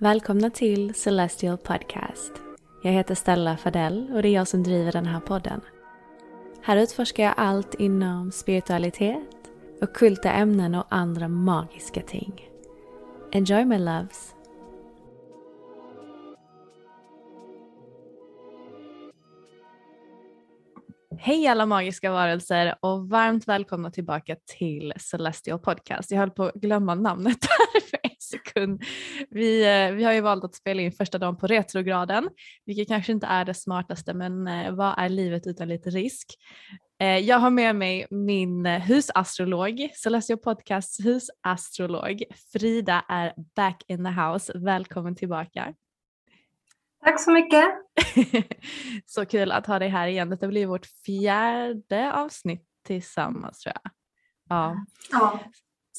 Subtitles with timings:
[0.00, 2.32] Välkomna till Celestial Podcast.
[2.82, 5.60] Jag heter Stella Fadell och det är jag som driver den här podden.
[6.62, 12.48] Här utforskar jag allt inom spiritualitet, ockulta ämnen och andra magiska ting.
[13.32, 14.34] Enjoy my loves!
[21.20, 26.10] Hej alla magiska varelser och varmt välkomna tillbaka till Celestial Podcast.
[26.10, 28.82] Jag höll på att glömma namnet där för en sekund.
[29.30, 32.28] Vi, eh, vi har ju valt att spela in första dagen på retrograden,
[32.66, 36.26] vilket kanske inte är det smartaste men eh, vad är livet utan lite risk?
[37.00, 42.22] Eh, jag har med mig min husastrolog, Celestial Podcasts husastrolog.
[42.52, 44.52] Frida är back in the house.
[44.58, 45.74] Välkommen tillbaka.
[47.04, 47.64] Tack så mycket.
[49.06, 50.30] så kul att ha dig här igen.
[50.30, 53.92] Detta blir vårt fjärde avsnitt tillsammans tror jag.
[54.48, 54.76] Ja.
[55.10, 55.40] ja.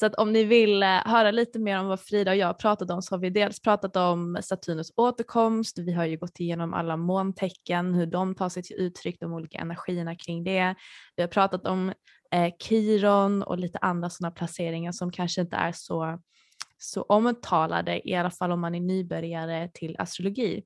[0.00, 2.90] Så att om ni vill eh, höra lite mer om vad Frida och jag pratat
[2.90, 6.96] om så har vi dels pratat om Saturnus återkomst, vi har ju gått igenom alla
[6.96, 10.74] måntecken, hur de tar sig till uttryck, de olika energierna kring det.
[11.16, 11.92] Vi har pratat om
[12.30, 16.18] eh, Kiron och lite andra sådana placeringar som kanske inte är så,
[16.78, 20.62] så omtalade, i alla fall om man är nybörjare till astrologi.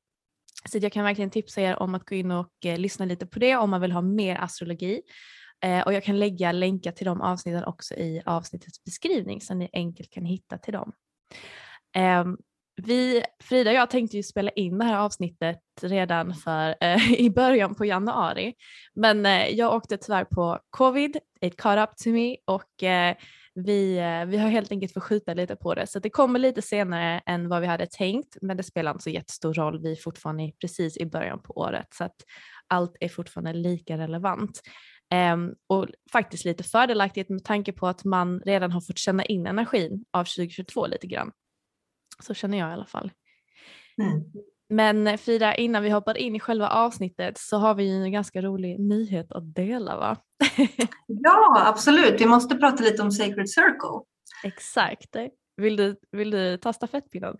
[0.68, 3.38] Så jag kan verkligen tipsa er om att gå in och eh, lyssna lite på
[3.38, 5.02] det om man vill ha mer astrologi.
[5.64, 9.70] Eh, och jag kan lägga länkar till de avsnitten också i avsnittets beskrivning så ni
[9.72, 10.92] enkelt kan hitta till dem.
[11.96, 12.24] Eh,
[12.76, 17.30] vi, Frida och jag tänkte ju spela in det här avsnittet redan för, eh, i
[17.30, 18.54] början på januari
[18.94, 23.16] men eh, jag åkte tyvärr på covid, it caught up to me och eh,
[23.54, 26.62] vi, eh, vi har helt enkelt fått skjuta lite på det så det kommer lite
[26.62, 29.82] senare än vad vi hade tänkt men det spelar inte så jättestor roll.
[29.82, 32.16] Vi är fortfarande precis i början på året så att
[32.66, 34.60] allt är fortfarande lika relevant.
[35.34, 39.46] Um, och faktiskt lite fördelaktigt med tanke på att man redan har fått känna in
[39.46, 41.32] energin av 2022 lite grann.
[42.22, 43.12] Så känner jag i alla fall.
[44.02, 44.24] Mm.
[44.74, 48.80] Men Frida, innan vi hoppar in i själva avsnittet så har vi en ganska rolig
[48.80, 50.16] nyhet att dela va?
[51.06, 52.20] ja, absolut.
[52.20, 54.00] Vi måste prata lite om Sacred Circle.
[54.44, 55.16] Exakt.
[55.56, 57.36] Vill du, vill du ta stafettpinnen?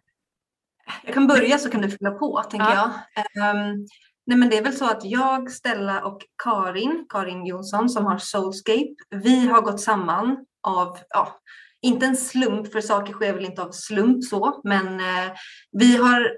[1.05, 2.93] Jag kan börja så kan du fylla på, tänker ja.
[3.15, 3.57] jag.
[3.57, 3.87] Um,
[4.27, 8.19] nej men det är väl så att jag, Stella och Karin, Karin Jonsson som har
[8.19, 11.41] Soulscape, vi har gått samman av, ja,
[11.83, 15.33] inte en slump, för saker sker väl inte av slump så, men eh,
[15.73, 16.33] vi har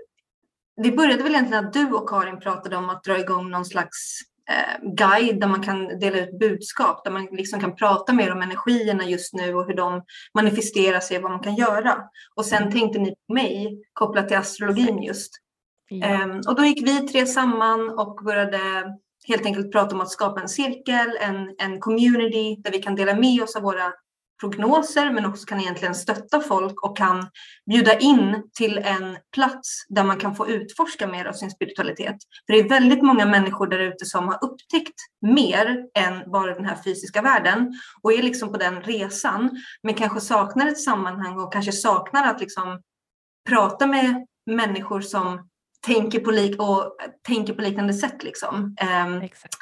[0.83, 4.21] det började väl egentligen att du och Karin pratade om att dra igång någon slags
[4.51, 8.43] eh, guide där man kan dela ut budskap, där man liksom kan prata mer om
[8.43, 10.03] energierna just nu och hur de
[10.35, 11.99] manifesterar sig och vad man kan göra.
[12.35, 15.33] Och sen tänkte ni på mig kopplat till astrologin just.
[15.89, 16.07] Ja.
[16.07, 18.59] Eh, och då gick vi tre samman och började
[19.29, 23.15] helt enkelt prata om att skapa en cirkel, en, en community där vi kan dela
[23.15, 23.93] med oss av våra
[24.41, 27.27] prognoser men också kan egentligen stötta folk och kan
[27.71, 32.17] bjuda in till en plats där man kan få utforska mer av sin spiritualitet.
[32.47, 36.65] För det är väldigt många människor där ute som har upptäckt mer än bara den
[36.65, 39.51] här fysiska världen och är liksom på den resan
[39.83, 42.83] men kanske saknar ett sammanhang och kanske saknar att liksom
[43.49, 45.49] prata med människor som
[45.87, 48.23] tänker på, lik och tänker på liknande sätt.
[48.23, 48.77] Liksom.
[49.07, 49.59] Um, Exakt.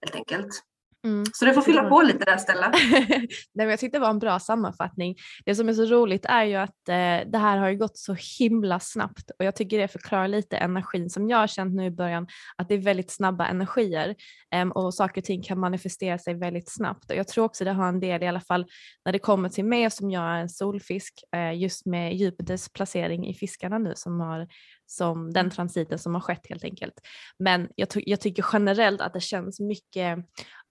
[0.00, 0.62] Helt enkelt.
[1.06, 1.24] Mm.
[1.32, 2.68] Så du får fylla på lite där Stella.
[3.08, 5.16] Nej, men jag tyckte det var en bra sammanfattning.
[5.44, 8.80] Det som är så roligt är ju att eh, det här har gått så himla
[8.80, 12.26] snabbt och jag tycker det förklarar lite energin som jag har känt nu i början,
[12.56, 14.14] att det är väldigt snabba energier
[14.54, 17.10] eh, och saker och ting kan manifestera sig väldigt snabbt.
[17.10, 18.66] Och jag tror också det har en del i alla fall
[19.04, 23.26] när det kommer till mig som jag är en solfisk, eh, just med Jupiters placering
[23.26, 24.48] i fiskarna nu som har
[24.86, 26.94] som den transiten som har skett helt enkelt.
[27.38, 30.18] Men jag, jag tycker generellt att det känns mycket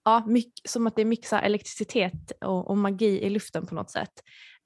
[0.06, 0.26] ja,
[0.68, 4.12] som att det är mycket elektricitet och, och, magi i luften på något sätt.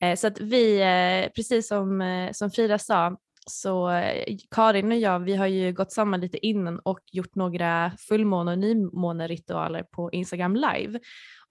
[0.02, 3.16] Eh, så att vi, eh, precis som, eh, som Frida sa,
[3.46, 7.92] så eh, Karin och jag, vi har ju gått samman lite innan och gjort några
[8.08, 11.00] fullmåne och nymåneritualer på Instagram live.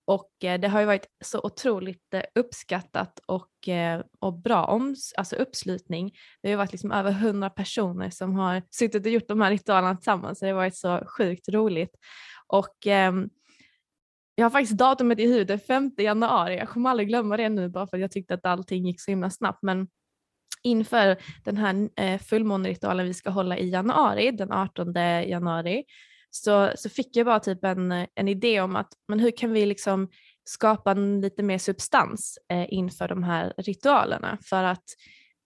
[0.06, 3.50] Och eh, det har ju varit så otroligt eh, uppskattat och,
[4.20, 6.12] och bra om, alltså uppslutning.
[6.42, 9.52] Det har ju varit liksom över hundra personer som har suttit och gjort de här
[9.52, 11.96] ritualerna tillsammans så det har varit så sjukt roligt.
[12.48, 13.30] Och ehm,
[14.40, 16.58] jag har faktiskt datumet i huvudet, 5 januari.
[16.58, 19.12] Jag kommer aldrig glömma det nu bara för att jag tyckte att allting gick så
[19.12, 19.60] himla snabbt.
[19.62, 19.88] Men
[20.64, 24.94] inför den här eh, fullmåneritualen vi ska hålla i januari, den 18
[25.28, 25.84] januari,
[26.30, 29.66] så, så fick jag bara typ en, en idé om att men hur kan vi
[29.66, 30.10] liksom
[30.44, 34.38] skapa lite mer substans eh, inför de här ritualerna.
[34.42, 34.86] För att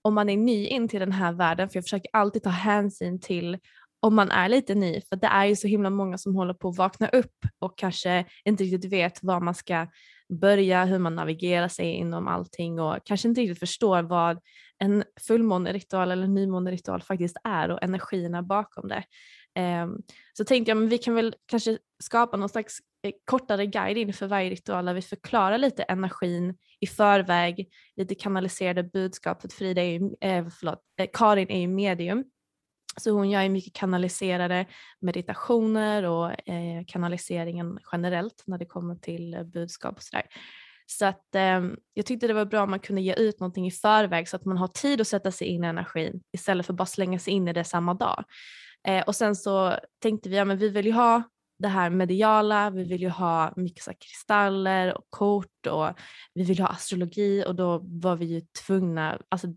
[0.01, 3.19] om man är ny in till den här världen, för jag försöker alltid ta hänsyn
[3.19, 3.57] till
[4.03, 6.69] om man är lite ny, för det är ju så himla många som håller på
[6.69, 9.87] att vakna upp och kanske inte riktigt vet var man ska
[10.29, 14.39] börja, hur man navigerar sig inom allting och kanske inte riktigt förstår vad
[14.77, 19.03] en fullmåneritual eller nymåneritual faktiskt är och energierna bakom det.
[19.55, 19.97] Ehm,
[20.33, 24.27] så tänkte jag, men vi kan väl kanske skapa någon slags eh, kortare guide inför
[24.27, 29.41] varje ritual där vi förklarar lite energin i förväg, lite kanaliserade budskap.
[29.41, 32.23] För Frida är ju, eh, förlåt, eh, Karin är ju medium
[32.97, 34.65] så hon gör mycket kanaliserade
[34.99, 40.25] meditationer och eh, kanaliseringen generellt när det kommer till eh, budskap och sådär.
[40.85, 41.61] Så att eh,
[41.93, 44.45] jag tyckte det var bra om man kunde ge ut någonting i förväg så att
[44.45, 47.47] man har tid att sätta sig in i energin istället för bara slänga sig in
[47.47, 48.23] i det samma dag.
[48.87, 51.23] Eh, och sen så tänkte vi, ja men vi vill ju ha
[51.59, 55.89] det här mediala, vi vill ju ha mycket så kristaller och kort och
[56.33, 59.47] vi vill ha astrologi och då var vi ju tvungna, alltså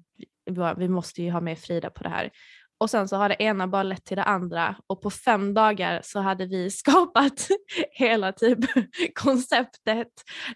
[0.77, 2.31] vi måste ju ha med Frida på det här.
[2.79, 6.01] Och sen så har det ena bara lett till det andra och på fem dagar
[6.05, 7.49] så hade vi skapat
[7.91, 8.59] hela typ
[9.15, 10.09] konceptet.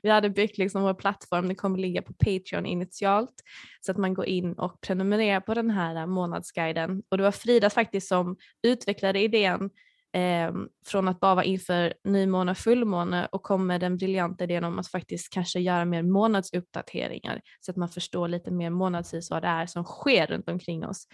[0.03, 3.35] Vi hade byggt liksom vår plattform, det kommer ligga på Patreon initialt
[3.81, 7.03] så att man går in och prenumererar på den här månadsguiden.
[7.09, 9.71] Och det var Frida faktiskt som utvecklade idén
[10.13, 10.53] eh,
[10.87, 14.79] från att bara vara inför nymåne och fullmåne och kom med den briljanta idén om
[14.79, 19.49] att faktiskt kanske göra mer månadsuppdateringar så att man förstår lite mer månadsvis vad det
[19.49, 21.07] är som sker runt omkring oss.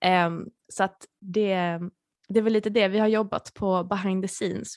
[0.00, 1.80] Ehm, så att det,
[2.28, 4.74] det är väl lite det vi har jobbat på behind the scenes.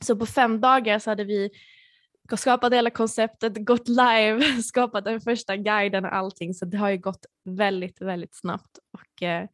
[0.00, 1.50] Så på fem dagar så hade vi
[2.36, 6.98] skapat hela konceptet, gått live, skapat den första guiden och allting så det har ju
[6.98, 8.78] gått väldigt, väldigt snabbt.
[8.92, 9.48] Och, eh,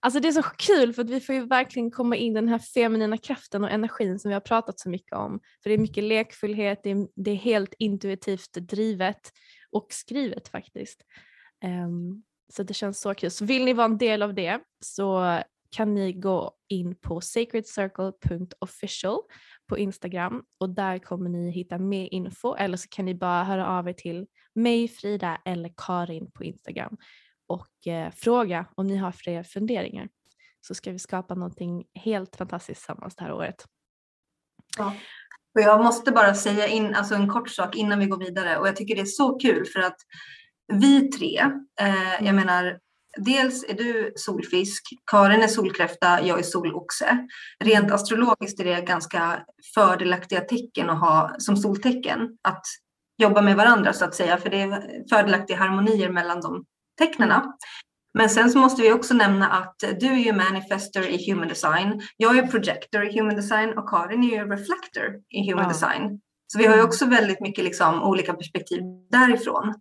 [0.00, 2.58] alltså det är så kul för att vi får ju verkligen komma in den här
[2.58, 5.40] feminina kraften och energin som vi har pratat så mycket om.
[5.62, 9.32] För det är mycket lekfullhet, det är, det är helt intuitivt drivet
[9.70, 11.02] och skrivet faktiskt.
[11.64, 13.30] Um, så det känns så kul.
[13.30, 19.18] Så vill ni vara en del av det så kan ni gå in på sacredcircle.official
[19.68, 23.68] på Instagram och där kommer ni hitta mer info eller så kan ni bara höra
[23.68, 26.96] av er till mig, Frida eller Karin på Instagram
[27.46, 30.08] och eh, fråga om ni har fler funderingar
[30.60, 33.64] så ska vi skapa någonting helt fantastiskt tillsammans det här året.
[34.78, 34.94] Ja.
[35.54, 38.68] Och jag måste bara säga in, alltså en kort sak innan vi går vidare och
[38.68, 39.96] jag tycker det är så kul för att
[40.72, 41.38] vi tre,
[41.80, 42.36] eh, jag mm.
[42.36, 42.78] menar,
[43.16, 47.26] dels är du solfisk, Karin är solkräfta, jag är soloxe.
[47.64, 49.44] Rent astrologiskt är det ganska
[49.74, 52.62] fördelaktiga tecken att ha som soltecken, att
[53.22, 56.64] jobba med varandra så att säga, för det är fördelaktiga harmonier mellan de
[56.98, 57.54] tecknena.
[58.18, 62.02] Men sen så måste vi också nämna att du är ju manifester i human design,
[62.16, 65.68] jag är projector i human design och Karin är ju reflector i human ja.
[65.68, 66.20] design.
[66.46, 66.88] Så vi har ju mm.
[66.88, 69.74] också väldigt mycket liksom olika perspektiv därifrån.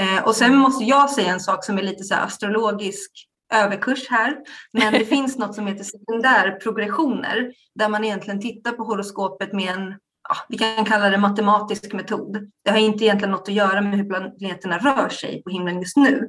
[0.00, 3.10] Eh, och sen måste jag säga en sak som är lite så astrologisk
[3.52, 4.36] överkurs här.
[4.72, 9.88] Men det finns något som heter sekundärprogressioner där man egentligen tittar på horoskopet med en,
[10.28, 12.50] ja, vi kan kalla det matematisk metod.
[12.64, 15.96] Det har inte egentligen något att göra med hur planeterna rör sig på himlen just
[15.96, 16.28] nu.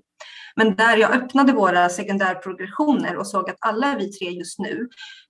[0.56, 4.88] Men där jag öppnade våra sekundärprogressioner och såg att alla vi tre just nu,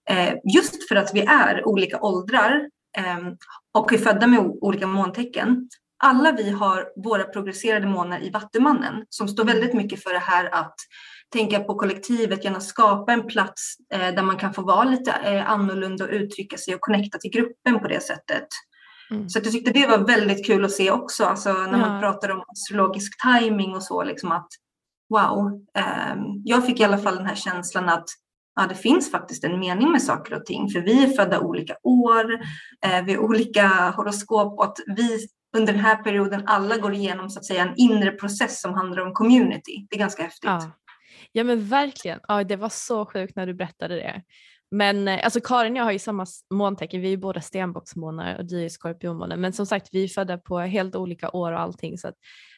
[0.10, 3.18] eh, just för att vi är olika åldrar eh,
[3.74, 5.70] och är födda med olika måntecken,
[6.03, 10.50] alla vi har våra progresserade månar i Vattumannen som står väldigt mycket för det här
[10.53, 10.75] att
[11.33, 15.50] tänka på kollektivet, gärna skapa en plats eh, där man kan få vara lite eh,
[15.50, 18.48] annorlunda och uttrycka sig och connecta till gruppen på det sättet.
[19.12, 19.29] Mm.
[19.29, 21.77] Så jag tyckte det var väldigt kul att se också, alltså när ja.
[21.77, 24.48] man pratar om astrologisk timing och så, liksom att
[25.10, 28.05] wow, eh, jag fick i alla fall den här känslan att
[28.55, 31.75] ja, det finns faktiskt en mening med saker och ting, för vi är födda olika
[31.83, 32.33] år,
[32.86, 37.29] eh, vi har olika horoskop och att vi under den här perioden alla går igenom
[37.29, 39.88] så att säga en inre process som handlar om community.
[39.89, 40.43] Det är ganska häftigt.
[40.43, 40.72] Ja,
[41.31, 42.19] ja men verkligen.
[42.27, 44.22] Ja, det var så sjukt när du berättade det.
[44.72, 48.38] Men eh, alltså Karin och jag har ju samma måntecken, vi är ju båda stenbocksmånar
[48.38, 49.36] och du är skorpionmåne.
[49.36, 51.98] Men som sagt, vi är födda på helt olika år och allting.
[51.98, 52.12] Så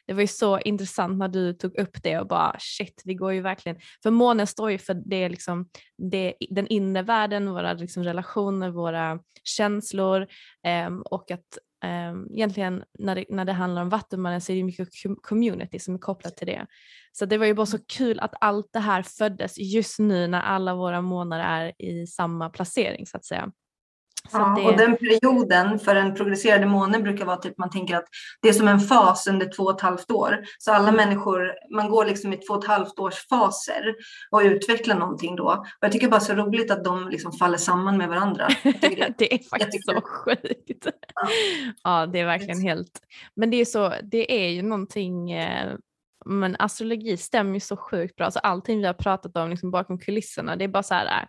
[0.06, 3.32] det var ju så intressant när du tog upp det och bara shit, vi går
[3.32, 5.68] ju verkligen, för månen står ju för det, liksom,
[6.12, 10.26] det, den inre världen, våra liksom, relationer, våra känslor
[10.66, 11.58] eh, och att
[12.34, 14.88] egentligen när det, när det handlar om vattenmannen så är det mycket
[15.22, 16.66] community som är kopplat till det.
[17.12, 20.40] Så det var ju bara så kul att allt det här föddes just nu när
[20.40, 23.52] alla våra månader är i samma placering så att säga.
[24.32, 24.64] Ja, det...
[24.64, 28.06] och den perioden för en progresserande måne brukar vara typ man tänker att
[28.42, 30.44] det är som en fas under två och ett halvt år.
[30.58, 33.94] Så alla människor, man går liksom i två och ett halvt års faser
[34.30, 35.44] och utvecklar någonting då.
[35.44, 38.48] Och jag tycker bara så roligt att de liksom faller samman med varandra.
[38.62, 40.86] Det, det, är faktiskt så sjukt.
[41.14, 41.28] Ja.
[41.84, 42.06] ja.
[42.06, 43.00] det är verkligen helt,
[43.36, 45.74] men det är så, det är ju någonting eh,
[46.26, 48.24] men astrologi stämmer ju så sjukt bra.
[48.24, 51.28] Alltså allting vi har pratat om liksom bakom kulisserna, det är bara så här,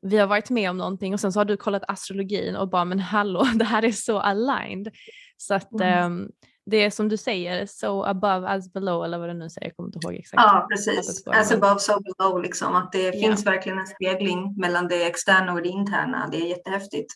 [0.00, 2.84] vi har varit med om någonting och sen så har du kollat astrologin och bara
[2.84, 4.88] men hallå det här är så aligned.
[5.36, 6.12] Så att mm.
[6.12, 6.30] um,
[6.70, 9.76] det är som du säger, so above as below eller vad du nu säger, jag
[9.76, 10.42] kommer inte ihåg exakt.
[10.42, 13.12] Ja precis, as above so below liksom att det ja.
[13.12, 17.14] finns verkligen en spegling mellan det externa och det interna, det är jättehäftigt.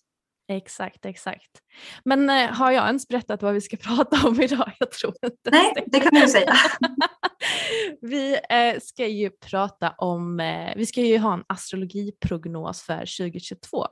[0.49, 1.51] Exakt, exakt.
[2.05, 4.73] Men eh, har jag ens berättat vad vi ska prata om idag?
[4.79, 6.55] Jag tror inte Nej, det kan du säga.
[8.01, 13.87] vi eh, ska ju prata om, eh, vi ska ju ha en astrologiprognos för 2022.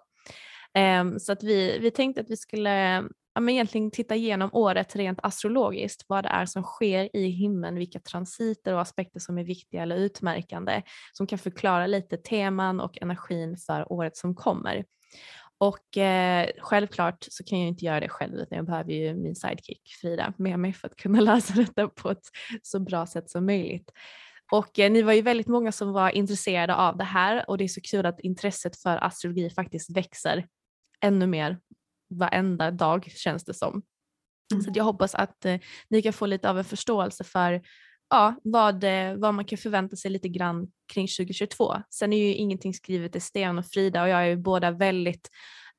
[0.74, 3.04] Ehm, så att vi, vi tänkte att vi skulle
[3.34, 7.74] ja, men egentligen titta igenom året rent astrologiskt, vad det är som sker i himlen,
[7.74, 13.02] vilka transiter och aspekter som är viktiga eller utmärkande, som kan förklara lite teman och
[13.02, 14.84] energin för året som kommer.
[15.60, 19.36] Och eh, självklart så kan jag inte göra det själv utan jag behöver ju min
[19.36, 22.22] sidekick Frida med mig för att kunna läsa detta på ett
[22.62, 23.90] så bra sätt som möjligt.
[24.52, 27.64] Och eh, ni var ju väldigt många som var intresserade av det här och det
[27.64, 30.46] är så kul att intresset för astrologi faktiskt växer
[31.00, 31.58] ännu mer
[32.10, 33.82] varenda dag känns det som.
[34.52, 34.62] Mm.
[34.62, 37.62] Så jag hoppas att eh, ni kan få lite av en förståelse för
[38.10, 41.74] ja, vad, eh, vad man kan förvänta sig lite grann kring 2022.
[41.90, 45.30] Sen är ju ingenting skrivet i sten och Frida och jag är ju båda väldigt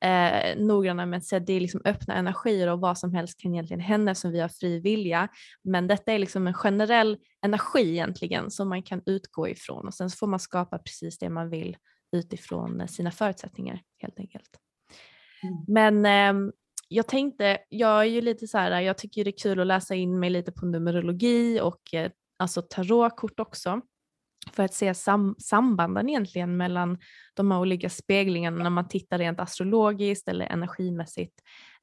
[0.04, 3.40] eh, noggranna med att säga att det är liksom öppna energier och vad som helst
[3.40, 5.28] kan egentligen hända som vi har fri vilja.
[5.64, 10.10] Men detta är liksom en generell energi egentligen som man kan utgå ifrån och sen
[10.10, 11.76] så får man skapa precis det man vill
[12.16, 14.58] utifrån sina förutsättningar helt enkelt.
[15.42, 15.64] Mm.
[16.02, 16.06] Men
[16.46, 16.52] eh,
[16.88, 19.94] jag tänkte, jag är ju lite så här, jag tycker det är kul att läsa
[19.94, 22.10] in mig lite på numerologi och eh,
[22.42, 23.80] alltså tarotkort också
[24.50, 26.98] för att se sam sambanden egentligen mellan
[27.34, 31.40] de här olika speglingarna när man tittar rent astrologiskt eller energimässigt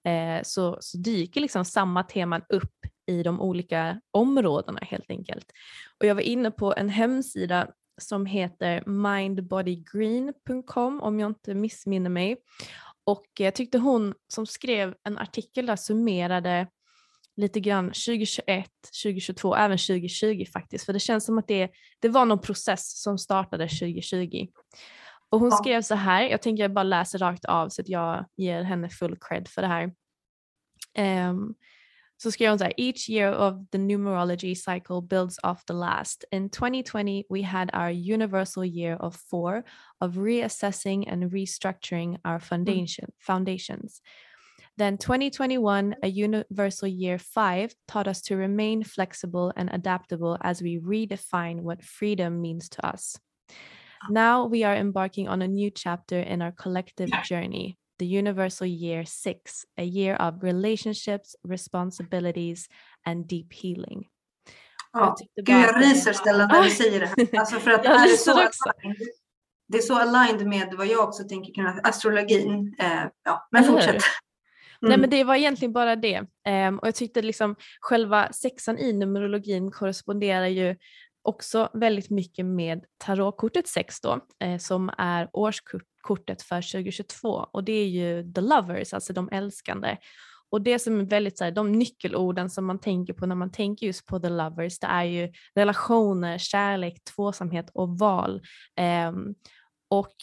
[0.07, 2.75] eh, så, så dyker liksom samma teman upp
[3.07, 5.51] i de olika områdena helt enkelt.
[5.99, 7.67] Och jag var inne på en hemsida
[8.01, 12.37] som heter mindbodygreen.com om jag inte missminner mig.
[13.03, 16.67] Och jag tyckte hon som skrev en artikel där summerade
[17.39, 18.69] lite grann 2021,
[19.03, 20.85] 2022, även 2020 faktiskt.
[20.85, 21.69] För det känns som att det,
[21.99, 24.47] det var någon process som startade 2020.
[25.29, 25.57] Och hon ja.
[25.57, 28.89] skrev så här, jag tänker jag bara läser rakt av så att jag ger henne
[28.89, 29.91] full cred för det här.
[31.29, 31.55] Um,
[32.17, 36.25] så skrev hon så här, each year of the numerology cycle builds off the last.
[36.31, 39.63] In 2020 we had our universal year of four
[40.01, 42.43] of reassessing and restructuring our mm.
[42.43, 43.13] foundation, mm.
[43.19, 44.01] foundations.
[44.79, 50.79] Then 2021, a universal year five, taught us to remain flexible and adaptable as we
[50.79, 53.19] redefine what freedom means to us.
[54.09, 59.03] Now we are embarking on a new chapter in our collective journey, the universal year
[59.03, 62.69] six, a year of relationships, responsibilities,
[63.05, 64.05] and deep healing.
[64.93, 67.39] Ja, Gud, jag ryser Stella när du säger det här.
[67.39, 68.97] Alltså för att det, är så aligned,
[69.67, 72.75] det är så aligned med vad jag också tänker kring astrologin.
[72.79, 74.03] Eh, ja, men fortsätt.
[74.81, 75.09] Nej men mm.
[75.09, 76.19] det var egentligen bara det.
[76.67, 80.75] Um, och jag tyckte liksom själva sexan i numerologin korresponderar ju
[81.21, 87.71] också väldigt mycket med tarotkortet 6 då, eh, som är årskortet för 2022 och det
[87.71, 89.97] är ju the lovers, alltså de älskande.
[90.51, 93.51] Och det som är väldigt så här, de nyckelorden som man tänker på när man
[93.51, 98.41] tänker just på the lovers, det är ju relationer, kärlek, tvåsamhet och val.
[99.09, 99.35] Um,
[99.89, 100.13] och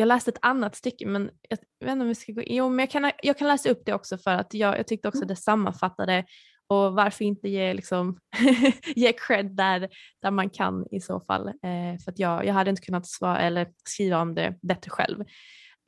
[0.00, 2.78] jag läste ett annat stycke men jag vet inte om vi ska gå Jo, men
[2.78, 5.28] jag kan, jag kan läsa upp det också för att jag, jag tyckte också mm.
[5.28, 6.24] det sammanfattade
[6.66, 8.18] och varför inte ge, liksom,
[8.96, 9.88] ge cred där,
[10.22, 11.48] där man kan i så fall.
[11.48, 15.24] Eh, för att jag, jag hade inte kunnat svara, eller skriva om det bättre själv.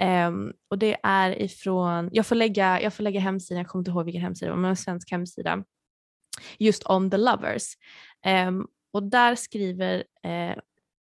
[0.02, 3.90] Um, och det är ifrån, jag får lägga, jag får lägga hemsidan, jag kommer inte
[3.90, 5.64] ihåg vilken hemsida men en svensk hemsida,
[6.59, 7.62] just om the lovers.
[8.49, 10.61] Um, och där skriver uh,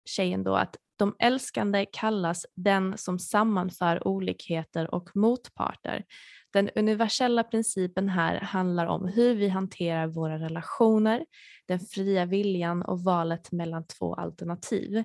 [0.05, 6.05] tjejen då att de älskande kallas den som sammanför olikheter och motparter.
[6.53, 11.25] Den universella principen här handlar om hur vi hanterar våra relationer,
[11.67, 15.03] den fria viljan och valet mellan två alternativ.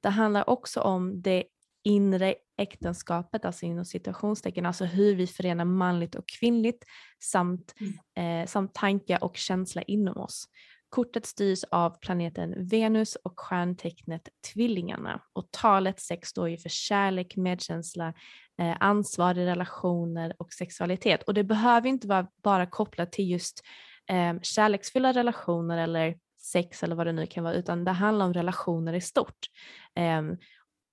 [0.00, 1.44] Det handlar också om det
[1.84, 6.84] inre äktenskapet, alltså inom situationstecken, alltså hur vi förenar manligt och kvinnligt
[7.22, 7.74] samt,
[8.16, 8.42] mm.
[8.42, 10.48] eh, samt tanke och känsla inom oss.
[10.94, 17.36] Kortet styrs av planeten Venus och stjärntecknet Tvillingarna och talet 6 står ju för kärlek,
[17.36, 18.14] medkänsla,
[18.58, 21.22] eh, ansvar i relationer och sexualitet.
[21.22, 23.62] Och det behöver inte vara bara kopplat till just
[24.10, 28.34] eh, kärleksfulla relationer eller sex eller vad det nu kan vara, utan det handlar om
[28.34, 29.46] relationer i stort.
[29.94, 30.22] Eh,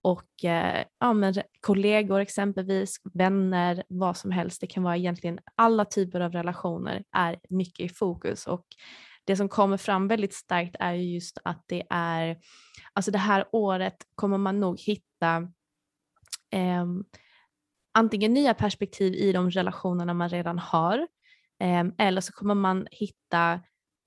[0.04, 4.62] och eh, ja, men kollegor exempelvis, vänner, vad som helst.
[4.62, 8.66] Det kan vara egentligen alla typer av relationer är mycket i fokus och
[9.32, 12.38] det som kommer fram väldigt starkt är just att det är,
[12.94, 15.38] alltså det här året kommer man nog hitta
[16.52, 16.86] eh,
[17.94, 20.98] antingen nya perspektiv i de relationerna man redan har
[21.62, 23.54] eh, eller så kommer man hitta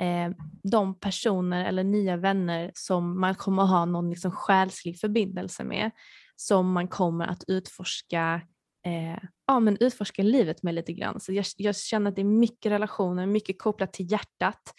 [0.01, 0.31] eh,
[0.63, 5.91] de personer eller nya vänner som man kommer ha någon liksom själslig förbindelse med
[6.37, 8.41] som man kommer att utforska
[8.87, 11.21] eh, ja, men utforska livet med lite grann.
[11.21, 14.75] Så jag, jag, känner att det är mycket relationer, mycket kopplat till hjärtat.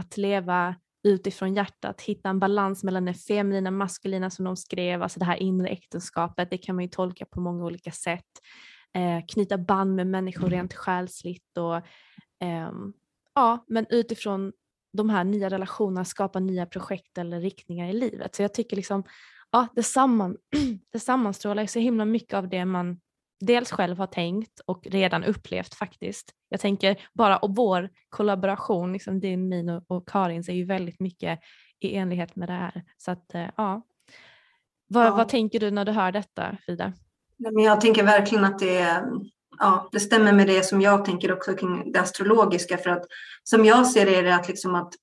[0.00, 0.74] Att leva
[1.04, 5.24] utifrån hjärtat, hitta en balans mellan det feminina och maskulina som de skrev, alltså det
[5.24, 8.24] här inre äktenskapet, det kan man ju tolka på många olika sätt.
[8.94, 11.76] Eh, knyta band med människor rent själsligt och
[12.46, 12.70] eh,
[13.34, 14.52] ja, men utifrån
[14.92, 18.34] de här nya relationerna skapa nya projekt eller riktningar i livet.
[18.34, 19.04] Så jag tycker liksom,
[19.50, 20.36] ja, det, samman,
[20.92, 23.00] det sammanstrålar så himla mycket av det man
[23.40, 26.32] dels själv har tänkt och redan upplevt faktiskt.
[26.48, 31.00] Jag tänker bara och vår kollaboration, liksom din, min och, och Karins är ju väldigt
[31.00, 31.40] mycket
[31.80, 32.84] i enlighet med det här.
[32.96, 33.82] Så att eh, ja.
[34.88, 35.16] Vad, ja.
[35.16, 36.92] vad tänker du när du hör detta Frida?
[37.36, 39.02] Jag tänker verkligen att det,
[39.58, 42.78] ja, det stämmer med det som jag tänker också kring det astrologiska.
[42.78, 43.04] För att
[43.44, 44.94] som jag ser det är det att, liksom att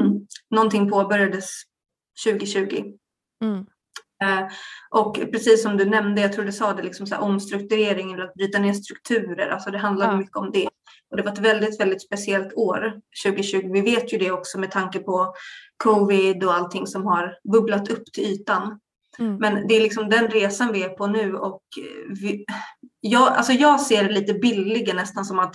[0.50, 1.50] någonting påbörjades
[2.24, 2.84] 2020.
[3.42, 3.66] Mm.
[4.22, 4.46] Eh,
[4.90, 8.24] och precis som du nämnde, jag tror du sa det, liksom så här, omstrukturering eller
[8.24, 9.48] att bryta ner strukturer.
[9.48, 10.16] Alltså det handlar ja.
[10.16, 10.68] mycket om det.
[11.10, 13.70] Och det var ett väldigt, väldigt speciellt år 2020.
[13.72, 15.34] Vi vet ju det också med tanke på
[15.76, 18.80] covid och allting som har bubblat upp till ytan.
[19.18, 19.36] Mm.
[19.36, 21.62] Men det är liksom den resan vi är på nu och
[22.20, 22.44] vi,
[23.00, 25.54] jag, alltså jag ser det lite billiga nästan som att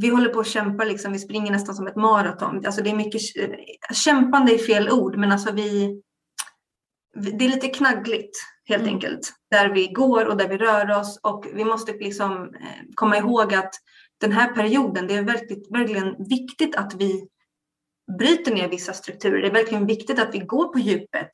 [0.00, 2.66] vi håller på att kämpa, liksom, vi springer nästan som ett maraton.
[2.66, 3.20] Alltså det är mycket,
[3.92, 6.02] kämpande är fel ord, men alltså vi,
[7.14, 8.94] det är lite knaggligt helt mm.
[8.94, 9.32] enkelt.
[9.50, 13.54] Där vi går och där vi rör oss och vi måste liksom eh, komma ihåg
[13.54, 13.74] att
[14.20, 17.28] den här perioden, det är verkligen, verkligen viktigt att vi
[18.18, 19.42] bryter ner vissa strukturer.
[19.42, 21.30] Det är verkligen viktigt att vi går på djupet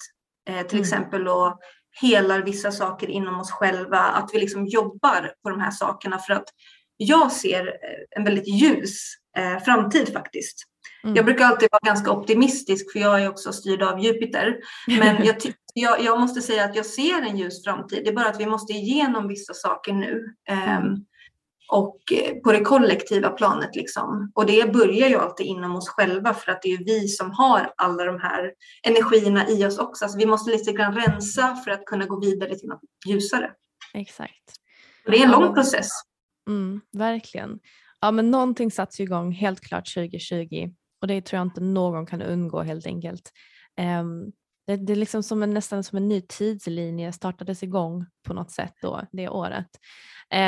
[0.48, 0.82] eh, till mm.
[0.82, 1.58] exempel och
[2.00, 3.98] helar vissa saker inom oss själva.
[3.98, 6.48] Att vi liksom jobbar på de här sakerna för att
[6.96, 9.02] jag ser eh, en väldigt ljus
[9.36, 10.64] eh, framtid faktiskt.
[11.04, 11.16] Mm.
[11.16, 14.56] Jag brukar alltid vara ganska optimistisk för jag är också styrd av Jupiter.
[14.86, 15.36] Men jag,
[15.74, 18.04] jag, jag, måste säga att jag ser en ljus framtid.
[18.04, 20.34] Det är bara att vi måste igenom vissa saker nu.
[20.80, 21.06] Um,
[21.68, 23.76] och eh, på det kollektiva planet.
[23.76, 24.32] Liksom.
[24.34, 27.72] Och det börjar ju alltid inom oss själva för att det är vi som har
[27.76, 30.04] alla de här energierna i oss också.
[30.04, 33.50] Alltså vi måste lite grann rensa för att kunna gå vidare till något ljusare.
[33.94, 34.52] Exakt.
[35.04, 35.88] Och det är en lång process.
[36.48, 37.58] Mm, verkligen.
[38.00, 42.22] Ja, men någonting sattes igång helt klart 2020 och det tror jag inte någon kan
[42.22, 43.32] undgå helt enkelt.
[44.00, 44.32] Um,
[44.66, 48.50] det, det, är liksom som en, nästan som en ny tidslinje startades igång på något
[48.50, 49.68] sätt då det året.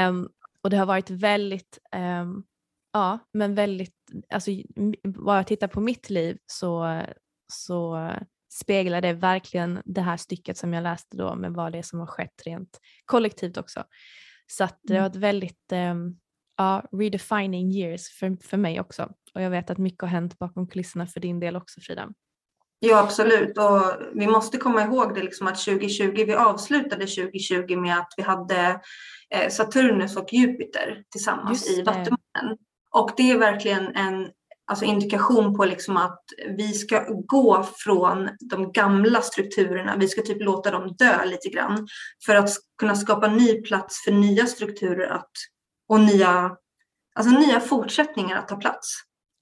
[0.08, 0.28] Um,
[0.62, 2.44] och det har varit väldigt, um,
[2.92, 3.94] ja men väldigt,
[4.28, 4.50] alltså
[5.04, 7.02] bara jag tittar på mitt liv så,
[7.52, 8.10] så
[8.52, 12.00] speglar det verkligen det här stycket som jag läste då med vad det är som
[12.00, 13.84] har skett rent kollektivt också.
[14.46, 15.10] Så att det har mm.
[15.10, 16.18] varit väldigt um,
[16.60, 19.08] ja, redefining years för, för mig också.
[19.34, 22.08] Och jag vet att mycket har hänt bakom kulisserna för din del också Frida.
[22.80, 23.82] Ja absolut och
[24.14, 28.80] vi måste komma ihåg det liksom att 2020, vi avslutade 2020 med att vi hade
[29.34, 32.58] eh, Saturnus och Jupiter tillsammans i Vattumannen.
[32.90, 34.28] Och det är verkligen en
[34.70, 36.24] alltså indikation på liksom att
[36.56, 39.96] vi ska gå från de gamla strukturerna.
[39.96, 41.88] Vi ska typ låta dem dö lite grann
[42.26, 45.30] för att kunna skapa ny plats för nya strukturer att,
[45.90, 46.56] och nya,
[47.14, 48.96] alltså nya fortsättningar att ta plats.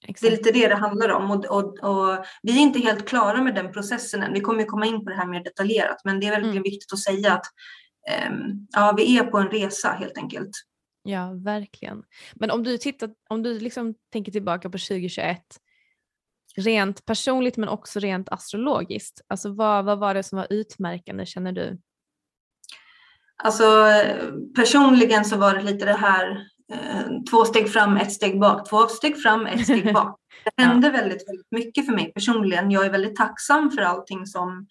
[0.06, 0.20] Exakt.
[0.20, 3.42] Det är lite det det handlar om och, och, och, vi är inte helt klara
[3.42, 4.32] med den processen än.
[4.32, 6.62] Vi kommer komma in på det här mer detaljerat men det är verkligen mm.
[6.62, 7.46] viktigt att säga att
[8.30, 10.50] um, ja, vi är på en resa helt enkelt.
[11.02, 12.02] Ja, verkligen.
[12.34, 15.42] Men om du, tittar, om du liksom tänker tillbaka på 2021,
[16.56, 21.52] rent personligt men också rent astrologiskt, alltså vad, vad var det som var utmärkande känner
[21.52, 21.78] du?
[23.42, 23.86] Alltså
[24.56, 26.30] personligen så var det lite det här
[26.72, 30.18] eh, två steg fram, ett steg bak, två steg fram, ett steg bak.
[30.56, 30.92] Det hände ja.
[30.92, 32.70] väldigt, väldigt mycket för mig personligen.
[32.70, 34.66] Jag är väldigt tacksam för allting som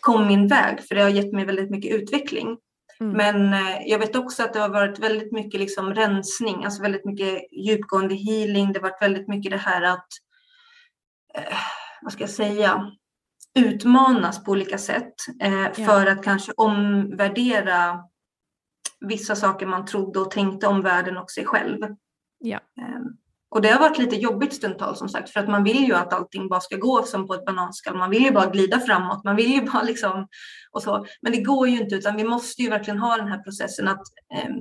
[0.00, 2.56] kom min väg, för det har gett mig väldigt mycket utveckling.
[3.00, 3.12] Mm.
[3.12, 7.04] Men eh, jag vet också att det har varit väldigt mycket liksom rensning, alltså väldigt
[7.04, 8.72] mycket djupgående healing.
[8.72, 10.08] Det har varit väldigt mycket det här att,
[11.34, 11.58] eh,
[12.02, 12.92] vad ska jag säga,
[13.58, 15.14] utmanas på olika sätt
[15.74, 18.00] för att kanske omvärdera
[19.00, 21.78] vissa saker man trodde och tänkte om världen och sig själv.
[22.38, 22.56] Ja.
[22.80, 23.02] Eh,
[23.50, 26.12] och det har varit lite jobbigt stundtals som sagt för att man vill ju att
[26.12, 27.96] allting bara ska gå som på ett bananskal.
[27.96, 29.24] Man vill ju bara glida framåt.
[29.24, 30.28] Man vill ju bara liksom
[30.70, 31.06] och så.
[31.22, 34.02] Men det går ju inte utan vi måste ju verkligen ha den här processen att
[34.34, 34.54] eh,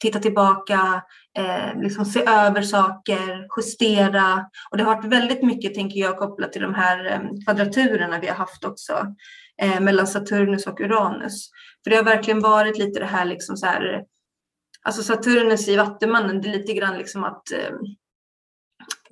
[0.00, 1.02] titta tillbaka,
[1.38, 4.46] eh, liksom se över saker, justera.
[4.70, 8.26] Och det har varit väldigt mycket, tänker jag, kopplat till de här eh, kvadraturerna vi
[8.26, 9.14] har haft också
[9.62, 11.50] eh, mellan Saturnus och Uranus.
[11.84, 14.04] För det har verkligen varit lite det här liksom så här,
[14.82, 17.70] alltså Saturnus i Vattumannen, det är lite grann liksom att eh,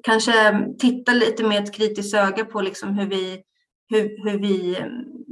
[0.03, 0.33] kanske
[0.79, 3.43] titta lite med ett kritiskt öga på liksom hur vi,
[3.89, 4.87] hur, hur vi eh,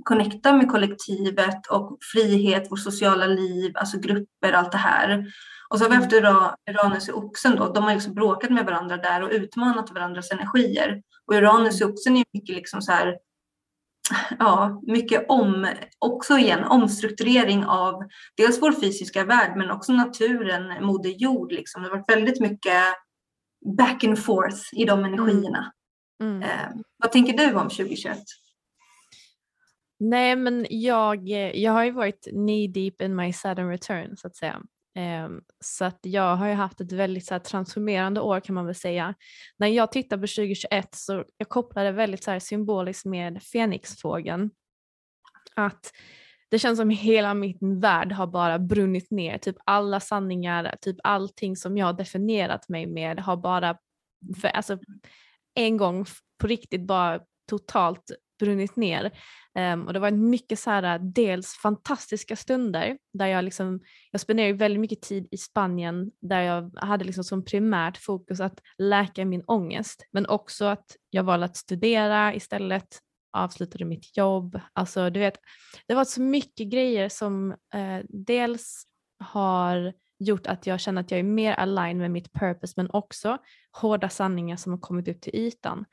[0.05, 5.26] connectar med kollektivet och frihet, vårt sociala liv, alltså grupper, allt det här.
[5.68, 6.12] Och så har vi haft
[6.70, 11.02] Uranus i oxen då, de har liksom bråkat med varandra där och utmanat varandras energier.
[11.26, 13.16] Och Uranus i oxen är mycket liksom så här,
[14.38, 18.03] ja, mycket om, också igen, omstrukturering av
[18.37, 21.53] dels vår fysiska värld men också naturen, Moder Jord.
[21.53, 21.83] Liksom.
[21.83, 22.83] Det har varit väldigt mycket
[23.77, 25.12] back and forth i de mm.
[25.12, 25.73] energierna.
[26.23, 26.42] Mm.
[26.42, 28.19] Eh, vad tänker du om 2021?
[29.99, 34.37] Nej men jag, jag har ju varit knee deep in my sudden return så att
[34.37, 34.62] säga.
[34.97, 38.67] Ehm, så att jag har ju haft ett väldigt så här, transformerande år kan man
[38.67, 39.15] väl säga.
[39.57, 44.51] När jag tittar på 2021 så jag kopplade väldigt så här, symboliskt med fenixfågeln.
[45.55, 45.93] Att
[46.49, 49.39] det känns som hela min värld har bara brunnit ner.
[49.39, 53.79] Typ alla sanningar, typ allting som jag har definierat mig med har bara
[54.41, 54.79] för, alltså,
[55.55, 56.05] en gång
[56.39, 59.11] på riktigt bara totalt brunnit ner.
[59.59, 64.53] Um, och det var mycket så här, dels fantastiska stunder där jag liksom, jag spenderade
[64.53, 69.44] väldigt mycket tid i Spanien där jag hade liksom som primärt fokus att läka min
[69.46, 73.01] ångest men också att jag valde att studera istället
[73.33, 74.61] avslutade mitt jobb.
[74.72, 75.38] Alltså, du vet,
[75.88, 78.87] det var så mycket grejer som eh, dels
[79.18, 83.38] har gjort att jag känner att jag är mer aligned med mitt purpose men också
[83.72, 85.85] hårda sanningar som har kommit upp till ytan.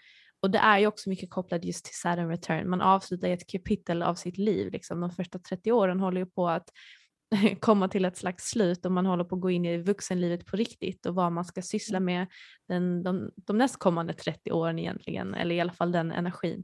[0.43, 2.69] Och det är ju också mycket kopplat just till Saturn return.
[2.69, 4.71] Man avslutar ett kapitel av sitt liv.
[4.71, 5.01] Liksom.
[5.01, 6.69] De första 30 åren håller ju på att
[7.59, 10.57] komma till ett slags slut och man håller på att gå in i vuxenlivet på
[10.57, 12.27] riktigt och vad man ska syssla med
[12.67, 16.63] den, de, de nästkommande 30 åren egentligen, eller i alla fall den energin.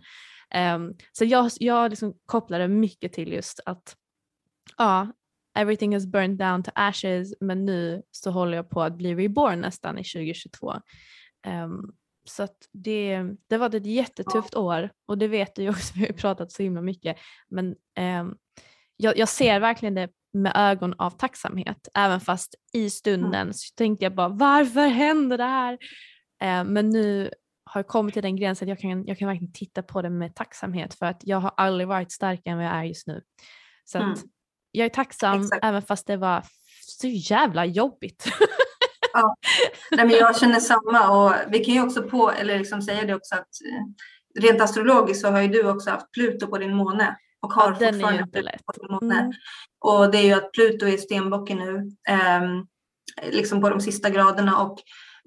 [0.75, 3.95] Um, så jag, jag liksom kopplade mycket till just att
[4.77, 5.07] ja,
[5.57, 9.61] everything is burned down to ashes men nu så håller jag på att bli reborn
[9.61, 10.71] nästan i 2022.
[10.71, 10.81] Um,
[11.45, 11.91] ehm,
[12.29, 16.13] så det, det var ett jättetufft år och det vet du ju också, vi har
[16.13, 17.17] pratat så himla mycket.
[17.47, 18.37] Men um,
[18.97, 24.05] jag, jag, ser verkligen det med ögon av tacksamhet, även fast i stunden så tänkte
[24.05, 25.73] jag bara varför händer det här?
[26.43, 27.31] Uh, men nu
[27.63, 30.35] har kommit till den gränsen att jag kan, jag kan verkligen titta på det med
[30.35, 33.21] tacksamhet för att jag har aldrig varit starkare än vad jag är just nu.
[33.85, 34.15] Så mm.
[34.71, 35.65] jag är tacksam Exakt.
[35.65, 36.43] även fast det var
[36.81, 38.25] så jävla jobbigt.
[39.13, 39.35] ja.
[39.91, 43.15] Nej, men jag känner samma och vi kan ju också på, eller liksom säga det
[43.15, 47.17] också att eh, rent astrologiskt så har ju du också haft Pluto på din måne
[47.41, 49.19] och har ja, fortfarande Pluto på din måne.
[49.19, 49.31] Mm.
[49.85, 52.41] Och det är ju att Pluto är stenbocken nu, eh,
[53.31, 54.77] liksom på de sista graderna och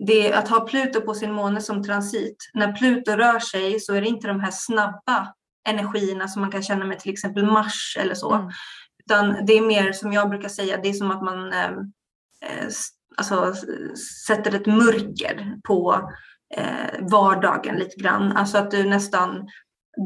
[0.07, 2.37] det att ha Pluto på sin måne som transit.
[2.55, 5.35] När Pluto rör sig så är det inte de här snabba
[5.69, 8.35] energierna som man kan känna med till exempel Mars eller så.
[8.35, 8.51] Mm.
[9.05, 11.79] Utan det är mer som jag brukar säga, det är som att man ehm,
[12.45, 12.69] eh,
[13.17, 13.55] alltså,
[14.27, 16.11] sätter ett mörker på
[16.57, 18.33] eh, vardagen lite grann.
[18.33, 19.47] Alltså att du nästan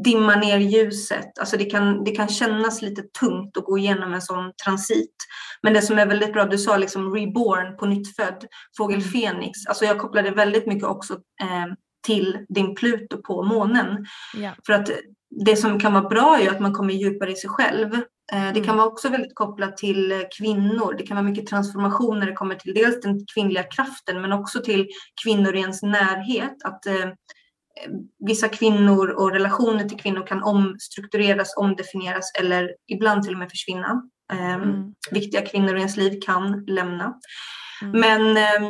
[0.03, 1.39] dimma ner ljuset.
[1.39, 5.15] Alltså det kan, det kan kännas lite tungt att gå igenom en sån transit.
[5.61, 8.45] Men det som är väldigt bra, du sa liksom reborn, på nytt född,
[8.77, 9.09] fågel mm.
[9.09, 9.65] Fenix.
[9.67, 11.73] Alltså jag kopplade väldigt mycket också eh,
[12.05, 14.05] till din Pluto på månen.
[14.35, 14.51] Ja.
[14.65, 14.89] För att
[15.29, 17.93] det som kan vara bra är att man kommer djupare i sig själv.
[18.33, 18.77] Eh, Det kan Mm.
[18.77, 20.95] vara också väldigt kopplat till eh, kvinnor.
[20.97, 24.61] Det kan vara mycket transformation när det kommer till dels den kvinnliga kraften men också
[24.61, 24.87] till
[25.23, 26.55] kvinnor i ens närhet.
[26.63, 27.09] Att eh,
[28.27, 34.01] vissa kvinnor och relationer till kvinnor kan omstruktureras, omdefinieras eller ibland till och med försvinna.
[34.33, 34.93] Eh, Mm.
[35.11, 37.13] Viktiga kvinnor i ens liv kan lämna.
[37.81, 37.99] Mm.
[37.99, 38.69] Men eh,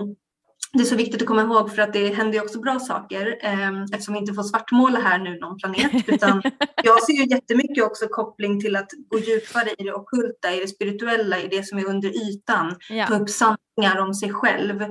[0.73, 3.38] det är så viktigt att komma ihåg för att det händer ju också bra saker
[3.41, 5.91] eh, eftersom vi inte får svartmåla här nu någon planet.
[6.10, 6.41] Utan
[6.84, 10.67] jag ser ju jättemycket också koppling till att gå djupare i det ockulta, i det
[10.67, 12.75] spirituella, i det som är under ytan.
[12.88, 13.19] Ta ja.
[13.19, 14.86] upp sanningar om sig själv.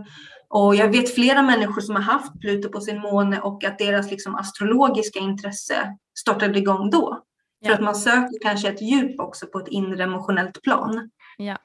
[0.49, 4.11] Och jag vet flera människor som har haft Pluto på sin måne och att deras
[4.11, 7.23] liksom astrologiska intresse startade igång då.
[7.65, 7.75] För Ja.
[7.75, 11.11] att man söker kanske ett djup också på ett inre emotionellt plan.
[11.37, 11.59] Ja,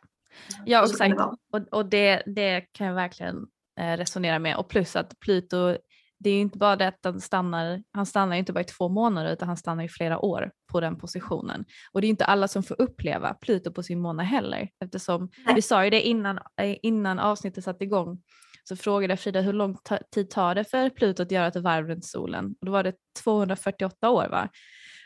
[0.66, 1.22] ja exakt.
[1.54, 3.36] Och, och det, det kan jag verkligen
[3.78, 4.56] resonera med.
[4.56, 5.78] Och plus att Pluto,
[6.20, 8.64] det är ju inte bara det att han stannar, han stannar ju inte bara i
[8.64, 11.66] två månader utan han stannar i flera år på den positionen.
[11.92, 14.70] Och det är inte alla som får uppleva Pluto på sin måne heller.
[14.86, 15.56] Eftersom Nej.
[15.56, 18.22] vi sa ju det innan, eh, innan avsnittet satte igång.
[18.64, 19.78] Så frågade Frida hur lång
[20.14, 22.56] tid tar det för Pluto att göra ett varv runt solen?
[22.60, 24.50] Och då var det 248 år va?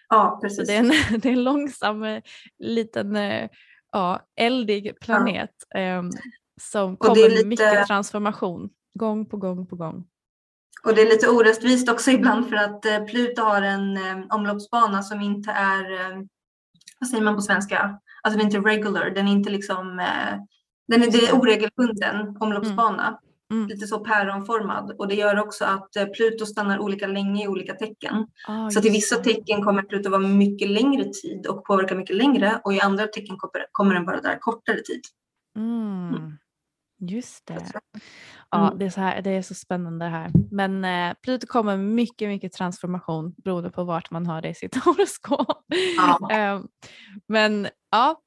[0.09, 0.67] Ja, Så precis.
[0.67, 0.87] det är en,
[1.21, 2.21] det är en långsam eh,
[2.59, 3.49] liten eh,
[3.91, 6.09] ja, eldig planet ehm,
[6.61, 10.05] som det kommer är med lite- mycket transformation gång på gång på gång.
[10.83, 15.01] Och det är lite orättvist också ibland för att eh, Pluto har en eh, omloppsbana
[15.03, 16.17] som inte är, eh,
[16.99, 17.99] vad säger man på svenska?
[18.23, 19.97] Alltså den är inte regular, den är inte liksom,
[20.87, 23.19] den är, det är oregelbunden omloppsbana.
[23.51, 23.67] Mm.
[23.67, 28.27] Lite så päronformad och det gör också att Pluto stannar olika länge i olika tecken.
[28.47, 32.61] Ah, Så i vissa tecken kommer Pluto vara mycket längre tid och påverka mycket längre
[32.63, 33.37] och i andra tecken
[33.71, 35.01] kommer, den vara där kortare tid.
[35.55, 36.37] Mm.
[36.99, 37.65] Just det.
[38.49, 38.79] Ja, Mm.
[38.79, 40.31] det, är så här, det är så spännande här.
[40.51, 44.75] Men eh, Pluto kommer mycket, mycket transformation beroende på vart man har det i sitt
[44.85, 45.63] horoskop.
[45.97, 46.29] Ja.
[46.31, 46.67] Ehm,
[47.27, 48.21] men ja,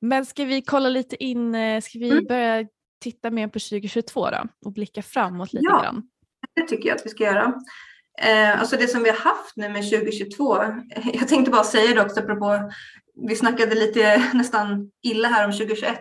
[0.00, 2.24] men ska vi kolla lite in, eh, ska vi Mm.
[2.24, 2.66] börja
[3.02, 5.82] titta mer på 2022 då och blicka framåt lite Ja.
[5.82, 6.08] grann?
[6.54, 7.54] Det tycker jag att vi ska göra.
[8.22, 10.56] Eh, alltså det som vi har haft nu med 2022.
[11.14, 12.70] Jag tänkte bara säga det också apropå,
[13.28, 16.00] vi snackade lite nästan illa här om 2021.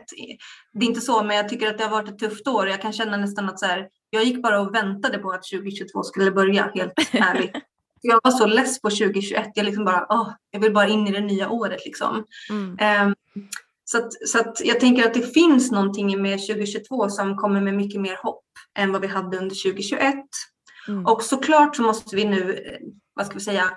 [0.74, 2.68] Det är inte så, men jag tycker att det har varit ett tufft år.
[2.68, 6.04] Jag kan känna nästan att så här, jag gick bara och väntade på att 2022
[6.04, 7.56] skulle börja, helt ärligt.
[8.02, 9.52] Jag var så less på 2021.
[9.56, 12.26] Jag liksom bara, åh, jag vill bara in i det nya året liksom.
[12.50, 12.78] Mm.
[12.80, 13.16] Ehm,
[13.86, 17.74] så att, så att jag tänker att det finns någonting med 2022 som kommer med
[17.74, 18.44] mycket mer hopp
[18.78, 20.16] än vad vi hade under 2021.
[20.88, 21.06] Mm.
[21.06, 23.72] Och såklart så måste vi nu, eh, vad ska vi säga,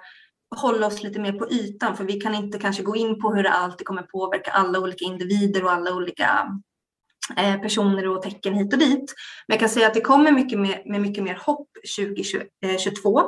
[0.57, 3.43] hålla oss lite mer på ytan för vi kan inte kanske gå in på hur
[3.43, 6.59] det alltid kommer påverka alla olika individer och alla olika
[7.37, 9.15] eh, personer och tecken hit och dit.
[9.47, 13.23] Men jag kan säga att det kommer mycket mer, med mycket mer hopp 2022.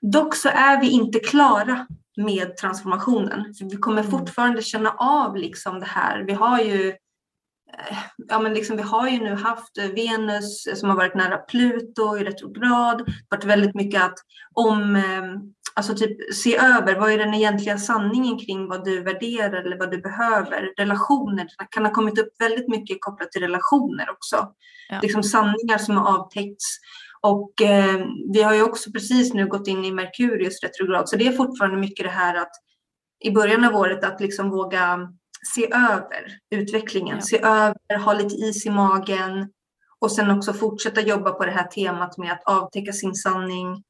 [0.00, 3.54] Dock så är vi inte klara med transformationen.
[3.54, 4.10] För vi kommer Mm.
[4.10, 6.24] fortfarande känna av liksom det här.
[6.26, 6.94] Vi har ju eh,
[8.28, 12.16] Ja, men liksom, vi har ju nu haft eh, Venus som har varit nära Pluto
[12.18, 12.98] i retrograd.
[12.98, 14.18] Det har varit väldigt mycket att
[14.54, 15.22] om, eh,
[15.74, 19.90] alltså typ se över vad är den egentliga sanningen kring vad du värderar eller vad
[19.90, 20.72] du behöver.
[20.76, 24.52] Relationer, det kan ha kommit upp väldigt mycket kopplat till relationer också.
[24.88, 25.00] Ja.
[25.02, 26.78] Liksom sanningar som har avtäckts.
[27.20, 31.26] Och eh, vi har ju också precis nu gått in i Merkurius retrograd, så det
[31.26, 32.50] är fortfarande mycket det här att
[33.24, 35.08] i början av året att liksom våga
[35.54, 37.22] se över utvecklingen, Ja.
[37.22, 39.50] se över, ha lite is i magen
[40.00, 43.82] och sen också fortsätta jobba på det här temat med att avtäcka sin sanning,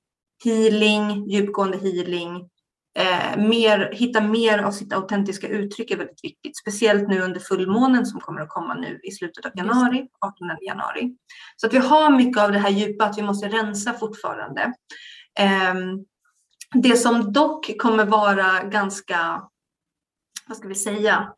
[0.44, 2.48] healing, djupgående healing,
[2.98, 8.06] eh, mer, hitta mer av sitt autentiska uttryck är väldigt viktigt, speciellt nu under fullmånen
[8.06, 11.16] som kommer att komma nu i slutet av januari, 18 januari.
[11.56, 14.72] Så att vi har mycket av det här djupa, att vi måste rensa fortfarande.
[15.38, 16.04] Ehm,
[16.74, 19.42] det som dock kommer vara ganska,
[20.48, 21.32] vad ska vi säga,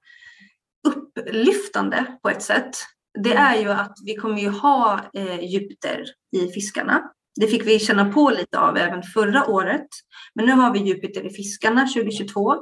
[0.88, 2.76] upplyftande på ett sätt,
[3.18, 6.04] det är ju att vi kommer ju ha eh, Jupiter
[6.36, 7.10] i fiskarna.
[7.40, 9.86] Det fick vi känna på lite av även förra året.
[10.34, 12.54] Men nu har vi Jupiter i fiskarna 2022.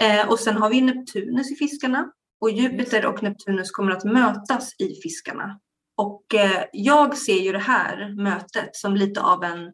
[0.00, 2.12] Eh, och sen har vi Neptunus i fiskarna.
[2.40, 5.60] Och Jupiter och Neptunus kommer att mötas i fiskarna.
[5.96, 9.72] Och eh, jag ser ju det här mötet som lite av en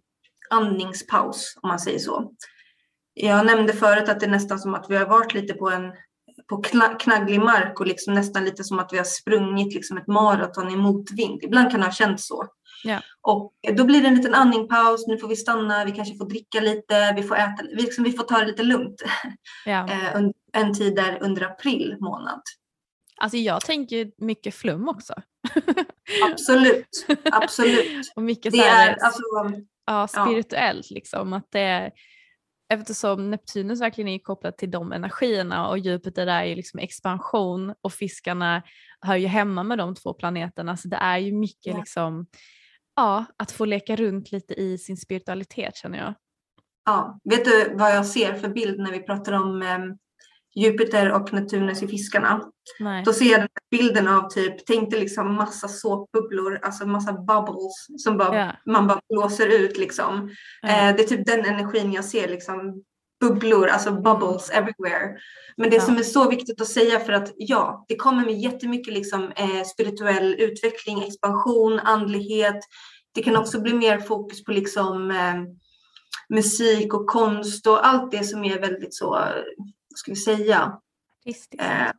[0.50, 2.32] andningspaus om man säger så.
[3.20, 5.92] Jag nämnde förut att det är nästan som att vi har varit lite på en
[6.48, 10.06] på kna- knagglig mark och liksom nästan lite som att vi har sprungit liksom ett
[10.06, 11.42] maraton i motvind.
[11.42, 12.46] Ibland kan det ha känts så.
[12.84, 13.00] Ja.
[13.20, 16.60] Och då blir det en liten andningspaus, nu får vi stanna, vi kanske får dricka
[16.60, 19.02] lite, vi får äta, vi, liksom, vi får ta det lite lugnt
[19.66, 19.88] Ja.
[19.90, 22.42] eh, en tid där under april månad.
[23.20, 25.14] Alltså jag tänker mycket flum också.
[26.32, 28.12] Absolut, absolut.
[28.16, 29.22] Och mycket så här, är, alltså,
[29.86, 30.90] ja, spirituellt.
[30.90, 31.90] Liksom, att det,
[32.68, 37.92] eftersom Neptunus verkligen är kopplad till de energierna och Jupiter är ju liksom expansion och
[37.92, 38.62] fiskarna
[39.00, 41.78] hör ju hemma med de två planeterna så det är ju mycket ja.
[41.78, 42.26] liksom,
[42.96, 46.14] ja, att få leka runt lite i sin spiritualitet känner jag.
[46.84, 49.78] Ja, vet du vad jag ser för bild när vi pratar om eh,
[50.58, 52.42] Jupiter och Neptunus i fiskarna?
[52.80, 53.04] Nej.
[53.04, 57.86] Då ser jag den bilden av typ, tänk dig liksom massa såpbubblor, alltså massa bubbles
[57.98, 58.54] som bara, yeah.
[58.66, 60.30] man bara blåser ut liksom.
[60.66, 60.88] Yeah.
[60.88, 62.84] Eh, det är typ den energin jag ser liksom
[63.20, 65.16] bubblor, alltså bubbles everywhere.
[65.56, 65.82] Men det ja.
[65.82, 69.64] som är så viktigt att säga för att ja, det kommer med jättemycket liksom, eh,
[69.64, 72.58] spirituell utveckling, expansion, andlighet.
[73.14, 75.34] Det kan också bli mer fokus på liksom eh,
[76.34, 79.18] musik och konst och allt det som är väldigt så,
[79.98, 80.78] ska vi säga?
[81.58, 81.90] Eh,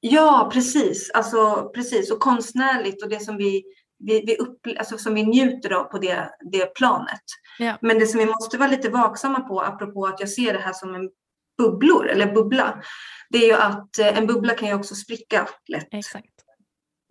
[0.00, 1.10] ja, precis.
[1.10, 2.10] Alltså, precis.
[2.10, 3.64] Och konstnärligt och det som vi,
[3.98, 7.22] vi, vi, upp, alltså, som vi njuter av på det, det planet.
[7.58, 7.78] Ja.
[7.80, 10.72] Men det som vi måste vara lite vaksamma på, apropå att jag ser det här
[10.72, 11.10] som en
[11.58, 12.82] bubblor eller bubbla,
[13.30, 15.88] det är ju att eh, en bubbla kan ju också spricka lätt.
[15.90, 16.34] Exakt.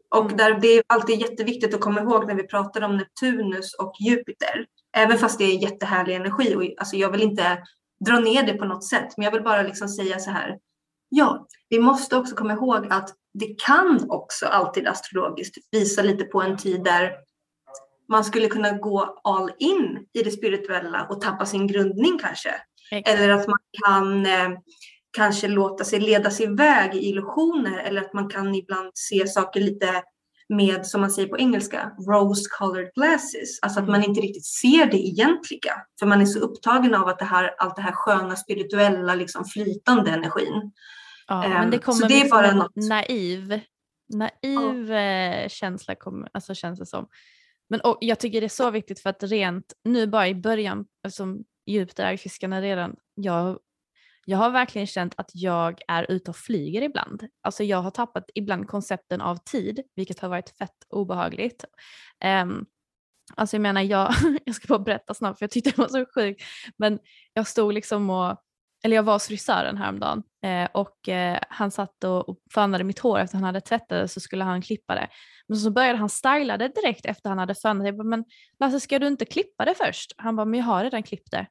[0.10, 0.38] Och mm.
[0.38, 4.66] där, det är alltid jätteviktigt att komma ihåg när vi pratar om Neptunus och Jupiter
[4.98, 7.64] Även fast det är jättehärlig energi och alltså jag vill inte
[8.06, 10.58] dra ner det på något sätt, men jag vill bara liksom säga så här.
[11.10, 16.42] Ja, vi måste också komma ihåg att det kan också alltid astrologiskt visa lite på
[16.42, 17.12] en tid där
[18.10, 22.56] man skulle kunna gå all in i det spirituella och tappa sin grundning kanske.
[22.92, 23.20] Exakt.
[23.20, 24.50] Eller att man kan eh,
[25.18, 30.04] kanske låta sig ledas iväg i illusioner eller att man kan ibland se saker lite
[30.50, 33.60] med, som man säger på engelska, rose colored glasses.
[33.62, 35.74] Alltså att man inte riktigt ser det egentliga.
[36.00, 39.46] För man är så upptagen av att det här, allt det här sköna, spirituella, liksom
[39.46, 40.72] flytande energin.
[41.28, 42.76] Ja, um, men det kommer så det är bara något.
[42.76, 43.60] naiv,
[44.14, 44.98] naiv ja.
[44.98, 47.08] Eh, känsla, kom, alltså känns det som.
[47.70, 50.86] Men och jag tycker det är så viktigt för att rent nu bara i början,
[51.10, 53.60] som djupt är fiskarna redan, jag
[54.30, 57.28] jag har verkligen känt att jag är ute och flyger ibland.
[57.42, 61.66] Alltså jag har tappat ibland koncepten av tid, vilket har varit fett obehagligt.
[62.44, 62.66] Um,
[63.36, 64.14] alltså jag menar, jag,
[64.46, 66.44] jag ska bara berätta snabbt för jag tyckte det var så sjukt,
[66.78, 67.00] men
[67.34, 68.38] jag stod liksom och
[68.84, 73.00] eller jag var hos frisören häromdagen eh, och eh, han satt och, och fönade mitt
[73.00, 75.08] hår efter han hade tvättat det så skulle han klippa det.
[75.48, 77.88] Men så började han styla det direkt efter han hade fönat det.
[77.88, 78.26] Jag bara, men
[78.60, 80.14] Lasse ska du inte klippa det först?
[80.18, 81.48] Han bara, men jag har redan klippt det.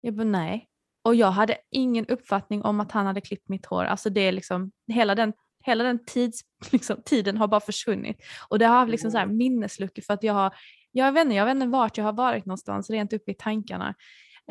[0.00, 0.68] Jag bara, nej.
[1.06, 3.84] Och jag hade ingen uppfattning om att han hade klippt mitt hår.
[3.84, 5.32] Alltså det är liksom, hela den,
[5.64, 6.40] hela den tids,
[6.72, 8.22] liksom, tiden har bara försvunnit.
[8.48, 10.54] Och det har liksom så här minnesluckor för att jag har,
[10.92, 13.94] jag vet, inte, jag vet inte vart jag har varit någonstans, rent uppe i tankarna.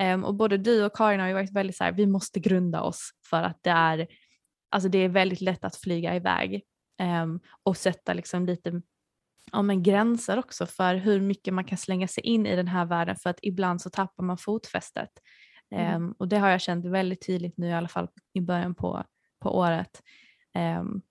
[0.02, 2.82] Um, och både du och Karin har ju varit väldigt så här, vi måste grunda
[2.82, 4.08] oss för att det är,
[4.72, 6.64] alltså det är väldigt lätt att flyga iväg.
[7.24, 8.82] Um, och sätta liksom lite
[9.52, 12.86] ja, men gränser också för hur mycket man kan slänga sig in i den här
[12.86, 15.10] världen för att ibland så tappar man fotfästet.
[15.72, 15.96] Mm.
[15.96, 19.04] Um, och det har jag känt väldigt tydligt nu i alla fall i början på,
[19.42, 20.02] på året.
[20.80, 21.02] Um,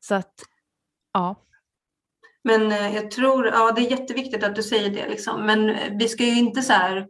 [0.00, 0.34] så att
[1.12, 1.36] ja.
[2.44, 5.46] Men eh, jag tror, ja det är jätteviktigt att du säger det liksom.
[5.46, 7.06] Men vi ska ju inte så här,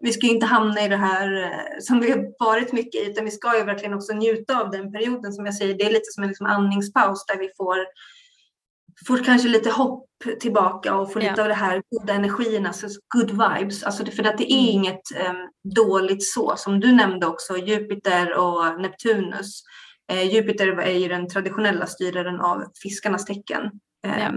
[0.00, 3.10] vi ska ju inte hamna i det här eh, som vi har varit mycket i,
[3.10, 5.74] utan vi ska ju verkligen också njuta av den perioden som jag säger.
[5.74, 7.76] Det är lite som en liksom andningspaus där vi får
[9.06, 10.06] får kanske lite hopp
[10.40, 11.32] tillbaka och får yeah.
[11.32, 13.82] lite av det här goda energierna, alltså good vibes.
[13.82, 14.70] Alltså det, för att det är mm.
[14.70, 19.62] inget um, dåligt så, som du nämnde också, Jupiter och Neptunus.
[20.12, 23.62] Uh, Jupiter är ju den traditionella styraren av fiskarnas tecken.
[24.06, 24.32] Um, yeah.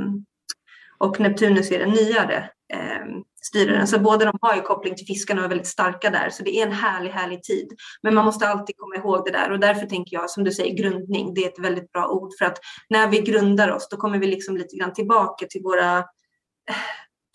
[0.97, 3.87] Och Neptunus är den nyare um, styraren.
[3.87, 6.29] Så båda de har ju koppling till fiskarna och är väldigt starka där.
[6.29, 7.67] Så det är en härlig, härlig tid.
[8.03, 10.75] Men man måste alltid komma ihåg det där och därför tänker jag som du säger
[10.75, 11.33] grundning.
[11.33, 12.57] Det är ett väldigt bra ord för att
[12.89, 16.75] när vi grundar oss då kommer vi liksom lite grann tillbaka till våra eh,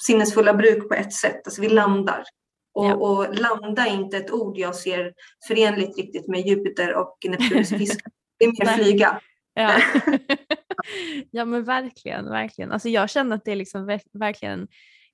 [0.02, 1.40] sinnesfulla bruk på ett sätt.
[1.44, 2.24] Alltså vi landar.
[2.74, 2.94] Och, ja.
[2.94, 5.12] och landa är inte ett ord jag ser
[5.48, 8.12] förenligt riktigt med Jupiter och Neptunus fiskar.
[8.38, 9.20] Det är mer flyga.
[9.54, 9.80] Ja.
[11.30, 12.72] ja men verkligen, verkligen.
[12.72, 14.68] Alltså jag känner att det är liksom verkligen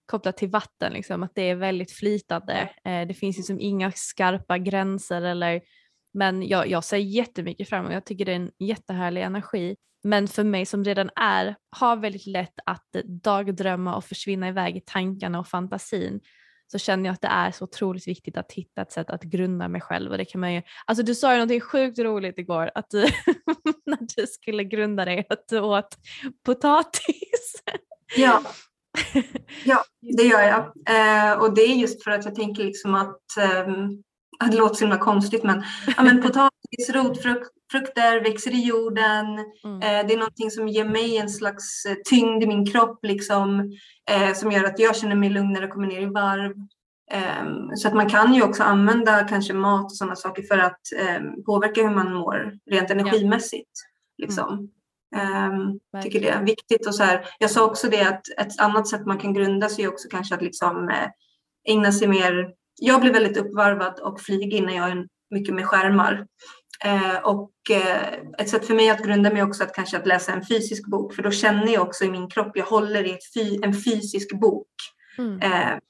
[0.07, 2.71] kopplat till vatten, liksom, att det är väldigt flytande.
[2.85, 5.61] Eh, det finns liksom inga skarpa gränser eller
[6.15, 9.77] men jag, jag ser jättemycket fram emot Jag tycker det är en jättehärlig energi.
[10.03, 14.81] Men för mig som redan är, har väldigt lätt att dagdrömma och försvinna iväg i
[14.81, 16.21] tankarna och fantasin
[16.67, 19.69] så känner jag att det är så otroligt viktigt att hitta ett sätt att grunda
[19.69, 20.11] mig själv.
[20.11, 23.01] Och det kan man ju, alltså du sa ju någonting sjukt roligt igår, att du,
[23.87, 25.97] när du skulle grunda dig, att du åt
[26.45, 27.63] potatis.
[28.17, 28.43] Ja,
[29.65, 29.85] ja,
[30.17, 30.61] det gör jag.
[30.89, 34.85] Eh, och det är just för att jag tänker liksom att, eh, det låter så
[34.85, 35.65] himla konstigt men,
[35.97, 39.27] ja, men potatis, rotfrukter växer i jorden.
[39.65, 39.77] Mm.
[39.77, 43.73] Eh, det är någonting som ger mig en slags eh, tyngd i min kropp liksom,
[44.11, 46.53] eh, som gör att jag känner mig lugnare och kommer ner i varv.
[47.13, 50.81] Um, så att man kan ju också använda kanske mat och sådana saker för att
[51.19, 53.71] um, påverka hur man mår rent energimässigt.
[54.19, 54.71] Liksom.
[55.15, 56.87] Um, tycker det är viktigt.
[56.87, 59.89] Och så här, jag sa också det att ett annat sätt man kan grunda sig
[59.89, 61.09] också kanske att liksom, eh,
[61.69, 62.49] ägna sig mer.
[62.81, 66.27] Jag blir väldigt uppvarvad och flygig när jag är mycket med skärmar.
[66.85, 70.33] Eh, och eh, ett sätt för mig att grunda mig också att kanske att läsa
[70.33, 73.59] en fysisk bok för då känner jag också i min kropp, jag håller i fy,
[73.63, 74.69] en fysisk bok.
[75.19, 75.41] Mm.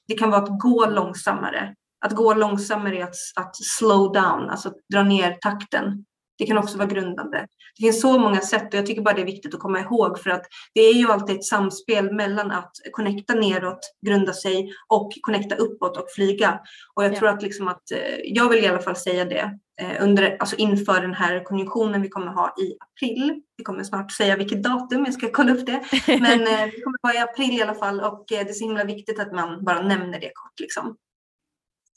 [0.09, 1.75] Det kan vara att gå långsammare.
[2.05, 6.05] Att gå långsammare är att, att slow down, alltså dra ner takten.
[6.39, 7.47] Det kan också vara grundande.
[7.79, 10.19] Det finns så många sätt och jag tycker bara det är viktigt att komma ihåg
[10.19, 15.13] för att det är ju alltid ett samspel mellan att connecta neråt, grunda sig och
[15.21, 16.61] connecta uppåt och flyga.
[16.95, 17.19] Och jag ja.
[17.19, 20.57] tror att, liksom att eh, jag vill i alla fall säga det eh, under, alltså
[20.57, 23.43] inför den här konjunktionen vi kommer ha i april.
[23.57, 25.85] Vi kommer snart säga vilket datum, jag ska kolla upp det.
[26.07, 28.85] Men eh, det kommer vara i april i alla fall och det är så himla
[28.85, 30.61] viktigt att man bara nämner det kort.
[30.61, 30.97] Liksom.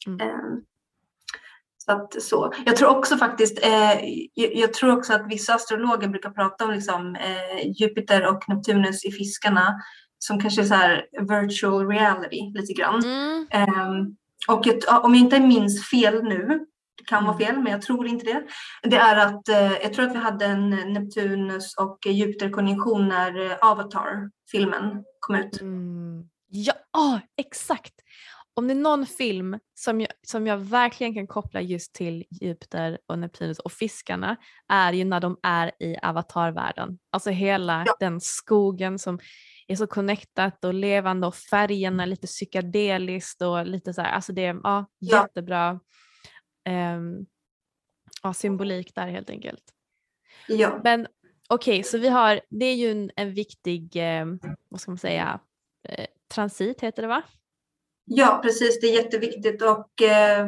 [0.08, 0.20] Mm.
[1.90, 2.54] Så, att, så.
[2.66, 3.94] Jag tror också faktiskt, eh,
[4.34, 9.12] jag, tror också att vissa astrologer brukar prata om liksom, eh, Jupiter och Neptunus i
[9.12, 9.82] fiskarna
[10.20, 13.04] som kanske är så här virtual reality lite grann.
[13.04, 13.48] Mm.
[13.52, 13.90] Eh,
[14.48, 16.66] och jag, om jag inte minns fel nu,
[16.98, 18.44] det kan vara fel men jag tror inte det.
[18.84, 23.58] Det är att eh, jag tror att vi hade en Neptunus och Jupiter-konjunktion när eh,
[23.62, 25.62] Avatar-filmen kom ut.
[25.62, 26.24] Mm.
[26.50, 27.94] Ja, oh, exakt
[28.58, 32.97] om det är någon film som jag, som jag verkligen kan koppla just till Jupiter
[33.08, 34.36] och Neptunus och fiskarna
[34.68, 36.99] är ju när de är i avatarvärlden.
[37.10, 37.95] Alltså hela ja.
[37.99, 39.20] den skogen som
[39.68, 44.45] är så connectat och levande och färgerna lite psykedeliskt och lite så här, alltså det
[44.45, 45.80] är ja, jättebra
[46.70, 47.26] um,
[48.24, 49.64] ja, symbolik där helt enkelt.
[50.47, 50.82] Ja.
[50.84, 51.08] Men
[51.49, 54.26] okej, okay, så vi har, det är ju en, en viktig, eh,
[54.70, 55.39] vad ska man säga,
[55.89, 57.24] eh, transit heter det va?
[58.10, 58.80] Ja, precis.
[58.80, 60.47] Det är jätteviktigt och eh,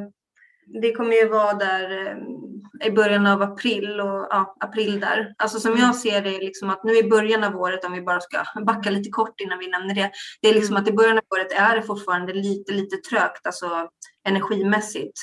[0.82, 5.34] det kommer ju vara där eh, i början av april och ja, april där.
[5.38, 5.93] Alltså som jag mm.
[5.93, 9.10] ser det liksom att nu i början av året, om vi bara ska backa lite
[9.10, 10.12] kort innan vi nämner det.
[10.41, 10.84] Det är liksom mm.
[10.84, 13.89] att i början av året är det fortfarande lite, lite trögt, alltså
[14.28, 15.20] energimässigt.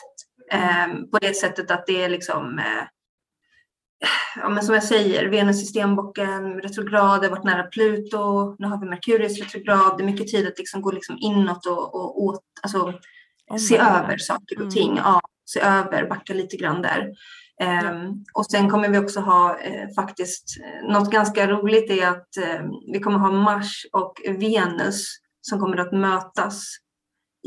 [0.53, 2.85] Eh, på det sättet att det är liksom eh,
[4.37, 8.67] ja, men som jag säger, Venus i stenbocken, retrograd, det har varit nära Pluto, nu
[8.67, 9.99] har vi Merkurius retrograd.
[9.99, 12.79] Det är mycket tid att liksom gå liksom inåt och, och åt, alltså,
[13.51, 14.71] oh se över saker och mm.
[14.71, 14.97] ting.
[14.97, 17.13] Ja, se över, backa lite grann där.
[17.91, 22.37] Um, och sen kommer vi också ha eh, faktiskt eh, något ganska roligt är att
[22.37, 22.61] eh,
[22.93, 25.07] vi kommer ha Mars och Venus
[25.41, 26.65] som kommer att mötas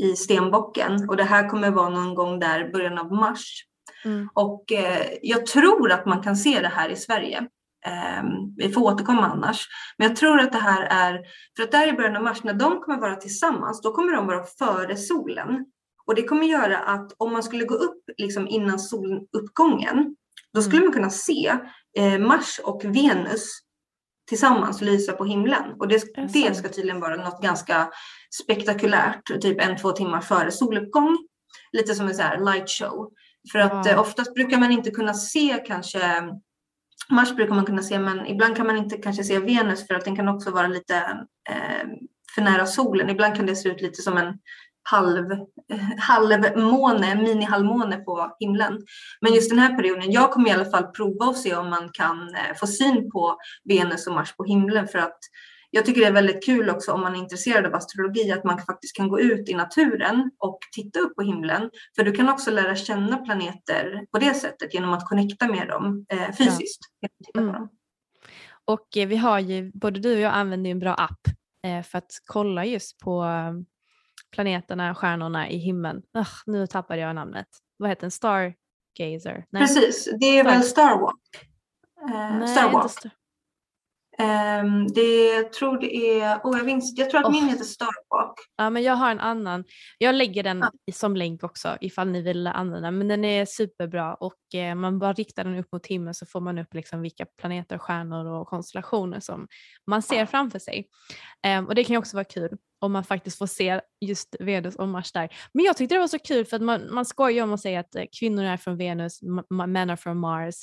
[0.02, 3.64] i stenbocken och det här kommer vara någon gång där början av mars.
[4.04, 4.28] Mm.
[4.34, 7.38] Och eh, jag tror att man kan se det här i Sverige.
[7.86, 8.22] Eh,
[8.56, 9.66] vi får återkomma annars.
[9.98, 11.20] Men jag tror att det här är,
[11.56, 14.26] för att där i början av mars, när de kommer vara tillsammans, då kommer de
[14.26, 15.66] vara före solen.
[16.06, 20.16] Och det kommer göra att om man skulle gå upp liksom innan soluppgången,
[20.54, 20.86] då skulle mm.
[20.86, 21.56] man kunna se
[21.98, 23.60] eh, Mars och Venus
[24.28, 25.72] tillsammans lysa på himlen.
[25.78, 27.90] Och det, det ska tydligen vara något ganska
[28.42, 31.18] spektakulärt, typ en, två timmar före soluppgång.
[31.72, 33.12] Lite som en så här light show.
[33.52, 33.86] För att.
[33.86, 36.00] Eh, oftast brukar man inte kunna se kanske
[37.10, 40.04] Mars brukar man kunna se men ibland kan man inte kanske se Venus för att
[40.04, 40.96] den kan också vara lite
[41.50, 41.88] eh,
[42.34, 43.10] för nära solen.
[43.10, 44.38] Ibland kan det se ut lite som en
[44.82, 45.32] halv,
[45.72, 48.78] eh, halvmåne, mini-halvmåne på himlen.
[49.20, 51.90] Men just den här perioden, jag kommer i alla fall prova och se om man
[51.92, 55.18] kan eh, få syn på Venus och Mars på himlen för att
[55.70, 58.58] jag tycker det är väldigt kul också om man är intresserad av astrologi att man
[58.58, 61.70] faktiskt kan gå ut i naturen och titta upp på himlen.
[61.96, 66.06] För du kan också lära känna planeter på det sättet genom att connecta med dem
[66.08, 66.80] eh, fysiskt.
[67.32, 67.40] Ja.
[67.40, 67.68] Mm.
[68.64, 71.20] Och eh, vi har ju, både du och jag använder en bra app
[71.66, 73.66] eh, för att kolla just på um,
[74.32, 76.02] planeterna, stjärnorna i himlen.
[76.14, 77.46] Oh, nu tappade jag namnet.
[77.76, 78.10] Vad heter den?
[78.10, 79.46] Stargazer?
[79.50, 79.62] Nej.
[79.62, 80.52] Precis, det är Star...
[80.52, 81.48] väl Starwalk?
[82.10, 82.90] Eh, Nej, Starwalk.
[82.90, 83.10] Star...
[84.20, 87.32] Um, det, tror det är, oh, jag, minns, jag tror att oh.
[87.32, 88.34] min heter Starwalk.
[88.56, 89.64] Ja men jag har en annan.
[89.98, 90.92] Jag lägger den ja.
[90.92, 95.12] som länk också ifall ni vill använda men den är superbra och eh, man bara
[95.12, 99.20] riktar den upp mot himlen så får man upp liksom vilka planeter, stjärnor och konstellationer
[99.20, 99.48] som
[99.86, 100.88] man ser framför sig.
[101.46, 104.76] Um, och det kan ju också vara kul om man faktiskt får se just Venus
[104.76, 105.28] och Mars där.
[105.52, 107.80] Men jag tyckte det var så kul för att man, man skojar om att säga
[107.80, 109.20] att eh, kvinnor är från Venus,
[109.50, 110.54] män är från Mars.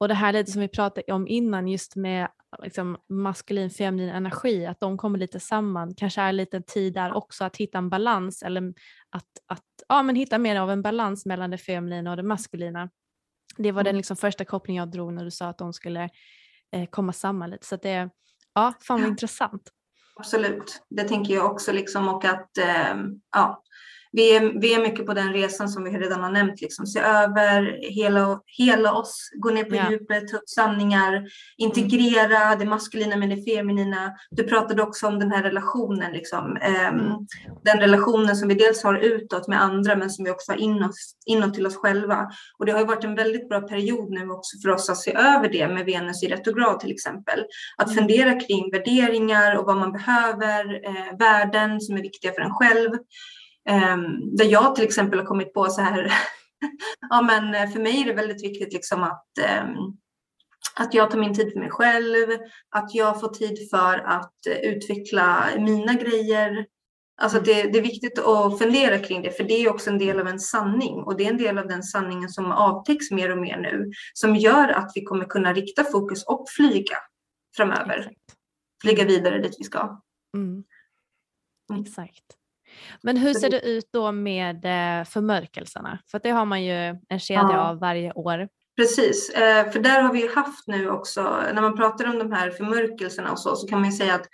[0.00, 2.28] Och det här lite som vi pratade om innan just med
[2.62, 7.44] liksom, maskulin feminin energi, att de kommer lite samman, kanske är lite tid där också
[7.44, 8.74] att hitta en balans eller
[9.10, 12.90] att, att ja, men hitta mer av en balans mellan det feminina och det maskulina.
[13.56, 13.96] Det var den mm.
[13.96, 16.08] liksom första kopplingen jag drog när du sa att de skulle
[16.72, 17.66] eh, komma samman lite.
[17.66, 18.10] Så det,
[18.54, 19.62] ja, fan vad intressant.
[20.16, 22.94] Absolut, det tänker jag också liksom och att eh,
[23.32, 23.62] ja,
[24.12, 26.86] vi är, vi är mycket på den resan som vi redan har nämnt, liksom.
[26.86, 29.90] se över hela, hela oss, gå ner på ja.
[29.90, 31.24] djupet, ta upp sanningar,
[31.56, 32.58] integrera mm.
[32.58, 34.12] det maskulina med det feminina.
[34.30, 36.44] Du pratade också om den här relationen, liksom.
[36.44, 37.26] Um, mm.
[37.64, 40.94] den relationen som vi dels har utåt med andra men som vi också har inåt,
[41.26, 42.30] inåt till oss själva.
[42.58, 45.48] Och det har varit en väldigt bra period nu också för oss att se över
[45.48, 47.44] det med Venus i retrograd till exempel.
[47.76, 47.98] Att mm.
[47.98, 52.90] fundera kring värderingar och vad man behöver, eh, värden som är viktiga för en själv.
[53.70, 56.12] Um, där jag till exempel har kommit på så här,
[57.10, 59.26] ja men eh, för mig är det väldigt viktigt liksom att,
[59.62, 59.98] um,
[60.76, 62.28] att jag tar min tid för mig själv,
[62.70, 66.66] att jag får tid för att uh, utveckla mina grejer.
[67.22, 67.46] Alltså mm.
[67.46, 70.28] det, det, är viktigt att fundera kring det, för det är också en del av
[70.28, 73.56] en sanning och det är en del av den sanningen som avtäcks mer och mer
[73.56, 76.96] nu, som gör att vi kommer kunna rikta fokus och flyga
[77.56, 77.98] framöver.
[77.98, 78.16] Exakt.
[78.82, 80.02] Flyga vidare dit vi ska.
[80.36, 80.64] Mm.
[81.70, 81.82] Mm.
[81.82, 82.41] Exakt.
[83.02, 85.98] Men hur ser det ut då med eh, förmörkelserna?
[86.10, 87.68] För det har man ju en kedja ja.
[87.68, 88.48] av varje år.
[88.76, 91.22] Precis, eh, för där har vi haft nu också,
[91.54, 94.26] när man pratar om de här förmörkelserna och så, så kan man ju säga att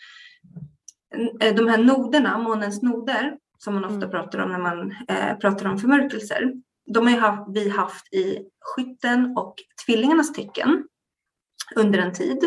[1.42, 4.10] eh, de här noderna, månens noder, som man ofta mm.
[4.10, 4.94] pratar om när man
[5.40, 6.52] pratar om förmörkelser,
[6.94, 9.54] de har vi haft i skytten och
[9.86, 10.84] tvillingarnas tecken
[11.76, 12.38] under en tid.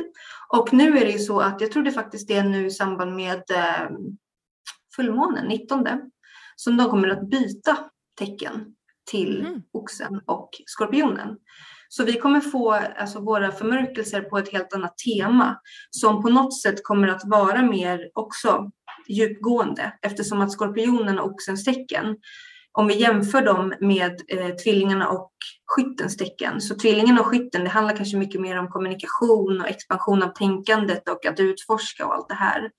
[0.49, 3.15] Och nu är det ju så att jag tror det faktiskt är nu i samband
[3.15, 3.43] med
[4.95, 5.87] fullmånen, 19,
[6.55, 7.77] som de kommer att byta
[8.19, 8.65] tecken
[9.11, 9.61] till mm.
[9.71, 11.37] oxen och skorpionen.
[11.89, 16.61] Så vi kommer få alltså, våra förmörkelser på ett helt annat tema som på något
[16.61, 18.71] sätt kommer att vara mer också
[19.07, 22.17] djupgående eftersom att skorpionen och oxens tecken
[22.73, 25.31] om vi jämför dem med eh, tvillingarna och
[25.65, 26.61] skyttens tecken.
[26.61, 31.09] Så tvillingen och skytten, det handlar kanske mycket mer om kommunikation och expansion av tänkandet
[31.09, 32.69] och att utforska och allt det här.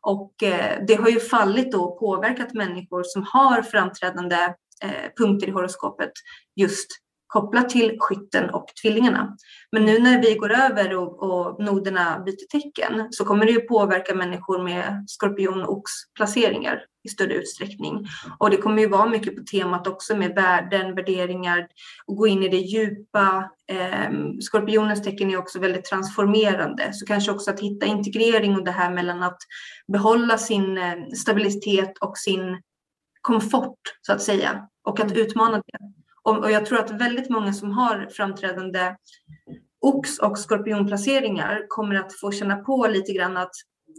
[0.00, 5.50] Och eh, det har ju fallit och påverkat människor som har framträdande eh, punkter i
[5.50, 6.12] horoskopet
[6.56, 6.86] just
[7.26, 9.36] kopplat till skytten och tvillingarna.
[9.72, 13.60] Men nu när vi går över och, och noderna byter tecken så kommer det ju
[13.60, 18.06] påverka människor med skorpion och ox placeringar i större utsträckning.
[18.38, 21.68] Och det kommer ju vara mycket på temat också med värden, värderingar
[22.06, 23.50] och gå in i det djupa.
[23.70, 28.70] Eh, skorpionens tecken är också väldigt transformerande, så kanske också att hitta integrering och det
[28.70, 29.38] här mellan att
[29.92, 32.62] behålla sin eh, stabilitet och sin
[33.20, 35.26] komfort så att säga och att mm.
[35.26, 35.78] utmana det.
[36.22, 38.94] Och jag tror att väldigt många som har framträdande
[39.80, 43.52] ox och skorpionplaceringar kommer att få känna på lite grann att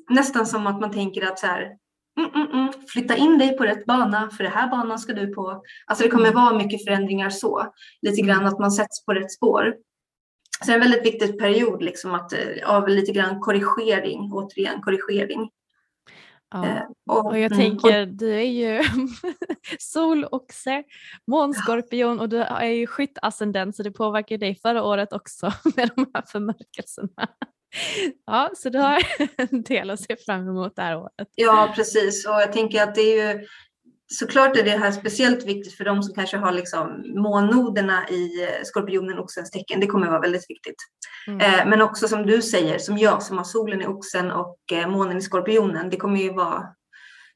[0.09, 1.71] nästan som att man tänker att så här,
[2.19, 5.33] mm, mm, mm, flytta in dig på rätt bana, för det här banan ska du
[5.33, 5.63] på.
[5.85, 9.75] Alltså det kommer vara mycket förändringar så, lite grann att man sätts på rätt spår.
[10.65, 15.49] Så en väldigt viktig period liksom att, eh, av lite grann korrigering, återigen korrigering.
[16.51, 16.65] Ja.
[16.65, 18.83] Eh, och, och jag mm, tänker, du är ju
[19.79, 20.83] soloxe,
[21.27, 26.11] månskorpion och du är ju skyttascendent så det påverkar dig förra året också med de
[26.13, 27.27] här förmörkelserna.
[28.25, 28.99] Ja, så du har
[29.37, 31.27] en del att se fram emot det här året.
[31.35, 32.27] Ja, precis.
[32.27, 33.47] Och jag tänker att det är ju
[34.07, 38.63] såklart är det här speciellt viktigt för de som kanske har liksom månnoderna i eh,
[38.63, 39.79] skorpionen oxens tecken.
[39.79, 40.75] Det kommer vara väldigt viktigt.
[41.27, 41.39] Mm.
[41.39, 44.89] Eh, men också som du säger, som jag som har solen i oxen och eh,
[44.89, 45.89] månen i skorpionen.
[45.89, 46.63] Det kommer ju vara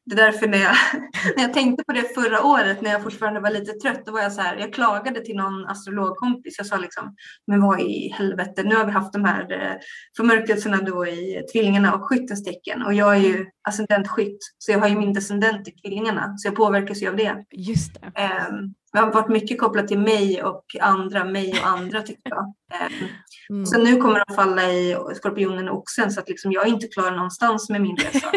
[0.06, 0.76] det är därför när jag,
[1.36, 4.22] när jag tänkte på det förra året när jag fortfarande var lite trött, då var
[4.22, 6.56] jag så här, jag klagade till någon astrologkompis.
[6.58, 7.16] Jag sa liksom,
[7.47, 9.76] men vad i helvete, nu har vi haft de här eh,
[10.18, 14.80] förmörkelserna då i tvillingarna och skyttens tecken och jag är ju ascendent skytt, så jag
[14.80, 17.45] har ju min descendent i tvillingarna, så jag påverkas ju av det.
[17.51, 18.08] Just det.
[18.51, 22.44] Um, det har varit mycket kopplat till mig och andra, mig och andra tycker jag.
[22.44, 23.10] Um,
[23.50, 23.66] mm.
[23.66, 26.88] Så nu kommer de falla i skorpionen och oxen så att liksom jag är inte
[26.88, 28.32] klar någonstans med min resa.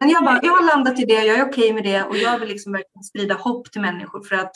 [0.00, 2.16] Men jag, bara, jag har landat i det, jag är okej okay med det och
[2.16, 4.52] jag vill liksom verkligen sprida hopp till människor för att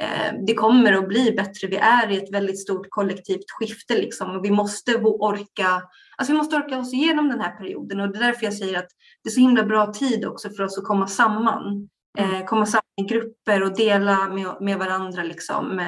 [0.00, 1.68] eh, det kommer att bli bättre.
[1.68, 5.82] Vi är i ett väldigt stort kollektivt skifte liksom och vi måste orka,
[6.16, 8.78] alltså vi måste orka oss igenom den här perioden och det är därför jag säger
[8.78, 8.88] att
[9.22, 11.88] det är så himla bra tid också för oss att komma samman.
[12.18, 12.46] Eh, mm.
[12.46, 15.22] komma samman i grupper och dela med, med varandra.
[15.22, 15.78] Liksom.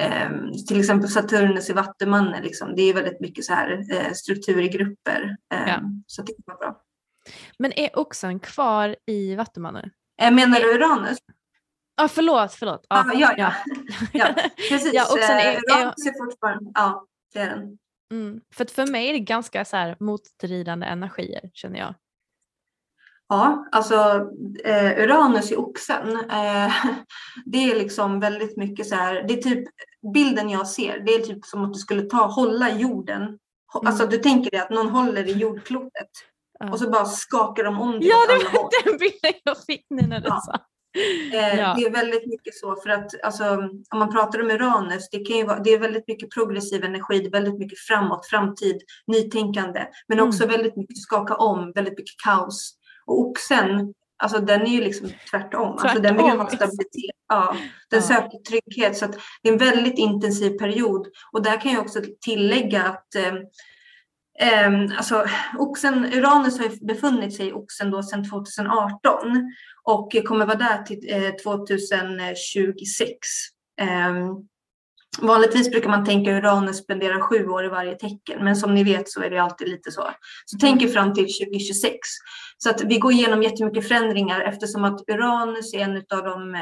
[0.00, 0.30] Eh,
[0.68, 2.74] till exempel Saturnus i Vattumannen, liksom.
[2.76, 5.36] det är väldigt mycket så här, eh, struktur i grupper.
[5.54, 5.80] Eh, ja.
[6.06, 6.80] Så det var bra.
[7.58, 9.90] Men är oxen kvar i Vattumannen?
[10.22, 11.18] Eh, menar du Uranus?
[11.96, 12.86] Ja, ah, förlåt, förlåt.
[12.88, 13.52] Ah, ja, ja, ja.
[14.12, 14.34] ja,
[14.70, 14.94] precis.
[14.94, 17.78] ja, oxen är, Uranus är fortfarande, ja, det är den.
[18.12, 18.40] Mm.
[18.54, 21.94] För för mig är det ganska så här motstridande energier känner jag.
[23.34, 23.94] Ja, alltså
[24.64, 26.72] eh, Uranus i oxen, eh,
[27.44, 29.68] det är liksom väldigt mycket så här, det är typ
[30.14, 33.38] bilden jag ser, det är typ som att du skulle ta, hålla jorden, mm.
[33.72, 36.10] alltså du tänker dig att någon håller i jordklotet
[36.58, 36.72] ja.
[36.72, 40.06] och så bara skakar de om det Ja, det var den bilden jag fick nu
[40.06, 40.40] när du ja.
[40.46, 40.58] sa.
[41.32, 41.74] Eh, ja.
[41.78, 43.44] Det är väldigt mycket så för att alltså,
[43.90, 47.26] om man pratar om Uranus, det, kan vara, det är väldigt mycket progressiv energi, det
[47.26, 50.56] är väldigt mycket framåt, framtid, nytänkande, men också mm.
[50.56, 52.78] väldigt mycket skaka om, väldigt mycket kaos.
[53.06, 55.50] Och oxen, alltså den är ju liksom tvärtom.
[55.50, 55.78] tvärtom.
[55.78, 57.16] Alltså, den vill ha stabilitet.
[57.28, 57.56] Ja,
[57.90, 58.06] den ja.
[58.06, 58.96] söker trygghet.
[58.96, 59.06] Så
[59.42, 61.06] det är en väldigt intensiv period.
[61.32, 63.32] Och där kan jag också tillägga att eh,
[64.66, 65.26] Um, alltså,
[65.58, 69.52] oxen, Uranus har befunnit sig i oxen då sedan 2018
[69.82, 73.18] och kommer vara där till eh, 2026.
[73.80, 74.48] Um,
[75.22, 79.08] vanligtvis brukar man tänka Uranus spenderar sju år i varje tecken, men som ni vet
[79.08, 80.10] så är det alltid lite så.
[80.46, 81.98] Så tänk er fram till 2026.
[82.58, 86.60] Så att vi går igenom jättemycket förändringar eftersom att Uranus är en av de eh,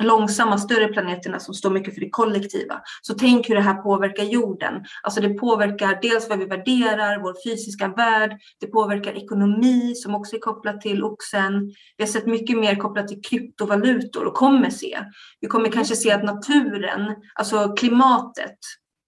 [0.00, 2.80] långsamma större planeterna som står mycket för det kollektiva.
[3.02, 4.84] Så tänk hur det här påverkar jorden.
[5.02, 8.38] Alltså det påverkar dels vad vi värderar, vår fysiska värld.
[8.60, 11.66] Det påverkar ekonomi som också är kopplat till oxen.
[11.96, 14.98] Vi har sett mycket mer kopplat till kryptovalutor och kommer se.
[15.40, 18.58] Vi kommer kanske se att naturen, alltså klimatet,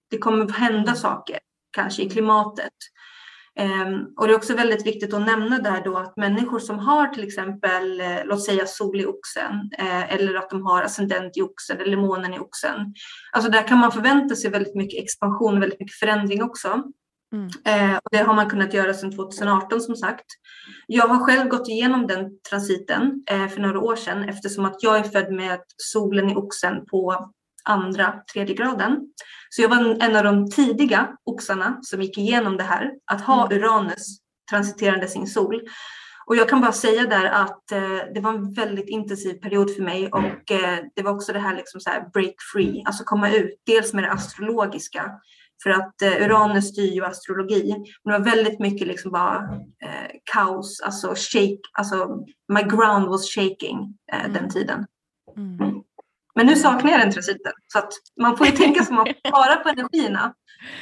[0.09, 1.39] det kommer hända saker
[1.71, 2.73] kanske i klimatet.
[3.59, 7.07] Ehm, och det är också väldigt viktigt att nämna där då att människor som har
[7.07, 11.41] till exempel, eh, låt säga sol i oxen, eh, eller att de har ascendent i
[11.41, 12.93] oxen eller månen i oxen.
[13.31, 16.83] Alltså där kan man förvänta sig väldigt mycket expansion, väldigt mycket förändring också.
[17.33, 17.47] Mm.
[17.65, 20.25] Eh, och det har man kunnat göra sedan 2018 som sagt.
[20.87, 25.03] Jag har själv gått igenom den transiten för några år sedan eftersom att jag är
[25.03, 27.31] född med solen i oxen på
[27.63, 28.99] andra, tredje graden.
[29.49, 33.45] Så jag var en av de tidiga oxarna som gick igenom det här, att ha
[33.45, 33.57] mm.
[33.57, 35.61] Uranus transiterande sin sol.
[36.25, 39.83] Och jag kan bara säga där att eh, det var en väldigt intensiv period för
[39.83, 43.31] mig och eh, det var också det här liksom så här break free, alltså komma
[43.31, 45.11] ut, dels med det astrologiska,
[45.63, 47.75] för att eh, Uranus styr ju astrologi.
[48.03, 49.35] Men det var väldigt mycket liksom bara
[49.83, 54.33] eh, kaos, alltså shake, alltså my ground was shaking eh, mm.
[54.33, 54.85] den tiden.
[55.37, 55.57] Mm.
[56.39, 57.51] Men nu saknar jag den transiten.
[57.73, 60.33] Så att man får ju tänka som att spara på energierna.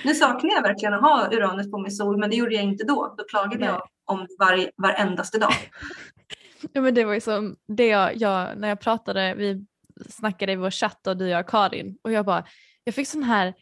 [0.03, 2.83] Nu saknar jag verkligen att ha Uranus på min sol, men det gjorde jag inte
[2.83, 3.15] då.
[3.17, 3.67] Då klagade Nej.
[3.67, 5.53] jag om var, varendaste dag.
[6.71, 9.65] Ja, men det var ju som det jag, jag, när jag pratade, vi
[10.09, 12.45] snackade i vår chatt och du och jag Karin och jag bara,
[12.83, 13.53] jag fick sån här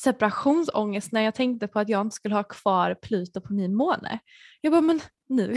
[0.00, 4.18] separationsångest när jag tänkte på att jag inte skulle ha kvar Pluto på min måne.
[4.60, 5.56] Jag bara, men nu,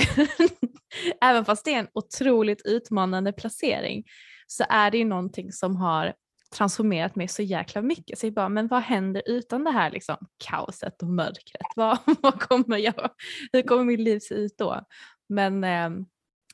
[1.22, 4.04] även fast det är en otroligt utmanande placering
[4.48, 6.14] så är det ju någonting som har
[6.54, 8.20] transformerat mig så jäkla mycket.
[8.20, 11.68] Så jag bara, men vad händer utan det här liksom, kaoset och mörkret?
[11.76, 13.10] Vad, vad kommer jag,
[13.54, 14.82] hur kommer mitt liv se ut då?
[15.30, 15.90] Men eh,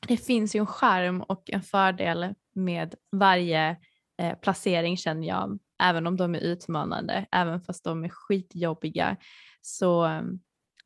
[0.08, 3.76] det finns ju en skärm och en fördel med varje
[4.22, 9.16] eh, placering känner jag, även om de är utmanande, även fast de är skitjobbiga.
[9.60, 10.20] Så,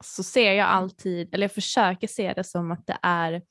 [0.04, 3.42] så ser jag alltid, eller jag försöker se det som att det är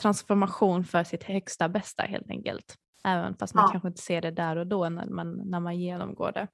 [0.00, 2.76] transformation för sitt högsta bästa helt enkelt.
[3.04, 3.70] Även fast man ja.
[3.72, 6.48] kanske inte ser det där och då när man, när man genomgår det.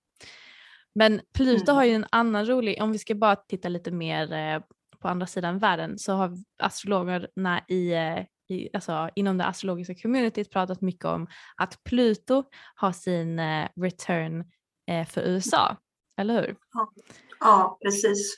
[0.94, 1.76] Men Pluto mm.
[1.76, 4.60] har ju en annan rolig, om vi ska bara titta lite mer eh,
[4.98, 10.50] på andra sidan världen så har astrologerna i, eh, i, alltså, inom det astrologiska communityt
[10.50, 11.26] pratat mycket om
[11.56, 14.44] att Pluto har sin eh, return
[15.08, 15.76] för USA,
[16.16, 16.56] eller hur?
[16.72, 16.92] Ja,
[17.40, 18.36] ja precis.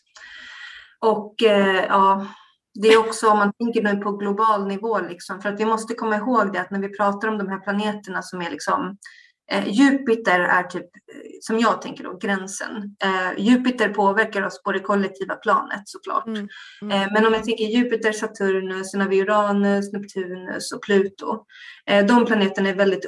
[1.01, 2.27] Och ja,
[2.75, 5.95] det är också om man tänker nu på global nivå, liksom, för att vi måste
[5.95, 8.97] komma ihåg det att när vi pratar om de här planeterna som är liksom
[9.53, 10.87] eh, Jupiter är typ,
[11.41, 12.97] som jag tänker då, gränsen.
[13.05, 16.27] Eh, Jupiter påverkar oss på det kollektiva planet såklart.
[16.27, 16.49] Mm.
[16.83, 17.03] Mm.
[17.03, 21.45] Eh, men om jag tänker Jupiter, Saturnus, sen har vi Uranus, Neptunus och Pluto.
[21.87, 23.05] Eh, de planeterna är väldigt,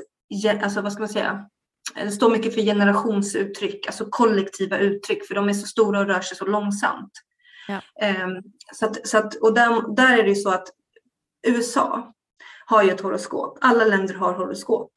[0.62, 1.46] alltså vad ska man säga,
[1.94, 6.20] det står mycket för generationsuttryck, alltså kollektiva uttryck, för de är så stora och rör
[6.20, 7.12] sig så långsamt.
[7.68, 7.80] Ja.
[8.24, 8.42] Um,
[8.72, 10.68] så att, så att, och där, där är det ju så att
[11.46, 12.12] USA
[12.66, 13.58] har ju ett horoskop.
[13.60, 14.92] Alla länder har horoskop,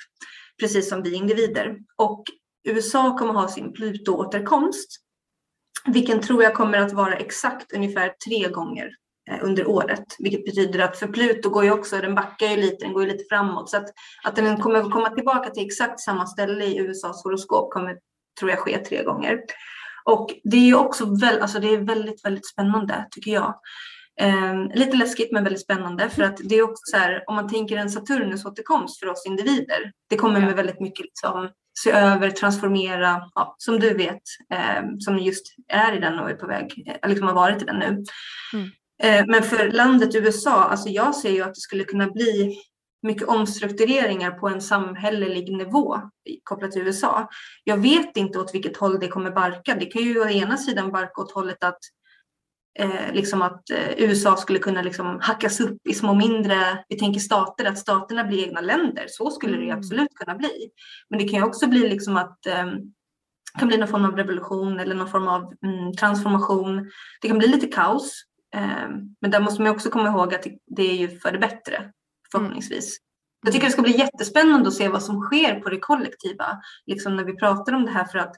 [0.59, 1.77] precis som vi individer.
[1.95, 2.23] Och
[2.67, 4.87] USA kommer ha sin Pluto-återkomst,
[5.85, 8.89] vilken tror jag kommer att vara exakt ungefär tre gånger
[9.31, 12.85] eh, under året, vilket betyder att för Pluto går ju också, den backar ju lite,
[12.85, 13.89] den går ju lite framåt, så att,
[14.23, 17.97] att den kommer komma tillbaka till exakt samma ställe i USAs horoskop kommer,
[18.39, 19.39] tror jag, ske tre gånger.
[20.07, 23.55] Och det är också väl, alltså det är väldigt, väldigt spännande tycker jag.
[24.19, 27.49] Eh, lite läskigt men väldigt spännande för att det är också så här om man
[27.49, 29.91] tänker en Saturnus återkomst för oss individer.
[30.09, 31.49] Det kommer med väldigt mycket liksom
[31.83, 34.21] se över, transformera, ja, som du vet,
[34.53, 37.65] eh, som just är i den och är på väg, eh, liksom har varit i
[37.65, 38.03] den nu.
[38.53, 38.69] Mm.
[39.03, 42.57] Eh, men för landet USA, alltså jag ser ju att det skulle kunna bli
[43.03, 46.01] mycket omstruktureringar på en samhällelig nivå
[46.43, 47.29] kopplat till USA.
[47.63, 49.75] Jag vet inte åt vilket håll det kommer barka.
[49.75, 51.79] Det kan ju å ena sidan barka åt hållet att
[52.79, 57.19] eh, liksom att eh, USA skulle kunna liksom hackas upp i små mindre, vi tänker
[57.19, 59.05] stater, att staterna blir egna länder.
[59.07, 59.77] Så skulle det Mm.
[59.77, 60.69] absolut kunna bli.
[61.09, 62.65] Men det kan ju också bli liksom att eh,
[63.59, 66.91] kan bli någon form av revolution eller någon form av mm, transformation.
[67.21, 68.23] Det kan bli lite kaos.
[68.55, 68.89] Eh,
[69.21, 71.91] men där måste man också komma ihåg att det är ju för det bättre
[72.31, 72.97] förhoppningsvis.
[73.45, 77.15] Jag tycker det ska bli jättespännande att se vad som sker på det kollektiva, liksom
[77.15, 78.35] när vi pratar om det här för att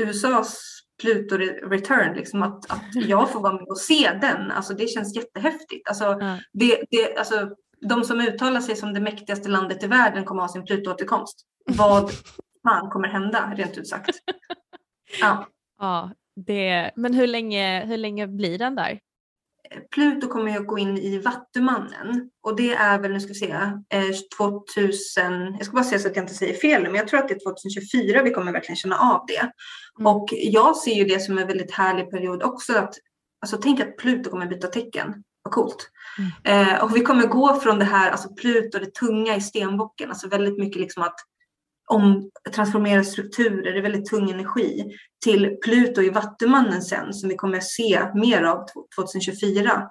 [0.00, 4.86] USAs Pluto Return, liksom att, att jag får vara med och se den, alltså det
[4.88, 5.88] känns jättehäftigt.
[5.88, 6.38] Alltså, Ja.
[6.52, 7.50] det, det, alltså,
[7.88, 11.36] de som uttalar sig som det mäktigaste landet i världen kommer ha sin Pluto-återkomst.
[11.66, 12.10] Vad
[12.62, 14.10] fan kommer hända, rent ut sagt?
[15.20, 15.46] Ja.
[15.78, 19.00] Ja, det, men hur länge, hur länge blir den där?
[19.94, 23.34] Pluto kommer ju att gå in i Vattumannen och det är väl, nu ska vi
[23.34, 23.52] se,
[23.90, 24.04] eh,
[24.38, 27.28] 2000, jag ska bara säga så att jag inte säger fel men jag tror att
[27.28, 29.52] det är 2024 vi kommer verkligen känna av det.
[29.98, 30.14] Mm.
[30.14, 32.94] Och jag ser ju det som en väldigt härlig period också att,
[33.40, 35.90] alltså tänk att Pluto kommer byta tecken, vad coolt.
[36.44, 40.28] Eh, och vi kommer gå från det här, alltså Pluto, det tunga i stenbocken, alltså
[40.28, 41.16] väldigt mycket liksom att
[41.90, 47.36] om transformera strukturer, det är väldigt tung energi, till Pluto i Vattumannen sen som vi
[47.36, 48.66] kommer se mer av
[48.98, 49.82] 2024.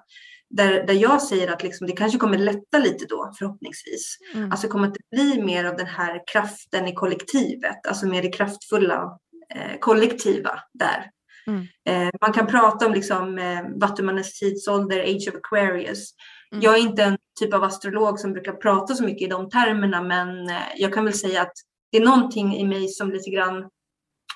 [0.50, 4.16] Där, där jag säger att liksom, det kanske kommer lätta lite då förhoppningsvis.
[4.34, 4.50] Mm.
[4.50, 8.32] Alltså kommer att det bli mer av den här kraften i kollektivet, alltså mer det
[8.32, 9.18] kraftfulla
[9.54, 11.10] eh, kollektiva där.
[11.46, 11.66] Mm.
[11.88, 16.14] Eh, man kan prata om liksom, eh, Vattumannens tidsålder, Age of Aquarius.
[16.52, 16.62] Mm.
[16.62, 20.02] Jag är inte en typ av astrolog som brukar prata så mycket i de termerna,
[20.02, 21.52] men eh, jag kan väl säga att
[21.92, 23.70] det är någonting i mig som lite grann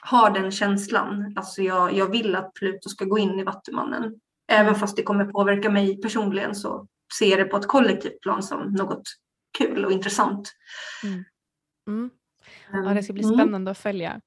[0.03, 1.33] har den känslan.
[1.37, 4.21] Alltså jag, jag vill att Pluto ska gå in i Vattumannen.
[4.53, 6.87] Även fast det kommer påverka mig personligen så
[7.19, 9.03] ser jag det på ett kollektivt plan som något
[9.59, 10.53] kul och intressant.
[11.87, 12.11] Mm.
[12.73, 13.37] Ja, det ska bli Mm.
[13.37, 14.21] spännande att följa.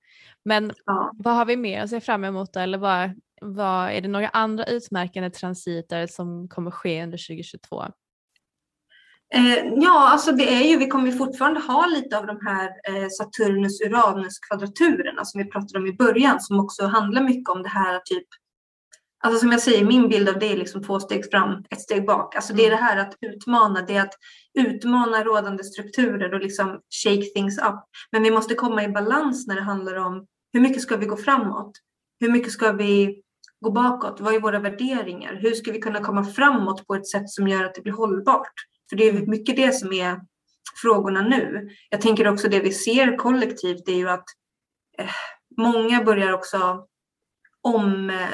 [0.46, 1.12] Men Ja.
[1.14, 2.56] vad har vi mer att se fram emot?
[2.56, 3.12] Eller vad,
[3.42, 7.84] vad, är det några andra utmärkande transiter som kommer ske under 2022?
[9.34, 13.08] Eh, ja, alltså det är ju, vi kommer fortfarande ha lite av de här eh,
[13.10, 18.28] Saturnus-Uranus-kvadraturerna som vi pratade om i början som också handlar mycket om det här typ
[19.24, 22.06] Alltså som jag säger, min bild av det är liksom två steg fram, ett steg
[22.06, 22.36] bak.
[22.36, 24.14] Alltså det är det här att utmana, det är att
[24.60, 27.84] utmana rådande strukturer och liksom shake things up.
[28.12, 31.18] Men vi måste komma i balans när det handlar om hur mycket ska vi gå
[31.18, 31.72] framåt?
[32.20, 33.22] Hur mycket ska vi
[33.62, 34.20] gå bakåt?
[34.20, 35.40] Vad är våra värderingar?
[35.42, 38.54] Hur ska vi kunna komma framåt på ett sätt som gör att det blir hållbart?
[38.90, 40.20] För det är mycket det som är
[40.82, 41.70] frågorna nu.
[41.90, 44.26] Jag tänker också det vi ser kollektivt är ju att
[44.98, 45.10] eh,
[45.58, 46.86] många börjar också
[47.62, 48.28] om, eh,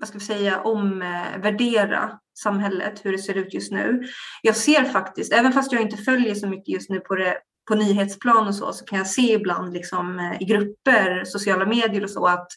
[0.00, 4.02] vad ska vi säga, omvärdera samhället, hur det ser ut just nu.
[4.42, 7.74] Jag ser faktiskt, även fast jag inte följer så mycket just nu på, det, på
[7.74, 12.10] nyhetsplan och så, så kan jag se ibland liksom, eh, i grupper, sociala medier och
[12.10, 12.48] så att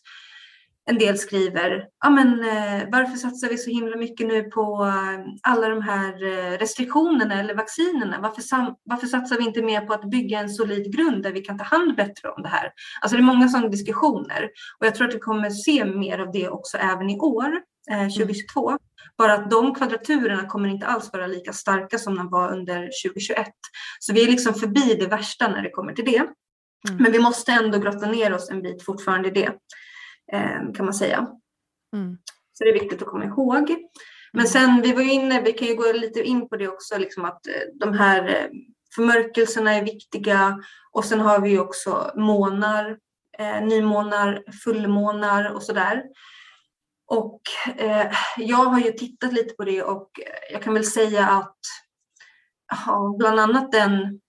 [0.86, 5.52] en del skriver, ja men eh, varför satsar vi så himla mycket nu på eh,
[5.52, 8.20] alla de här eh, restriktionerna eller vaccinerna?
[8.22, 8.44] Varför,
[8.84, 11.64] varför satsar vi inte mer på att bygga en solid grund där vi kan ta
[11.64, 12.72] hand bättre om det här?
[13.02, 16.32] Alltså det är många sådana diskussioner och jag tror att vi kommer se mer av
[16.32, 17.62] det också även i år,
[17.92, 18.78] eh, 2022.
[19.18, 23.48] Bara att de kvadraturerna kommer inte alls vara lika starka som de var under 2021.
[24.00, 26.26] Så vi är liksom förbi det värsta när det kommer till det.
[26.90, 27.04] Mm.
[27.04, 29.52] Men vi måste ändå grotta ner oss en bit fortfarande i det
[30.76, 31.28] kan man säga.
[31.94, 32.18] Mm.
[32.54, 33.76] Så det är viktigt att komma ihåg.
[34.34, 36.98] Men sen, vi var ju inne, vi kan ju gå lite in på det också,
[36.98, 38.50] liksom att eh, de här eh,
[38.96, 40.60] förmörkelserna är viktiga.
[40.92, 42.98] Och sen har vi också månar,
[43.40, 46.04] eh, nymånar, fullmånar och sådär.
[47.08, 47.42] Och
[47.78, 50.10] eh, jag har ju tittat lite på det och
[50.52, 51.58] jag kan väl säga att
[52.86, 54.22] ja, bland annat den,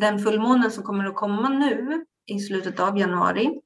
[0.00, 3.60] den fullmånen som kommer att komma nu i slutet av januari,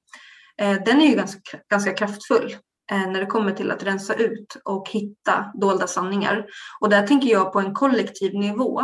[0.62, 2.56] Eh, den är ju ganska, ganska kraftfull
[2.90, 6.46] eh, när det kommer till att rensa ut och hitta dolda sanningar.
[6.80, 8.80] Och där tänker jag på en kollektiv nivå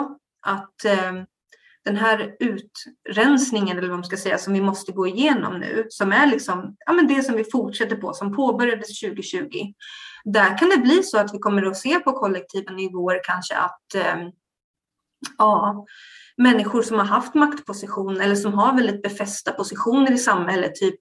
[0.47, 1.13] att eh,
[1.85, 6.13] den här utrensningen, eller vad man ska säga, som vi måste gå igenom nu, som
[6.13, 9.49] är liksom, ja, men det som vi fortsätter på, som påbörjades 2020.
[10.25, 13.87] Där kan det bli så att vi kommer att se på kollektiva nivåer kanske att
[15.39, 15.87] ja,
[16.37, 21.01] människor som har haft maktposition eller som har väldigt befästa positioner i samhället, typ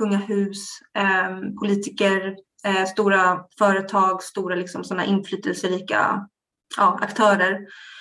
[0.00, 0.66] kungahus,
[0.98, 1.30] eh,
[1.60, 6.26] politiker, eh, stora företag, stora liksom sådana inflytelserika
[6.76, 7.58] ja, aktörer,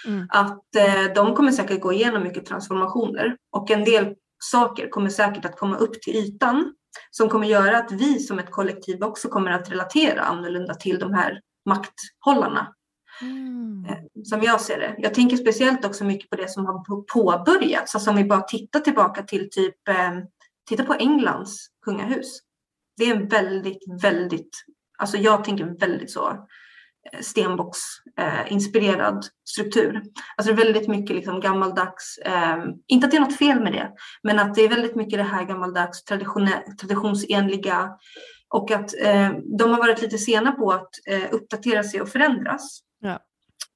[0.08, 0.28] Mm.
[0.30, 5.46] att eh, de kommer säkert gå igenom mycket transformationer och en del saker kommer säkert
[5.46, 6.74] att komma upp till ytan
[7.12, 11.14] som kommer göra att vi som ett kollektiv också kommer att relatera annorlunda till de
[11.14, 12.74] här makthållarna
[13.22, 13.86] Mm.
[13.90, 14.96] eh, som jag ser det.
[14.98, 17.96] Jag tänker speciellt också mycket på det som har på- påbörjats.
[17.96, 20.12] Alltså om vi bara tittar tillbaka till typ, eh,
[20.70, 22.40] titta på Englands kungahus.
[22.98, 24.66] Det är en väldigt, väldigt
[25.00, 26.30] Alltså jag tänker väldigt så
[27.12, 30.02] eh, stenbocksinspirerad eh, struktur.
[30.38, 32.58] Alltså väldigt mycket liksom gammaldags, eh,
[32.88, 33.92] inte att det är något fel med det,
[34.24, 36.04] men att det är väldigt mycket det här gammaldags
[36.80, 37.90] traditionsenliga
[38.50, 42.80] och att eh, de har varit lite sena på att eh, uppdatera sig och förändras.
[43.00, 43.20] Ja.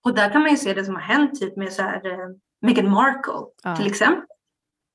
[0.04, 2.30] Och där kan man ju se det som har hänt typ med så här, eh,
[2.62, 3.34] Meghan Markle
[3.64, 3.76] ja.
[3.76, 4.26] till exempel.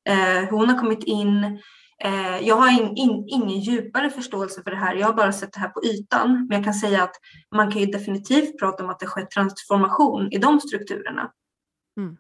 [0.09, 1.59] Eh, hon har kommit in Eh,
[2.43, 4.95] jag har in, in, ingen djupare förståelse för det här.
[4.95, 6.47] Jag har bara sett det här på ytan.
[6.49, 7.17] Men jag kan säga att
[7.55, 11.31] man kan ju definitivt prata om att det skett transformation i de strukturerna.
[12.01, 12.17] Mm.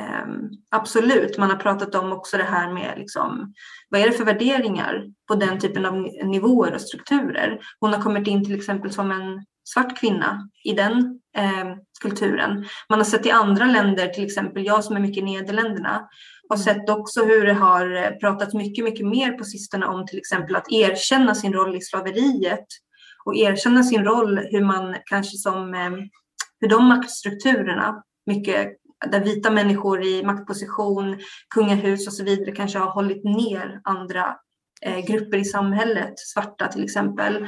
[0.00, 3.54] Um, absolut, man har pratat om också det här med liksom,
[3.88, 5.94] vad är det för värderingar på den typen av
[6.24, 7.60] nivåer och strukturer.
[7.80, 12.66] Hon har kommit in till exempel som en svart kvinna i den eh, kulturen.
[12.88, 16.08] Man har sett i andra länder, till exempel jag som är mycket i Nederländerna,
[16.54, 20.18] har sett också hur det har eh, pratats mycket, mycket mer på sistone om till
[20.18, 22.66] exempel att erkänna sin roll i slaveriet
[23.24, 25.90] och erkänna sin roll hur man kanske som, eh,
[26.60, 28.68] hur de maktstrukturerna, mycket
[29.10, 31.18] där vita människor i maktposition,
[31.54, 34.36] kungahus och så vidare kanske har hållit ner andra
[34.82, 37.46] eh, grupper i samhället, svarta till exempel.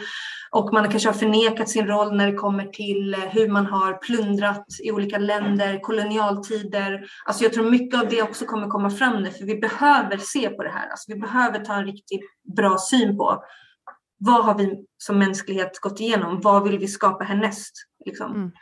[0.57, 3.93] Och man kanske har förnekat sin roll när det kommer till eh, hur man har
[3.93, 7.07] plundrat i olika länder, kolonialtider.
[7.25, 10.49] Alltså jag tror mycket av det också kommer komma fram nu, för vi behöver se
[10.49, 10.89] på det här.
[10.89, 12.21] Alltså vi behöver ta en riktigt
[12.57, 13.45] bra syn på
[14.19, 16.41] vad har vi som mänsklighet gått igenom?
[16.41, 17.73] Vad vill vi skapa härnäst?
[18.05, 18.35] Liksom.
[18.35, 18.53] Mm.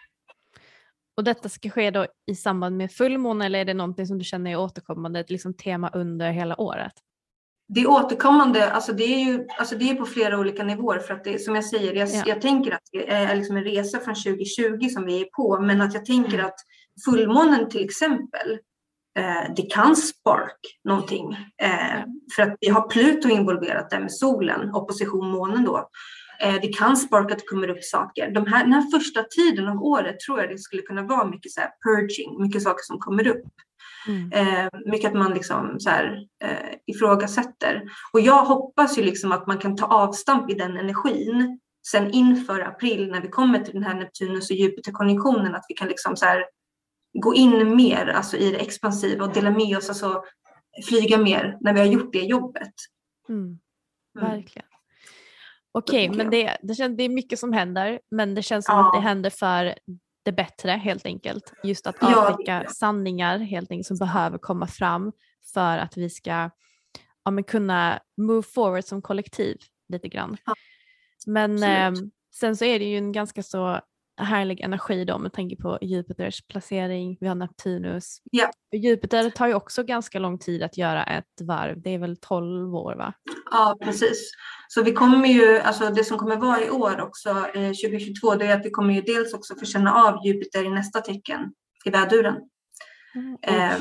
[1.16, 4.24] Och detta ska ske då i samband med fullmåne eller är det någonting som du
[4.24, 6.92] känner är återkommande, ett liksom tema under hela året?
[7.68, 11.14] Det är återkommande, alltså det är ju alltså det är på flera olika nivåer för
[11.14, 12.22] att det som jag säger, jag, ja.
[12.26, 15.80] jag tänker att det är liksom en resa från 2020 som vi är på, men
[15.80, 16.54] att jag tänker att
[17.04, 18.58] fullmånen till exempel,
[19.18, 21.32] eh, det kan spark någonting.
[21.62, 22.04] Eh,
[22.36, 25.88] för att vi har Pluto involverat där med solen, opposition månen då.
[26.40, 28.30] Eh, det kan sparka att det kommer upp saker.
[28.30, 31.52] De här, den här första tiden av året tror jag det skulle kunna vara mycket
[31.52, 33.44] så purging, mycket saker som kommer upp.
[34.08, 34.32] Mm.
[34.32, 37.82] Eh, mycket att man liksom så här, eh, ifrågasätter.
[38.12, 42.60] Och jag hoppas ju liksom att man kan ta avstamp i den energin sen inför
[42.60, 46.24] april när vi kommer till den här Neptunus och Jupiterkonjunktionen att vi kan liksom så
[46.24, 46.44] här,
[47.18, 50.24] gå in mer alltså i det expansiva och dela med oss, alltså
[50.88, 52.72] flyga mer när vi har gjort det jobbet.
[53.28, 53.40] Mm.
[53.40, 53.58] mm.
[54.30, 54.68] Verkligen.
[55.72, 58.74] Okej, okay, men det, det, känns, det är mycket som händer men det känns som
[58.74, 58.86] ja.
[58.86, 59.74] att det händer för
[60.24, 61.52] det bättre helt enkelt.
[61.62, 62.70] Just att avtäcka ja.
[62.70, 65.12] sanningar helt enkelt som behöver komma fram
[65.54, 66.50] för att vi ska
[67.24, 69.56] ja, men kunna move forward som kollektiv
[69.88, 70.36] lite grann.
[70.46, 70.54] Ja.
[71.26, 72.00] Men eh,
[72.34, 73.80] sen så är det ju en ganska så
[74.16, 78.22] härlig energi då med tanke på Jupiters placering, vi har Neptunus.
[78.30, 78.50] Ja.
[78.72, 82.74] Jupiter tar ju också ganska lång tid att göra ett varv, det är väl 12
[82.74, 83.12] år va?
[83.50, 84.30] Ja precis.
[84.68, 88.46] Så vi kommer ju, alltså det som kommer vara i år också, eh, 2022, det
[88.46, 91.52] är att vi kommer ju dels också få känna av Jupiter i nästa tecken,
[91.84, 92.36] i väduren.
[93.14, 93.36] Mm.
[93.42, 93.76] Eh,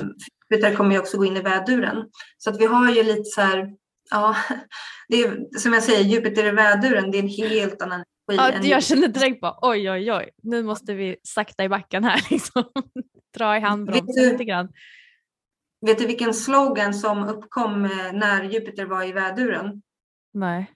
[0.52, 1.98] Jupiter kommer ju också gå in i väduren.
[2.38, 3.74] Så att vi har ju lite så här,
[4.12, 4.36] ja,
[5.08, 8.84] det är, som jag säger, Jupiter i väduren, det är en helt annan Ja, jag
[8.84, 12.64] känner direkt bara oj oj oj, nu måste vi sakta i backen här liksom.
[13.38, 14.70] Dra i handbromsen lite grann.
[15.86, 19.82] Vet du vilken slogan som uppkom eh, när Jupiter var i väduren?
[20.34, 20.72] Nej.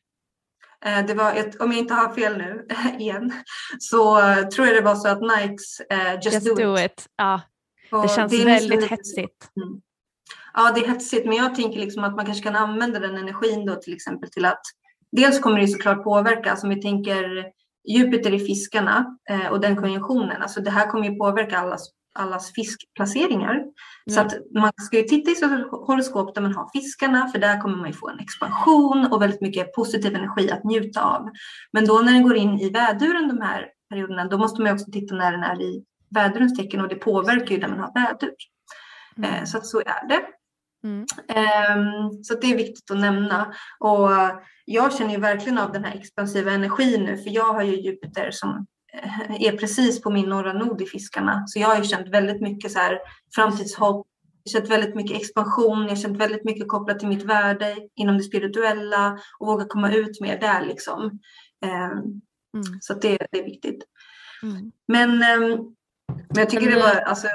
[0.85, 2.67] Eh, det var ett, om jag inte har fel nu
[2.99, 3.33] igen,
[3.79, 4.19] så
[4.55, 6.85] tror jag det var så att Nikes uh, Just, Just do, do, it.
[6.85, 7.07] it.
[7.15, 7.41] Ja,
[8.03, 9.51] det känns det väldigt lite, hetsigt.
[9.55, 9.81] Mm.
[10.53, 13.65] Ja, det är hetsigt, men jag tänker liksom att man kanske kan använda den energin
[13.65, 14.61] då till exempel till att
[15.12, 17.45] dels kommer det såklart påverka, alltså om vi tänker
[17.88, 22.51] Jupiter i fiskarna eh, och den konjunktionen, alltså det här kommer ju påverka allas, allas
[22.51, 23.53] fiskplaceringar.
[23.53, 23.72] Mm.
[24.12, 27.62] Så att man ska ju titta i sitt horoskop där man har fiskarna, för där
[27.62, 31.30] kommer man ju få en expansion och väldigt mycket positiv energi att njuta av.
[31.72, 34.91] Men då när den går in i väduren de här perioderna, då måste man också
[34.91, 35.84] titta när den är i
[36.16, 38.34] vädurens tecken och det påverkar ju när man har vädur.
[39.18, 39.34] Mm.
[39.34, 40.22] Eh, så att så är det.
[40.84, 40.99] Mm.
[40.99, 43.53] Um, så det är viktigt att nämna.
[43.80, 44.10] Och
[44.70, 48.32] jag känner ju verkligen av den här expansiva energin nu, för jag har ju Jupiter
[48.32, 51.43] som eh, är precis på min norra nod i fiskarna.
[51.47, 52.99] Så jag har ju känt väldigt mycket så här
[53.36, 54.07] framtidshopp,
[54.43, 57.76] jag har känt väldigt mycket expansion, jag har känt väldigt mycket kopplat till mitt värde
[57.95, 61.03] inom det spirituella och våga komma ut mer där liksom.
[61.65, 62.22] Um,
[62.53, 62.80] mm.
[62.82, 63.84] Så det, det, är viktigt.
[64.43, 64.72] Mm.
[64.88, 65.76] Men um,
[66.08, 67.28] men jag tycker det var alltså,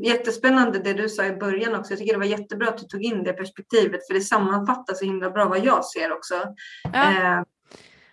[0.00, 1.92] jättespännande det du sa i början också.
[1.92, 5.04] Jag tycker det var jättebra att du tog in det perspektivet för det sammanfattar så
[5.04, 6.34] himla bra vad jag ser också.
[6.92, 7.10] Ja.
[7.10, 7.42] Eh,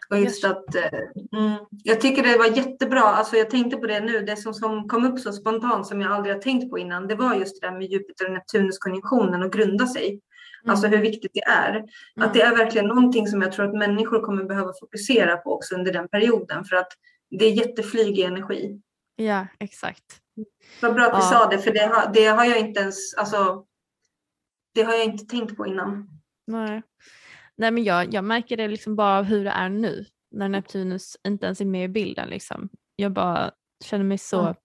[0.10, 4.00] och just att, eh, mm, jag tycker det var jättebra, alltså jag tänkte på det
[4.00, 7.08] nu, det som, som kom upp så spontant som jag aldrig har tänkt på innan,
[7.08, 10.22] det var just det där med Jupiter och Neptunus konjunktionen och grunda sig.
[10.68, 11.70] Alltså hur viktigt det är.
[11.70, 11.88] Mm.
[12.20, 15.76] Att det är verkligen någonting som jag tror att människor kommer behöva fokusera på också
[15.76, 16.66] under den perioden.
[16.66, 16.92] För att
[17.30, 18.82] det är jätteflyg i energi.
[19.20, 20.22] Ja, exakt.
[20.82, 21.22] Vad bra att du Ja.
[21.22, 23.66] sa det, för det har, det har jag inte ens, alltså,
[24.74, 26.10] det har jag inte tänkt på innan.
[26.48, 26.82] Nej,
[27.56, 31.18] Nej men jag, jag märker det liksom bara av hur det är nu när Neptunus
[31.28, 32.30] inte ens är med i bilden.
[32.30, 32.70] Liksom.
[32.96, 33.52] Jag bara
[33.84, 34.36] känner mig så...
[34.36, 34.56] Ja.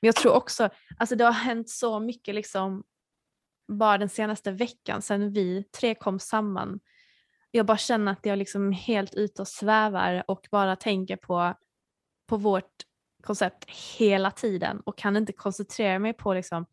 [0.00, 2.84] Men jag tror också, alltså det har hänt så mycket liksom
[3.72, 6.80] bara den senaste veckan sedan vi tre kom samman.
[7.50, 11.54] Jag bara känner att jag liksom helt ute och svävar och bara tänker på,
[12.28, 12.70] på vårt
[13.22, 16.66] koncept hela tiden och kan inte koncentrera mig på liksom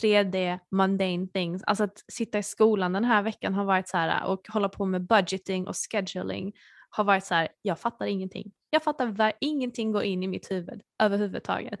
[0.00, 1.62] 3D mundane things.
[1.64, 4.84] Alltså att sitta i skolan den här veckan har varit så här och hålla på
[4.86, 6.52] med budgeting och scheduling
[6.90, 8.52] har varit så här, jag fattar ingenting.
[8.70, 11.80] Jag fattar var ingenting går in i mitt huvud överhuvudtaget.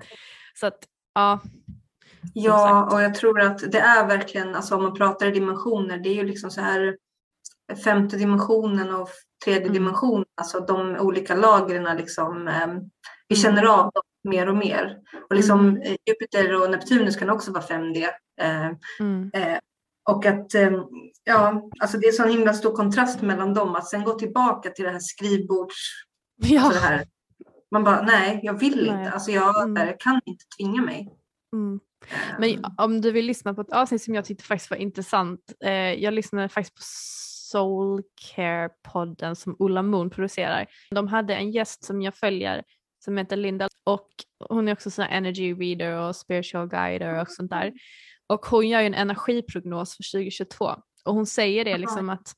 [0.54, 0.78] Så att
[1.14, 1.40] ja,
[2.34, 6.08] Ja, och jag tror att det är verkligen, alltså om man pratar i dimensioner, det
[6.08, 6.96] är ju liksom så här
[7.84, 9.08] femte dimensionen och
[9.44, 9.72] tredje Mm.
[9.72, 12.66] dimensionen, alltså de olika lagren liksom, eh,
[13.28, 13.42] vi Mm.
[13.42, 14.98] känner av dem mer och mer.
[15.30, 15.82] Och liksom Mm.
[15.82, 18.08] eh, Jupiter och Neptunus kan också vara 5D.
[18.40, 18.70] Eh,
[19.00, 19.58] mm, eh,
[20.10, 20.70] och att, eh,
[21.24, 24.70] ja, alltså det är så en himla stor kontrast mellan dem, att sen gå tillbaka
[24.70, 25.74] till det här skrivbords,
[26.36, 26.60] ja.
[26.60, 27.04] alltså det här,
[27.70, 28.98] man bara, nej, jag vill Nej.
[28.98, 29.92] inte, alltså jag Mm.
[29.98, 31.08] kan inte tvinga mig.
[31.52, 31.80] Mm.
[32.08, 35.52] Eh, Men om du vill lyssna på ett avsnitt som jag tyckte faktiskt var intressant.
[35.64, 38.02] Eh, jag lyssnade faktiskt på Soul
[38.36, 40.66] Care-podden som Ulla Moon producerar.
[40.90, 42.62] De hade en gäst som jag följer
[43.04, 44.08] som heter Linda och
[44.48, 47.72] hon är också sån energy reader och spiritual guider och sånt där.
[48.26, 50.64] Och hon gör ju en energiprognos för 2022
[51.04, 52.32] och hon säger det liksom att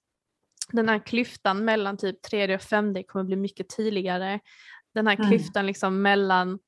[0.73, 4.41] den här klyftan mellan typ 3D och 5D kommer bli mycket tydligare.
[4.95, 5.29] Den här Mm.
[5.29, 6.59] klyftan liksom mellan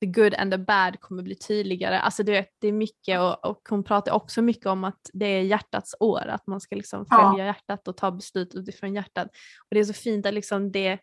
[0.00, 1.98] the good and the bad kommer bli tydligare.
[2.00, 5.26] Alltså du vet, det är mycket och, och hon pratar också mycket om att det
[5.26, 7.30] är hjärtats år, att man ska liksom Ja.
[7.32, 9.26] följa hjärtat och ta beslut utifrån hjärtat.
[9.60, 10.98] Och det är så fint att liksom det,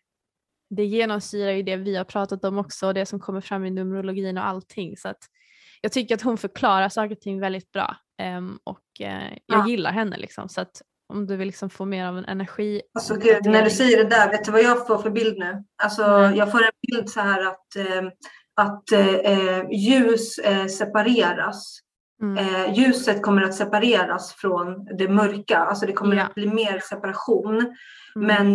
[0.74, 3.70] det genomsyrar ju det vi har pratat om också och det som kommer fram i
[3.70, 4.96] numerologin och allting.
[4.96, 5.18] Så att
[5.80, 9.68] jag tycker att hon förklarar saker och ting väldigt bra ehm, och eh, jag Ja.
[9.68, 10.48] gillar henne liksom.
[10.48, 12.82] Så att om du vill liksom få mer av en energi.
[12.94, 15.64] Alltså gud, när du säger det där, vet du vad jag får för bild nu?
[15.82, 16.36] Alltså Nej.
[16.38, 18.10] jag får en bild så här att, eh,
[18.54, 21.78] att eh, ljus eh, separeras.
[22.22, 22.38] Mm.
[22.38, 26.22] Eh, ljuset kommer att separeras från det mörka, alltså det kommer Ja.
[26.22, 27.54] att bli mer separation.
[27.56, 27.74] Mm.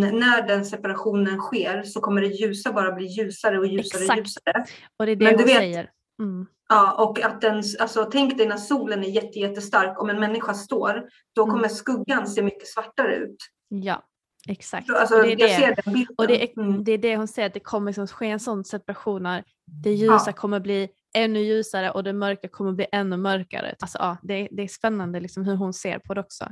[0.00, 4.18] när den separationen sker så kommer det ljusa bara bli ljusare och ljusare och Exakt.
[4.20, 4.64] ljusare.
[4.96, 5.90] och det är det men du vet- säger.
[6.22, 6.46] Mm.
[6.68, 10.54] Ja, och att den, alltså, tänk dig när solen är jätte, jättestark, om en människa
[10.54, 11.54] står, då Mm.
[11.54, 13.36] kommer skuggan se mycket svartare ut.
[13.68, 14.02] Ja,
[14.48, 14.86] exakt.
[14.86, 16.06] Så, Alltså, Och det är det.
[16.18, 16.84] Och det är, Mm.
[16.84, 19.44] det är det hon säger, att det kommer liksom ske en sån separation när
[19.82, 20.32] det ljusa Ja.
[20.32, 23.74] kommer bli ännu ljusare och det mörka kommer bli ännu mörkare.
[23.80, 26.44] Alltså, ja, det, det är spännande liksom hur hon ser på det också.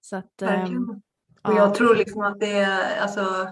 [0.00, 0.90] Så att, ehm,
[1.42, 1.56] Och ja.
[1.56, 3.48] jag tror liksom att det är, alltså,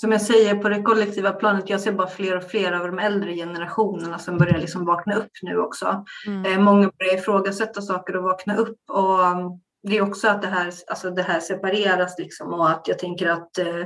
[0.00, 2.98] som jag säger på det kollektiva planet, jag ser bara fler och fler av de
[2.98, 6.04] äldre generationerna som börjar liksom vakna upp nu också.
[6.26, 8.78] mm, Eh, många börjar ifrågasätta saker och vakna upp.
[8.88, 12.88] Och um, det är också att det här, alltså det här separeras liksom och att
[12.88, 13.84] jag tänker att eh,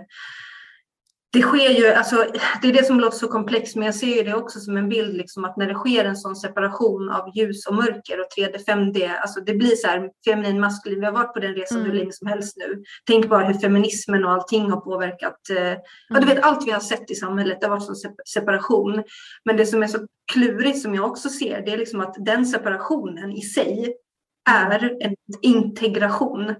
[1.35, 2.26] det sker ju, alltså
[2.62, 4.89] det är det som låter så komplext, men jag ser ju det också som en
[4.89, 8.64] bild liksom att när det sker en sån separation av ljus och mörker och 3D,
[8.68, 11.01] 5D, alltså det blir så här feminin, maskulin.
[11.01, 11.97] Vi har varit på den resan hur Mm.
[11.97, 12.82] länge som helst nu.
[13.07, 15.51] Tänk bara hur feminismen och allting har påverkat.
[15.51, 15.76] Eh, ja,
[16.09, 19.03] du mm, vet allt vi har sett i samhället, det har varit sån sep- separation.
[19.45, 19.99] Men det som är så
[20.32, 23.95] klurigt som jag också ser, det är liksom att den separationen i sig
[24.51, 26.55] är en integration.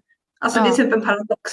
[0.45, 0.77] Alltså det är Ja.
[0.77, 1.53] typ en paradox.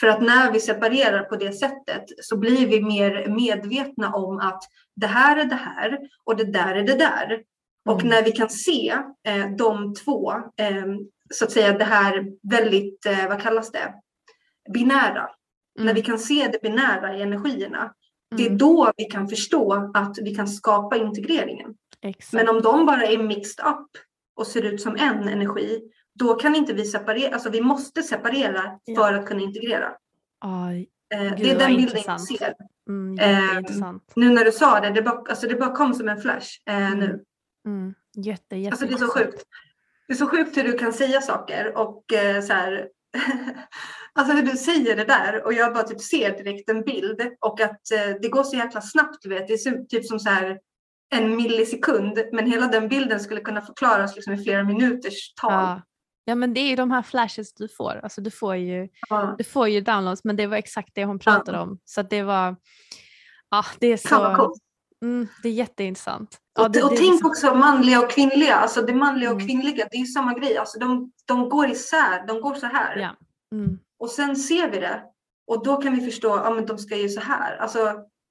[0.00, 4.62] För att när vi separerar på det sättet så blir vi mer medvetna om att
[4.96, 7.42] det här är det här och det där är det där.
[7.88, 8.08] Och Mm.
[8.08, 8.96] när vi kan se
[9.28, 10.84] eh, de två, eh,
[11.34, 13.94] så att säga det här väldigt, eh, vad kallas det,
[14.74, 15.28] binära.
[15.78, 17.92] När mm, vi kan se det binära i energierna,
[18.36, 21.74] det är mm, då vi kan förstå att vi kan skapa integreringen.
[22.02, 22.32] exakt.
[22.32, 23.88] Men om de bara är mixed up
[24.36, 25.80] och ser ut som en energi,
[26.18, 28.96] då kan inte vi separera, alltså vi måste separera Ja.
[28.96, 29.92] för att kunna integrera.
[31.14, 32.54] Eh, Gud, det är den bilden jag ser.
[32.88, 34.12] mm, jätteintressant.
[34.16, 36.86] Nu när du sa det, det bara, alltså det bara kom som en flash eh,
[36.86, 36.98] Mm.
[36.98, 37.24] nu.
[37.66, 39.42] Mm, jätte, jätte, Alltså det är så sjukt.
[40.08, 42.88] Det är så sjukt hur du kan säga saker och eh, så här,
[44.14, 47.60] alltså hur du säger det där och jag bara typ ser direkt en bild och
[47.60, 49.48] att eh, det går så jäkla snabbt, du vet.
[49.48, 50.58] Det är typ som så här
[51.14, 55.52] en millisekund, men hela den bilden skulle kunna förklaras liksom i flera minuters tal.
[55.52, 55.82] Ja.
[56.28, 58.00] Ja men det är ju de här flashes du får.
[58.02, 59.34] Alltså du får ju Ja.
[59.38, 61.78] du får ju downloads men det var exakt det hon pratade om.
[61.84, 62.56] Så att det var,
[63.50, 64.54] ja det är så,
[65.02, 66.38] mm, det är jätteintressant.
[66.58, 69.36] Ja, Och, det, och är tänk liksom- också manliga och kvinnliga, alltså det manliga och
[69.40, 69.46] Mm.
[69.48, 70.56] kvinnliga, det är ju samma grej.
[70.58, 72.96] Alltså de, de går isär, de går så här.
[72.96, 73.10] Ja.
[73.52, 73.78] Mm.
[73.98, 75.02] Och sen ser vi det
[75.46, 77.56] och då kan vi förstå, ja men de ska ju så här.
[77.56, 77.78] Alltså,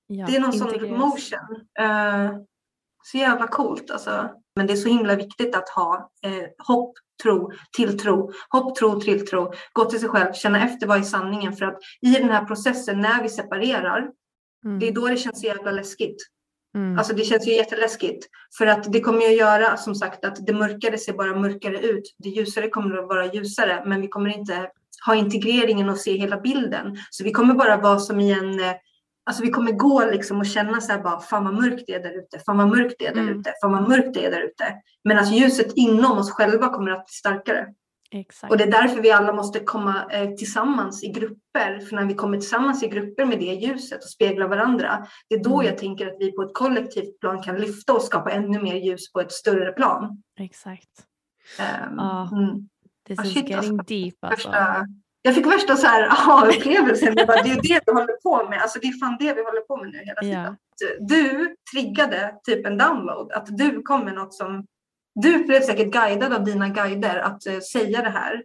[0.08, 1.56] ja, det är någon sån motion.
[1.82, 2.38] Uh,
[3.04, 4.30] så jävla coolt alltså.
[4.56, 6.94] Men det är så himla viktigt att ha eh, hopp,
[7.24, 8.32] tro, tilltro.
[8.50, 9.54] Hopp, tro, tilltro.
[9.74, 11.54] Gå till sig själv, känna efter vad är sanningen.
[11.54, 14.10] För att i den här processen när vi separerar,
[14.66, 14.80] mm.
[14.80, 16.18] det är då det känns så jävla läskigt.
[16.76, 16.98] Mm.
[16.98, 18.26] Alltså det känns ju jätteläskigt.
[18.58, 21.80] För att det kommer ju att göra som sagt att det mörkare ser bara mörkare
[21.80, 22.16] ut.
[22.18, 23.84] Det ljusare kommer att vara ljusare.
[23.86, 24.70] Men vi kommer inte
[25.06, 26.98] ha integreringen och se hela bilden.
[27.10, 28.76] Så vi kommer bara vara som i en eh,
[29.26, 32.04] Alltså vi kommer gå liksom och känna så här bara, fan vad mörkt det är
[32.04, 33.40] där ute, fan vad mörkt det är där mm.
[33.40, 34.76] ute, fan vad mörkt det är där ute.
[35.04, 37.68] Men att ljuset inom oss själva kommer att bli starkare.
[38.12, 38.52] Exakt.
[38.52, 41.80] Och det är därför vi alla måste komma eh, tillsammans i grupper.
[41.80, 45.44] För när vi kommer tillsammans i grupper med det ljuset och speglar varandra, det är
[45.44, 45.66] då mm.
[45.66, 49.12] jag tänker att vi på ett kollektivt plan kan lyfta och skapa ännu mer ljus
[49.12, 50.24] på ett större plan.
[50.40, 51.06] Exakt.
[51.90, 52.70] Um, oh, mm.
[53.08, 53.94] This is shit, getting alltså.
[53.94, 54.48] deep alltså.
[54.48, 54.86] Första,
[55.26, 57.16] jag fick värsta så här, aha-upplevelsen.
[57.16, 58.62] det är det vi håller på med.
[58.62, 60.42] Alltså det är fan det vi håller på med nu hela tiden.
[60.42, 60.56] Yeah.
[61.00, 63.32] Du triggade typ en download.
[63.32, 64.66] Att du kom med något som...
[65.16, 68.44] Du blev säkert guidad av dina guider att uh, säga det här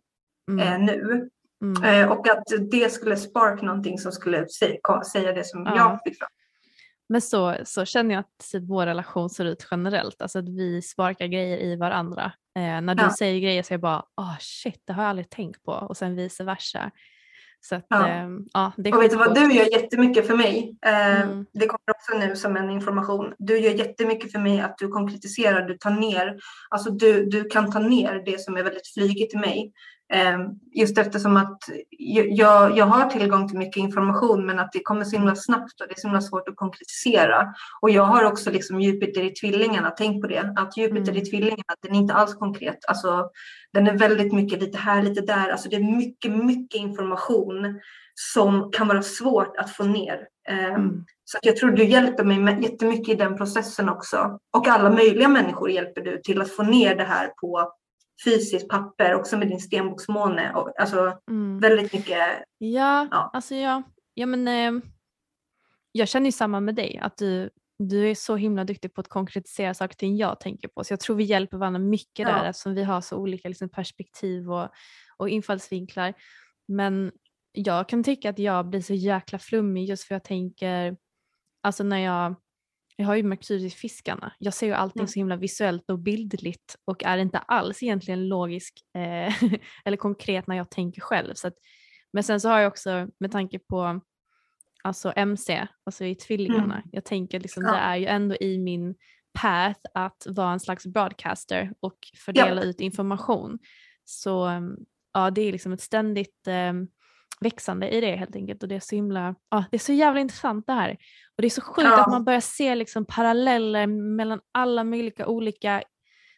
[0.51, 0.81] mm.
[0.81, 1.29] uh, nu.
[1.65, 2.03] Mm.
[2.03, 5.77] Uh, och att det skulle spark någonting som skulle säga, säga det som ja.
[5.77, 6.31] jag fick fram.
[7.09, 10.83] Men så, så känner jag att typ vår relation ser ut generellt, alltså att vi
[10.83, 12.33] sparkar grejer i varandra.
[12.57, 13.17] Eh, när du ja.
[13.19, 15.97] säger grejer så är jag bara, oh shit, det har jag aldrig tänkt på och
[15.97, 16.91] sen vice versa.
[17.61, 18.09] Så att, ja.
[18.09, 20.77] Eh, ja, det och vet du vad, du gör jättemycket för mig.
[20.87, 21.47] Eh, mm.
[21.53, 23.35] Det kommer också nu som en information.
[23.39, 26.39] Du gör jättemycket för mig att du konkretiserar, du tar ner,
[26.71, 29.73] alltså du, du kan ta ner det som är väldigt flygigt i mig.
[30.13, 31.59] Ehm, just eftersom att
[31.99, 35.89] jag, jag har tillgång till mycket information men att det kommer så himla snabbt och
[35.89, 37.55] det är så himla svårt att konkretisera.
[37.81, 41.23] Och jag har också liksom Jupiter i tvillingarna, tänk på det, att Jupiter mm.
[41.23, 42.79] i tvillingarna den är inte alls konkret.
[42.89, 43.31] Alltså,
[43.73, 45.49] den är väldigt mycket lite här, lite där.
[45.49, 47.81] Alltså det är mycket, mycket information
[48.15, 50.27] som kan vara svårt att få ner.
[50.49, 51.05] Ehm, mm.
[51.25, 54.39] Så jag tror du hjälper mig med jättemycket i den processen också.
[54.57, 57.73] Och alla möjliga människor hjälper du till att få ner det här på
[58.25, 60.53] fysiskt papper också med din stenboksmåne.
[60.55, 61.59] Och, alltså mm.
[61.59, 62.19] väldigt mycket.
[62.59, 63.31] Ja, ja.
[63.33, 63.83] alltså ja,
[64.15, 64.83] ja men eh,
[65.93, 69.09] jag känner ju samma med dig att du, du är så himla duktig på att
[69.09, 70.85] konkretisera saker till jag tänker på.
[70.85, 72.29] Så jag tror vi hjälper varandra mycket ja.
[72.29, 74.69] där eftersom vi har så olika liksom, perspektiv och,
[75.17, 76.15] och infallsvinklar.
[76.69, 77.13] Men
[77.53, 80.97] jag kan tycka att jag blir så jäkla flummig just för jag tänker,
[81.63, 82.35] alltså när jag
[82.97, 84.33] jag har ju Merkurius i fiskarna.
[84.39, 85.09] Jag ser ju allting mm.
[85.09, 89.43] så himla visuellt och bildligt och är inte alls egentligen logisk eh,
[89.85, 91.35] eller konkret när jag tänker själv.
[91.35, 91.55] Så att,
[92.13, 94.01] men sen så har jag också med tanke på
[94.83, 96.89] alltså MC, alltså i tvillingarna, mm.
[96.93, 97.73] jag tänker liksom ja.
[97.73, 98.95] det är ju ändå i min
[99.33, 102.69] path att vara en slags broadcaster och fördela ja.
[102.69, 103.59] ut information.
[104.05, 104.51] Så
[105.13, 106.73] ja, det är liksom ett ständigt eh,
[107.41, 110.21] växande i det helt enkelt och det är så himla, ja, det är så jävla
[110.21, 110.91] intressant det här.
[111.37, 112.01] Och det är så sjukt ja.
[112.01, 115.83] att man börjar se liksom paralleller mellan alla möjliga olika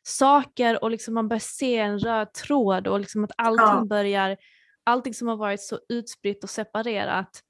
[0.02, 3.84] saker och liksom man börjar se en röd tråd och liksom att allting ja.
[3.84, 4.36] börjar,
[4.84, 7.42] allting som har varit så utspritt och separerat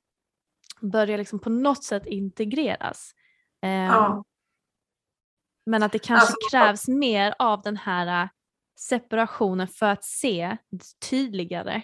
[0.80, 3.14] börjar liksom på något sätt integreras.
[3.66, 4.24] Um, ja.
[5.66, 8.28] Men att det kanske alltså, krävs mer av den här
[8.78, 10.56] separationen för att se
[11.10, 11.82] tydligare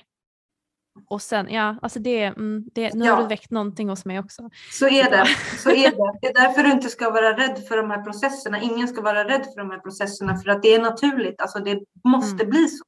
[1.07, 3.15] och sen, ja, alltså det, mm, det, nu ja.
[3.15, 4.51] har du väckt någonting hos mig också.
[4.71, 5.27] Så är det.
[5.59, 6.19] Så är det.
[6.21, 8.61] Det är därför du inte ska vara rädd för de här processerna.
[8.61, 11.41] Ingen ska vara rädd för de här processerna för att det är naturligt.
[11.41, 12.51] Alltså det måste mm.
[12.51, 12.85] bli så.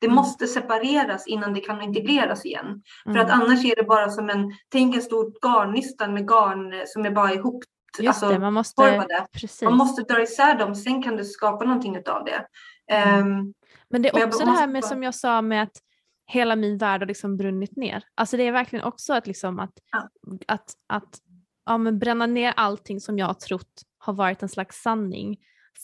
[0.00, 0.16] Det mm.
[0.16, 2.66] måste separeras innan det kan integreras igen.
[2.66, 3.14] Mm.
[3.14, 7.04] För att annars är det bara som en, tänk en stor garnnystan med garn som
[7.04, 7.64] är bara ihop.
[7.98, 9.06] Just alltså, det, man måste,
[9.62, 12.46] man måste dra isär dem, sen kan du skapa någonting av det.
[13.20, 13.54] Um,
[13.88, 15.76] men det är också det här med som jag sa med att
[16.26, 18.04] hela min värld har liksom brunnit ner.
[18.14, 20.08] Alltså det är verkligen också att, liksom att, ja.
[20.48, 21.18] att, att
[21.66, 25.36] ja, men bränna ner allting som jag har trott har varit en slags sanning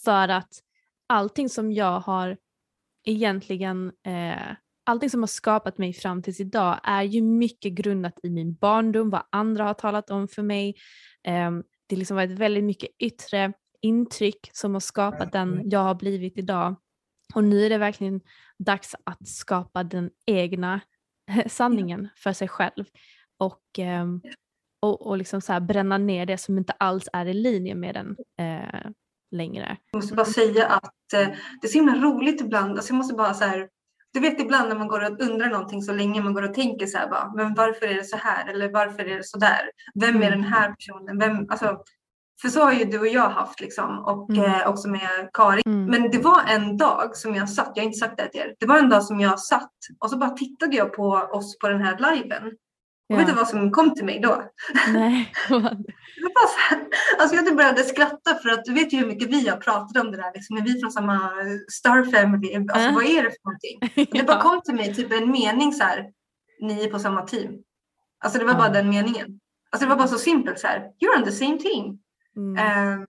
[0.05, 0.53] för att
[1.07, 2.37] allting som jag har
[3.05, 8.31] egentligen eh, allting som har skapat mig fram tills idag är ju mycket grundat i
[8.31, 10.69] min barndom, vad andra har talat om för mig.
[11.27, 11.51] Eh,
[11.87, 16.39] det har liksom varit väldigt mycket yttre intryck som har skapat den jag har blivit
[16.39, 16.77] idag.
[17.35, 18.21] Och nu är det verkligen
[18.59, 20.81] dags att skapa den egna
[21.47, 22.85] sanningen för sig själv
[23.39, 24.21] och, ehm,
[24.81, 28.17] och, och liksom så bränna ner det som inte alls är i linje med den
[28.39, 28.91] eh,
[29.31, 29.77] längre.
[29.91, 31.29] Jag måste bara säga att eh,
[31.61, 32.71] det är så himla roligt ibland.
[32.71, 33.69] Alltså jag måste bara så här,
[34.13, 36.87] du vet ibland när man går och undrar någonting så länge man går och tänker
[36.87, 39.71] så här bara, men varför är det så här eller varför är det så där?
[39.95, 41.19] Vem är den här personen?
[41.19, 41.83] Vem, alltså,
[42.43, 44.45] för så har ju du och jag haft liksom och Mm.
[44.45, 45.63] eh, också med Karin.
[45.67, 45.85] Mm.
[45.85, 48.55] Men det var en dag som jag satt, jag har inte sagt det till er,
[48.61, 51.69] det var en dag som jag satt och så bara tittade jag på oss på
[51.69, 52.43] den här liven.
[53.13, 53.37] Och vet du Ja.
[53.37, 54.43] vad som kom till mig då?
[54.89, 55.33] Nej.
[55.49, 55.61] så
[56.71, 56.87] här,
[57.21, 60.03] alltså jag typ började skratta för att du vet ju hur mycket vi har pratat
[60.05, 60.31] om det där.
[60.35, 61.31] Liksom, är vi från samma
[61.73, 62.55] Star Family?
[62.57, 62.93] Alltså Ja.
[62.95, 64.07] vad är det för någonting?
[64.11, 64.43] Och det bara Ja.
[64.43, 66.07] kom till mig typ en mening så här.
[66.61, 67.53] Ni är på samma team.
[68.25, 68.73] Alltså det var bara Ja.
[68.73, 69.41] den meningen.
[69.71, 70.79] Alltså det var bara så simpelt så här.
[70.79, 71.99] You're on the same team.
[72.37, 72.57] Mm.
[72.57, 73.05] Eh,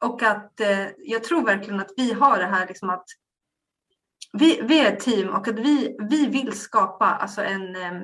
[0.00, 3.04] och att eh, jag tror verkligen att vi har det här liksom att
[4.32, 8.02] vi, vi är ett team och att vi, vi vill skapa alltså en eh,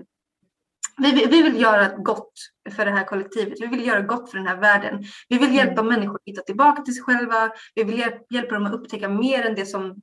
[0.96, 2.32] vi, vi vill göra gott
[2.70, 3.60] för det här kollektivet.
[3.60, 5.04] Vi vill göra gott för den här världen.
[5.28, 7.50] Vi vill hjälpa människor att hitta tillbaka till sig själva.
[7.74, 9.96] Vi vill hjälp, hjälpa dem att upptäcka mer än det som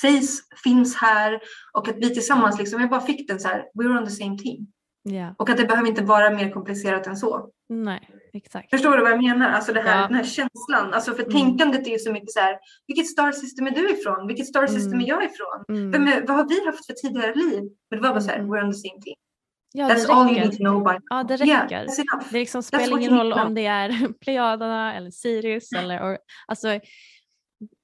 [0.00, 1.40] sägs finns här.
[1.72, 4.38] Och att vi tillsammans, liksom, jag bara fick den så här, we're on the same
[4.38, 4.66] team.
[5.06, 5.34] Ja.
[5.38, 7.48] Och att det behöver inte vara mer komplicerat än så.
[7.68, 8.70] Nej, exakt.
[8.70, 9.50] Förstår du vad jag menar?
[9.50, 10.06] Alltså det här, Ja.
[10.06, 10.94] den här känslan.
[10.94, 11.32] Alltså för Mm.
[11.34, 14.26] tänkandet är ju så mycket så här, vilket star system är du ifrån?
[14.26, 15.04] Vilket star system Mm.
[15.04, 15.64] är jag ifrån?
[15.68, 15.90] Mm.
[15.90, 17.62] Vem är, vad har vi haft för tidigare liv?
[17.90, 18.50] Men det var bara så här, Mm.
[18.54, 19.14] we're on the same team.
[19.76, 20.98] Ja, That's all you need to know now.
[21.10, 21.76] Ja, det Yeah, räcker.
[21.86, 22.26] that's enough.
[22.30, 23.88] Det liksom spelar ingen roll om det är
[24.24, 26.68] Plejaderna eller Sirius eller or, alltså,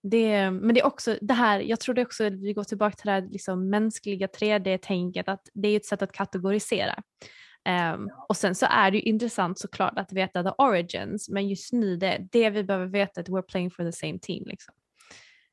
[0.03, 3.07] det, men det är också det här, jag tror det också, vi går tillbaka till
[3.07, 7.03] det här liksom mänskliga 3D-tänket, att det är ett sätt att kategorisera.
[7.65, 11.73] Ehm, och sen så är det ju intressant såklart att veta the origins, men just
[11.73, 14.45] nu det, det vi behöver veta är att we're playing for the same team.
[14.47, 14.75] Liksom.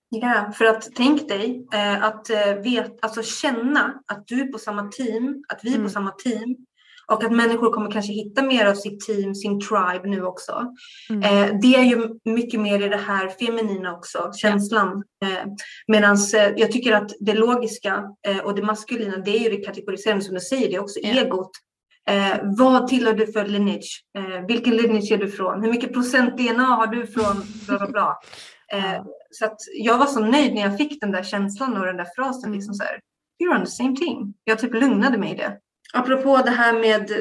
[0.10, 4.58] Ja, för att tänk dig eh, att eh, vet, alltså känna att du är på
[4.58, 5.86] samma team, att vi är Mm.
[5.86, 6.56] på samma team
[7.11, 10.73] och att människor kommer kanske hitta mer av sitt team, sin tribe nu också.
[11.09, 11.23] Mm.
[11.23, 15.03] Eh, det är ju mycket mer i det här feminina också, känslan.
[15.25, 15.51] Eh,
[15.88, 19.65] Medan eh, jag tycker att det logiska eh, och det maskulina, det är ju det
[19.65, 21.09] kategoriserande som du säger, det är också Ja.
[21.09, 21.51] egot.
[22.09, 24.03] Eh, vad tillhör du för lineage?
[24.17, 25.63] Eh, vilken lineage är du från?
[25.63, 28.17] Hur mycket procent DNA har du från bla bla bla?
[28.71, 29.05] Ja.
[29.31, 32.43] Så jag var så nöjd när jag fick den där känslan och den där frasen.
[32.43, 32.53] Mm.
[32.53, 32.99] Liksom så här,
[33.43, 34.34] You're on the same team.
[34.43, 35.57] Jag typ lugnade mig i det.
[35.93, 37.11] Apropå det här med,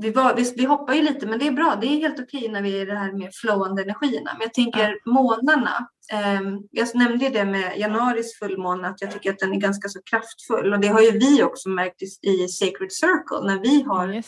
[0.00, 1.78] vi, var, visst, vi hoppar ju lite men det är bra.
[1.80, 4.30] Det är helt okej när vi är i det här med flowande energierna.
[4.32, 5.88] Men jag tänker månarna.
[6.12, 9.88] ehm, jag nämnde ju det med januaris fullmåne att jag tycker att den är ganska
[9.88, 10.72] så kraftfull.
[10.72, 14.22] Och det har ju vi också märkt i, Sacred Circle när vi har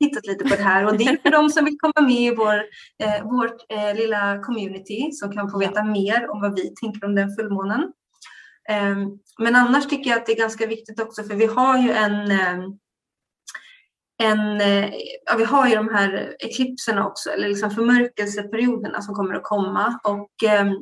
[0.00, 2.34] tittat lite på det här och det är för de som vill komma med i
[2.34, 2.56] vår,
[3.02, 7.14] eh, vårt eh, lilla community som kan få veta mer om vad vi tänker om
[7.14, 7.92] den fullmånen.
[8.68, 8.98] Ehm,
[9.38, 12.30] men annars tycker jag att det är ganska viktigt också för vi har ju en
[12.30, 12.78] ehm,
[14.22, 14.90] en, eh,
[15.26, 20.00] ja, vi har ju de här eklipserna också, eller liksom förmörkelseperioderna som kommer att komma.
[20.04, 20.72] Och ehm,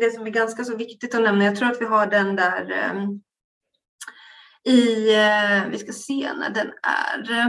[0.00, 2.70] det som är ganska så viktigt att nämna, jag tror att vi har den där
[2.70, 3.20] ehm,
[4.64, 7.48] i, eh, vi ska se när den är, eh,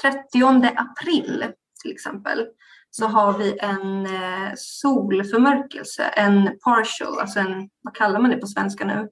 [0.00, 1.44] 30 april
[1.82, 2.46] till exempel,
[2.90, 8.46] så har vi en eh, solförmörkelse, en partial, alltså en, vad kallar man det på
[8.46, 9.08] svenska nu?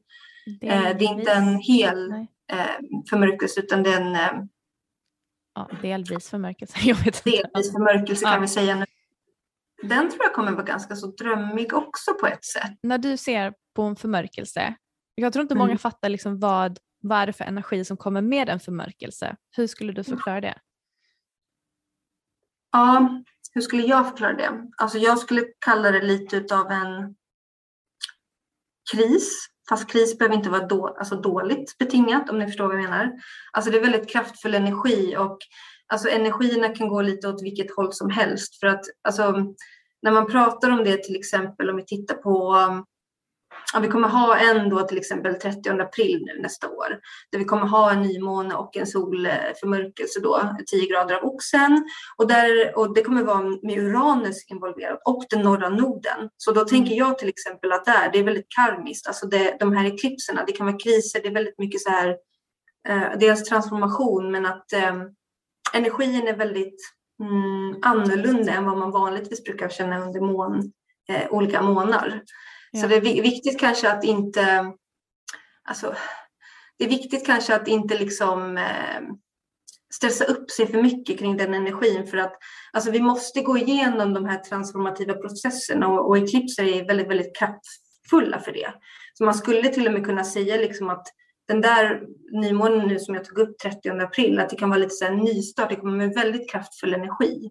[0.62, 2.12] Eh, det är inte en hel
[2.52, 2.76] eh,
[3.10, 4.44] förmörkelse utan det är en eh,
[5.54, 6.78] Ja, delvis förmörkelse.
[6.84, 7.30] Jag vet inte.
[7.30, 8.40] delvis förmörkelse kan Ja.
[8.40, 8.84] vi säga nu.
[9.82, 12.72] Den tror jag kommer vara ganska så drömmig också på ett sätt.
[12.82, 14.74] när du ser på en förmörkelse,
[15.14, 15.78] jag tror inte många Mm.
[15.78, 19.36] fattar liksom vad, vad är det för energi som kommer med en förmörkelse.
[19.56, 20.58] Hur skulle du förklara det?
[22.72, 23.22] Ja,
[23.52, 24.50] hur skulle jag förklara det?
[24.76, 27.14] Alltså jag skulle kalla det lite utav en
[28.92, 29.46] kris.
[29.68, 33.12] Fast kris behöver inte vara då, alltså dåligt betingat om ni förstår vad jag menar.
[33.52, 35.38] Alltså det är väldigt kraftfull energi och
[35.86, 38.60] alltså energierna kan gå lite åt vilket håll som helst.
[38.60, 39.32] För att alltså,
[40.02, 42.56] när man pratar om det till exempel om vi tittar på
[43.72, 46.98] Ja, vi kommer ha en då till exempel 30 april nu nästa år.
[47.32, 51.84] Där vi kommer ha en nymåne och en solförmörkelse då, 10 grader av oxen.
[52.16, 56.28] Och, där, och det kommer vara med Uranus involverat och den norra noden.
[56.36, 59.06] Så då tänker jag till exempel att där, det är väldigt karmiskt.
[59.06, 62.16] Alltså det, de här eklipserna, det kan vara kriser, det är väldigt mycket så här,
[62.88, 64.94] eh, dels transformation men att eh,
[65.74, 66.80] energin är väldigt
[67.20, 70.72] mm, annorlunda än vad man vanligtvis brukar känna under mån,
[71.08, 72.22] eh, olika månader.
[72.80, 74.72] Så det är vi- viktigt kanske att inte,
[75.68, 75.94] alltså,
[76.78, 79.00] det är viktigt kanske att inte liksom eh,
[79.94, 82.36] stressa upp sig för mycket kring den energin för att
[82.72, 87.36] alltså, vi måste gå igenom de här transformativa processerna och, och eklipser är väldigt, väldigt
[87.38, 88.74] kraftfulla för det.
[89.14, 91.06] Så man skulle till och med kunna säga liksom att
[91.48, 92.02] den där
[92.40, 95.14] nymånen nu som jag tog upp 30 april, att det kan vara lite så här
[95.14, 97.50] nystart, det kommer med väldigt kraftfull energi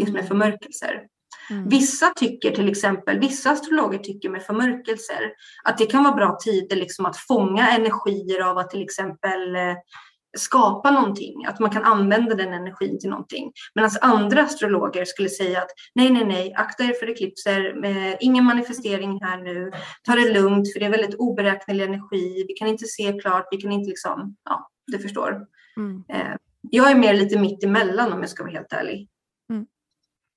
[0.00, 1.06] just med förmörkelser.
[1.50, 1.68] Mm.
[1.68, 5.32] Vissa tycker till exempel, vissa astrologer tycker med förmörkelser
[5.64, 9.74] att det kan vara bra tider liksom att fånga energier av att till exempel eh,
[10.36, 13.52] skapa någonting, att man kan använda den energin till någonting.
[13.74, 18.44] Medan andra astrologer skulle säga att nej, nej, nej, akta er för eklipser, med ingen
[18.44, 22.86] manifestering här nu, ta det lugnt för det är väldigt oberäknelig energi, vi kan inte
[22.86, 25.46] se klart, vi kan inte liksom, ja, du förstår.
[25.76, 26.04] Mm.
[26.08, 26.36] Eh,
[26.70, 29.08] jag är mer lite mitt emellan om jag ska vara helt ärlig.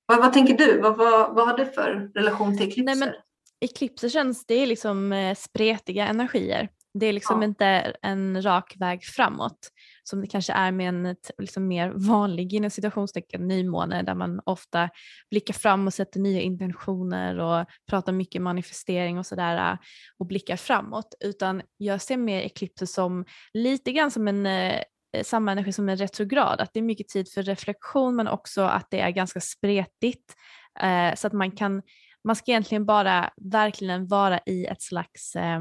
[0.06, 0.82] Vad, vad, tänker du?
[0.82, 2.96] Vad, vad, vad har du för relation till eklipser?
[2.96, 3.16] Nej, men,
[3.60, 6.70] eklipser känns, det är liksom eh, spretiga energier.
[7.00, 7.48] Det är liksom ja.
[7.48, 7.66] inte
[8.02, 9.72] en rak väg framåt
[10.04, 14.90] som det kanske är med en liksom mer vanlig inom situationstecken nymåne där man ofta
[15.30, 19.78] blickar fram och sätter nya intentioner och pratar mycket manifestering och sådär äh,
[20.18, 24.82] och blickar framåt utan jag ser mer eklipser som lite grann som en eh,
[25.24, 28.88] samma energi som en retrograd, att det är mycket tid för reflektion men också att
[28.92, 30.36] det är ganska spretigt
[30.80, 31.82] eh, så att man kan,
[32.24, 35.60] man ska egentligen bara verkligen vara i ett slags eh,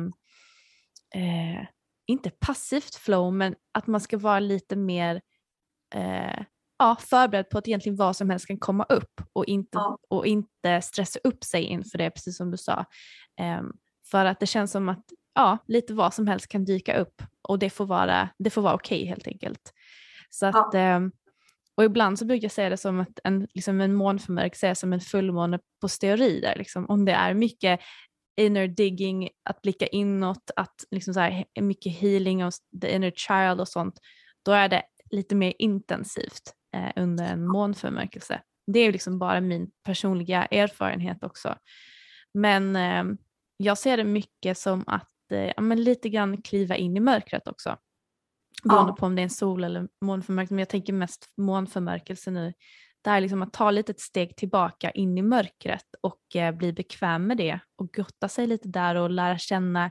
[1.14, 1.66] eh,
[2.06, 5.20] inte passivt flow, men att man ska vara lite mer
[5.94, 6.44] eh,
[6.78, 9.98] ja, förberedd på att egentligen vad som helst kan komma upp och inte, ja.
[10.08, 12.84] och inte stressa upp sig inför det, precis som du sa.
[13.40, 13.62] Eh,
[14.10, 15.04] för att det känns som att
[15.34, 18.74] ja, lite vad som helst kan dyka upp och det får vara, det får vara
[18.74, 19.72] okej okay, helt enkelt.
[20.30, 20.78] Så att, ja.
[20.78, 21.00] eh,
[21.74, 24.92] och ibland så brukar jag säga det som att en, liksom en månförmörkelse är som
[24.92, 26.54] en fullmåne på steroider.
[26.56, 26.86] Liksom.
[26.86, 27.80] Om det är mycket
[28.36, 33.60] inner digging, att blicka inåt, att liksom så här, mycket healing av the inner child
[33.60, 33.98] och sånt,
[34.44, 38.40] då är det lite mer intensivt eh, under en månförmörkelse.
[38.66, 41.56] Det är liksom bara min personliga erfarenhet också.
[42.34, 43.04] Men eh,
[43.56, 47.76] jag ser det mycket som att ja, men lite grann kliva in i mörkret också.
[48.64, 48.96] Beroende ja.
[48.96, 52.52] på om det är en sol eller månförmörkelse, men jag tänker mest månförmörkelse nu
[53.04, 56.72] det här liksom att ta lite ett steg tillbaka in i mörkret och eh, bli
[56.72, 59.90] bekväm med det och gotta sig lite där och lära känna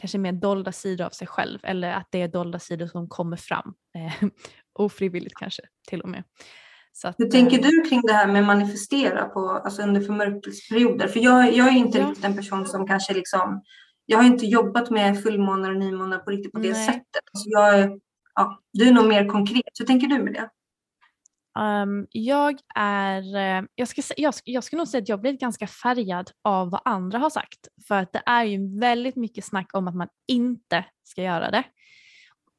[0.00, 3.36] kanske mer dolda sidor av sig själv eller att det är dolda sidor som kommer
[3.36, 3.74] fram.
[3.94, 4.28] Eh,
[4.78, 6.24] ofrivilligt kanske till och med.
[6.92, 11.08] Så att, Hur tänker eh, du kring det här med manifestera på, alltså under förmörkelseperioder?
[11.08, 12.08] För jag, jag är inte ja.
[12.08, 13.62] riktigt en person som kanske liksom,
[14.10, 16.86] jag har inte jobbat med fullmånar och nymånar på riktigt på det Nej.
[16.86, 17.22] sättet.
[17.32, 18.00] Alltså jag,
[18.34, 19.72] ja, du är nog mer konkret.
[19.78, 20.50] Hur tänker du med det?
[21.60, 25.66] Um, jag är, eh, jag ska, jag, jag ska nog säga att jag blivit ganska
[25.66, 27.68] färgad av vad andra har sagt.
[27.88, 31.64] För att det är ju väldigt mycket snack om att man inte ska göra det.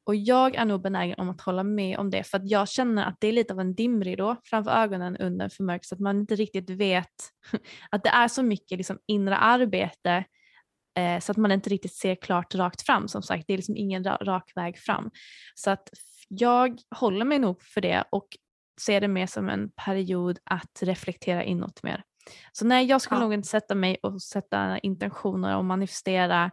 [0.04, 3.04] Och jag är nog benägen om att hålla med om det för att jag känner
[3.04, 5.94] att det är lite av en dimridå framför ögonen under en förmörkelse.
[5.94, 7.14] Att man inte riktigt vet
[7.90, 10.24] att det är så mycket liksom inre arbete
[10.98, 13.08] eh, så att man inte riktigt ser klart rakt fram.
[13.08, 15.10] Som sagt, det är liksom ingen rak väg fram.
[15.54, 15.88] Så att
[16.28, 18.26] jag håller mig nog för det och
[18.80, 22.02] ser det mer som en period att reflektera inåt mer.
[22.52, 23.24] Så nej, jag skulle ja.
[23.24, 26.50] nog inte sätta mig och sätta intentioner och manifestera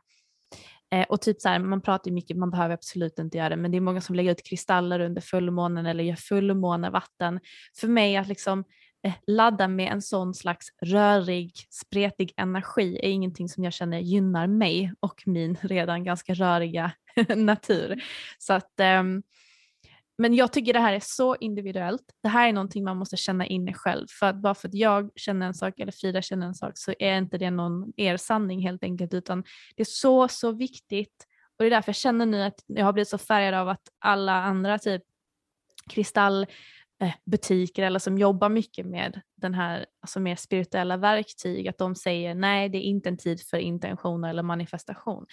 [0.93, 3.55] eh, och typ så här, man pratar ju mycket, man behöver absolut inte göra det,
[3.55, 7.39] men det är många som lägger ut kristaller under fullmånen eller gör fullmånevatten.
[7.79, 8.63] För mig att liksom
[9.27, 14.93] ladda med en sån slags rörig, spretig energi är ingenting som jag känner gynnar mig
[14.99, 16.91] och min redan ganska röriga
[17.35, 18.03] natur.
[18.37, 19.23] Så att um,
[20.17, 22.03] men jag tycker det här är så individuellt.
[22.23, 24.07] Det här är någonting man måste känna inne själv.
[24.19, 26.93] För att bara för att jag känner en sak eller Frida känner en sak så
[26.99, 29.43] är inte det någon er sanning helt enkelt utan
[29.75, 32.93] det är så, så viktigt och det är därför jag känner nu att jag har
[32.93, 35.03] blivit så färgad av att alla andra typ
[36.99, 42.35] kristallbutiker eller som jobbar mycket med den här alltså mer spirituella verktyg att de säger
[42.35, 45.25] nej det är inte en tid för intentioner eller manifestation.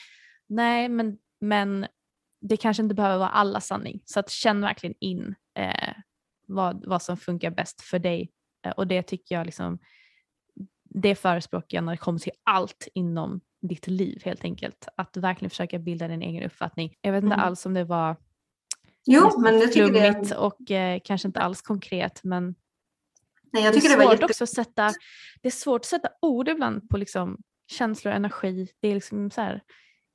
[0.47, 1.87] Nej men, men
[2.41, 4.03] det kanske inte behöver vara alla sanning.
[4.05, 5.95] Så att känn verkligen in eh,
[6.47, 8.31] vad, vad som funkar bäst för dig.
[8.67, 9.79] Eh, och det tycker jag liksom,
[10.85, 14.89] det förespråkar jag när det kommer till allt inom ditt liv helt enkelt.
[14.97, 16.95] Att verkligen försöka bilda din egen uppfattning.
[17.01, 17.47] Jag vet inte mm.
[17.47, 18.17] alls om det var
[19.07, 20.37] jo, men jag tycker det...
[20.37, 22.55] och eh, kanske inte alls konkret men
[23.55, 24.25] Nej, jag tycker det, är svårt jätte...
[24.25, 24.93] också att sätta,
[25.43, 28.69] det är svårt att sätta ord ibland på liksom känslor och energi.
[28.81, 29.63] Det är liksom så här,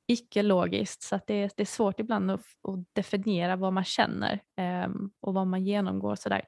[0.06, 4.40] icke-logiskt så att det, är, det är svårt ibland att, att definiera vad man känner
[4.86, 6.16] um, och vad man genomgår.
[6.16, 6.44] Sådär.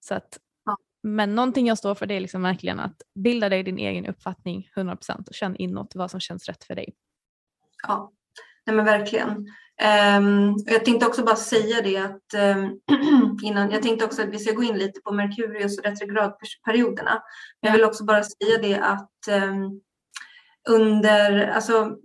[0.00, 0.76] Så att, ja.
[1.02, 4.70] Men någonting jag står för det är liksom verkligen att bilda dig din egen uppfattning
[4.76, 6.94] 100% och känn inåt vad som känns rätt för dig.
[7.88, 8.12] Ja,
[8.68, 9.28] Nej, men verkligen.
[10.18, 12.80] Um, jag tänkte också bara säga det att um,
[13.42, 17.22] innan, jag tänkte också att vi ska gå in lite på Merkurius och retrogradperioderna.
[17.60, 19.80] Jag vill också bara säga det att um,
[20.68, 21.96] under, alltså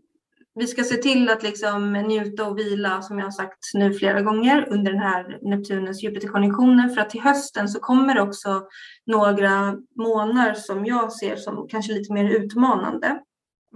[0.55, 4.21] vi ska se till att liksom njuta och vila, som jag har sagt nu flera
[4.21, 6.89] gånger, under den här Neptunens Jupiterkonjunktionen.
[6.89, 8.67] För att till hösten så kommer det också
[9.05, 13.19] några månader som jag ser som kanske lite mer utmanande.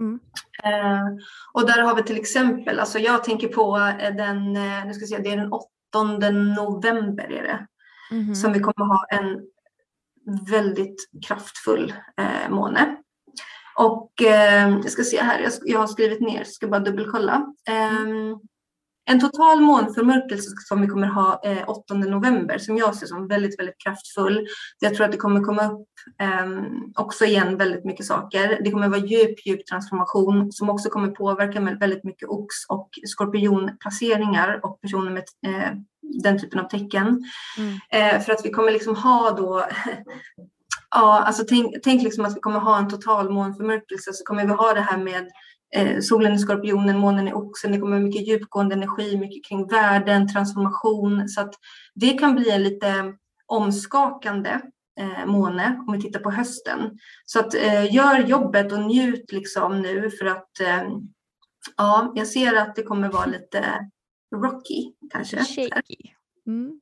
[0.00, 0.20] Mm.
[0.64, 1.04] Eh,
[1.52, 3.78] och där har vi till exempel, alltså jag tänker på
[4.16, 5.36] den, eh, nu ska jag säga, det är
[6.20, 7.66] den november är det.
[8.10, 8.34] Mm.
[8.34, 9.40] Som vi kommer ha en
[10.50, 12.96] väldigt kraftfull eh, måne.
[13.76, 17.54] Och eh, jag ska se här, jag, jag har skrivit ner, ska bara dubbelkolla.
[17.68, 18.36] Eh,
[19.08, 23.58] en total månförmörkelse som vi kommer ha eh, 8 november som jag ser som väldigt,
[23.58, 24.46] väldigt kraftfull.
[24.80, 25.88] Jag tror att det kommer komma upp
[26.20, 26.46] eh,
[26.96, 28.60] också igen väldigt mycket saker.
[28.64, 32.88] Det kommer vara djup, djup transformation som också kommer påverka med väldigt mycket ox och
[33.06, 35.72] skorpionplaceringar och personer med eh,
[36.22, 37.24] den typen av tecken.
[37.58, 37.78] Mm.
[37.92, 39.64] Eh, för att vi kommer liksom ha då
[40.90, 44.52] Ja, alltså tänk, tänk liksom att vi kommer ha en total månförmörkelse så kommer vi
[44.52, 45.28] ha det här med
[45.74, 47.72] eh, solen i skorpionen, månen i oxen.
[47.72, 51.28] Det kommer mycket djupgående energi, mycket kring värden, transformation.
[51.28, 51.54] Så att
[51.94, 53.14] det kan bli en lite
[53.46, 54.60] omskakande
[55.00, 56.98] eh, måne om vi tittar på hösten.
[57.24, 60.82] Så att eh, gör jobbet och njut liksom nu för att eh,
[61.76, 63.90] ja, jag ser att det kommer vara lite
[64.34, 65.44] rocky kanske.
[65.44, 65.96] Shaky.
[66.46, 66.80] Mm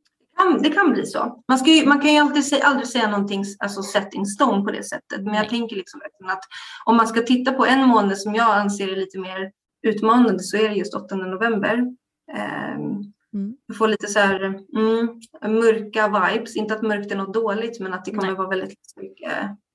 [0.63, 1.43] det kan bli så.
[1.49, 4.65] Man, ska ju, man kan ju alltid säga, aldrig säga någonting alltså set in stone
[4.65, 5.23] på det sättet.
[5.23, 6.41] Men jag tänker liksom att
[6.85, 9.53] om man ska titta på en månad som jag anser är lite mer
[9.87, 11.77] utmanande så är det just 8 november.
[11.77, 13.57] Um, mm.
[13.67, 16.57] Jag får lite så här mm, mörka vibes.
[16.57, 18.37] Inte att mörkt är något dåligt men att det kommer Nej.
[18.37, 19.33] vara väldigt mycket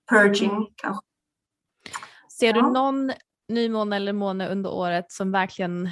[0.09, 0.65] purging mm.
[0.75, 1.05] kanske.
[2.39, 2.53] Ser ja.
[2.53, 3.11] du någon
[3.49, 5.89] nymåne eller måne under året som verkligen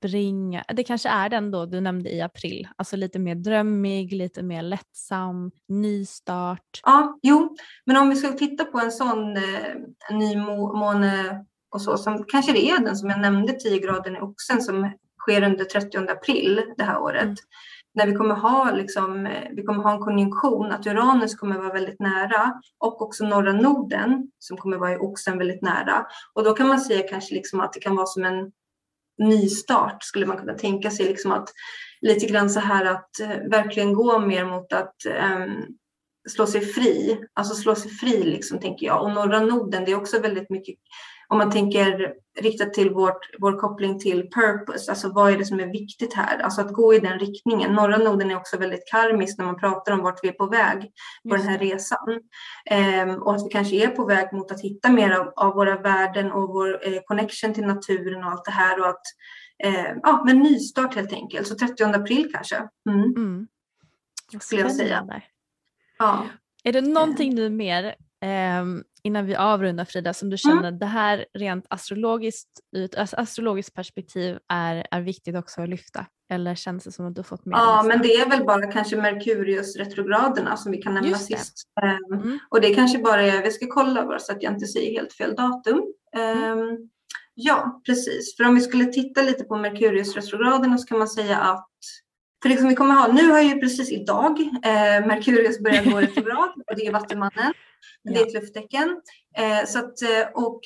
[0.00, 4.42] bringa, det kanske är den då du nämnde i april, alltså lite mer drömmig, lite
[4.42, 6.80] mer lättsam, nystart.
[6.82, 7.56] Ja, jo,
[7.86, 9.74] men om vi ska titta på en sån eh,
[10.10, 14.62] nymåne och så, som kanske det är den som jag nämnde, 10 grader i oxen
[14.62, 17.22] som sker under 30 april det här året.
[17.22, 17.36] Mm.
[17.94, 21.72] När vi kommer, ha, liksom, eh, vi kommer ha en konjunktion, att Uranus kommer vara
[21.72, 26.06] väldigt nära och också norra noden som kommer vara i oxen väldigt nära.
[26.34, 28.52] Och då kan man säga kanske liksom att det kan vara som en
[29.20, 31.06] nystart skulle man kunna tänka sig.
[31.06, 31.48] Liksom att
[32.00, 35.66] lite grann så här att eh, verkligen gå mer mot att um,
[36.28, 37.20] slå sig fri.
[37.34, 39.02] Alltså slå sig fri liksom tänker jag.
[39.02, 40.76] Och norra noden det är också väldigt mycket
[41.30, 45.60] om man tänker riktat till vårt, vår koppling till purpose, alltså vad är det som
[45.60, 46.38] är viktigt här?
[46.38, 47.72] Alltså att gå i den riktningen.
[47.72, 50.90] Norra noden är också väldigt karmisk när man pratar om vart vi är på väg
[51.28, 52.20] på den här resan.
[52.70, 55.78] Ehm, och att vi kanske är på väg mot att hitta mer av, av våra
[55.78, 59.02] värden och vår eh, connection till naturen och allt det här och att
[59.64, 61.46] eh, ja, men nystart helt enkelt.
[61.46, 62.68] Så 30 april kanske.
[62.90, 63.04] Mm.
[63.16, 63.46] Mm.
[64.40, 65.22] Skulle jag säga.
[65.98, 66.26] Ja.
[66.64, 67.84] Är det någonting nu mer
[68.20, 68.64] eh,
[69.04, 70.38] innan vi avrundar Frida som du mm.
[70.38, 70.78] känner mm.
[70.78, 76.06] det här rent astrologiskt ut alltså astrologiskt perspektiv är, är viktigt också att lyfta?
[76.32, 78.96] Eller känns det som att du fått med Ja, men det är väl bara kanske
[78.96, 81.54] Merkurius retrograderna som vi kan nämna sist.
[82.10, 82.38] Um, mm.
[82.48, 85.12] Och det kanske bara är, vi ska kolla bara så att jag inte säger helt
[85.12, 85.82] fel datum.
[86.16, 86.90] Um,
[87.34, 88.36] ja, precis.
[88.36, 91.68] För om vi skulle titta lite på Merkurius retrograderna så kan man säga att
[92.42, 96.50] för liksom vi kommer ha, nu har ju precis idag eh, Merkurius börjat gå retrograd
[96.66, 97.52] och det är Vattumannen.
[98.04, 99.00] Det är ett lufttecken.
[99.38, 100.60] Eh, så att, eh, och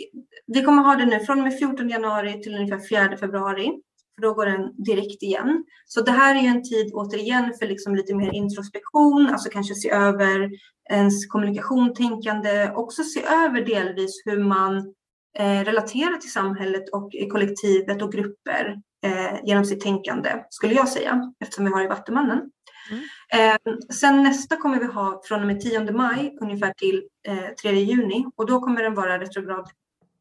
[0.47, 3.71] vi kommer ha det nu från och med 14 januari till ungefär 4 februari.
[4.15, 5.65] För då går den direkt igen.
[5.87, 9.75] Så det här är ju en tid återigen för liksom lite mer introspektion, alltså kanske
[9.75, 10.51] se över
[10.91, 14.95] ens kommunikation, tänkande, också se över delvis hur man
[15.39, 21.33] eh, relaterar till samhället och kollektivet och grupper eh, genom sitt tänkande, skulle jag säga,
[21.41, 22.51] eftersom vi har i Vattumannen.
[22.91, 23.03] Mm.
[23.33, 27.71] Eh, sen nästa kommer vi ha från och med 10 maj ungefär till eh, 3
[27.71, 29.69] juni och då kommer den vara retrograd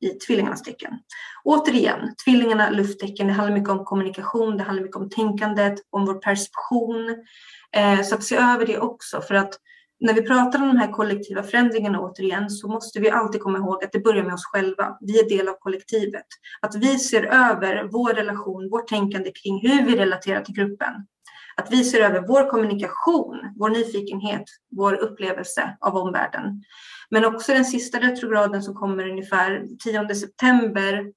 [0.02, 0.94] i tvillingarnas tecken.
[1.44, 6.14] Återigen, tvillingarna, lufttecken, det handlar mycket om kommunikation, det handlar mycket om tänkandet, om vår
[6.14, 7.10] perception.
[7.76, 9.54] Eh, så att se över det också för att
[10.00, 13.84] när vi pratar om de här kollektiva förändringarna återigen så måste vi alltid komma ihåg
[13.84, 14.98] att det börjar med oss själva.
[15.02, 16.26] Vi är del av kollektivet.
[16.62, 20.94] Att vi ser över vår relation, vårt tänkande kring hur vi relaterar till gruppen.
[21.56, 26.64] Att vi ser över vår kommunikation, vår nyfikenhet, vår upplevelse av omvärlden.
[27.10, 31.12] Men också den sista retrograden som kommer ungefär 10 september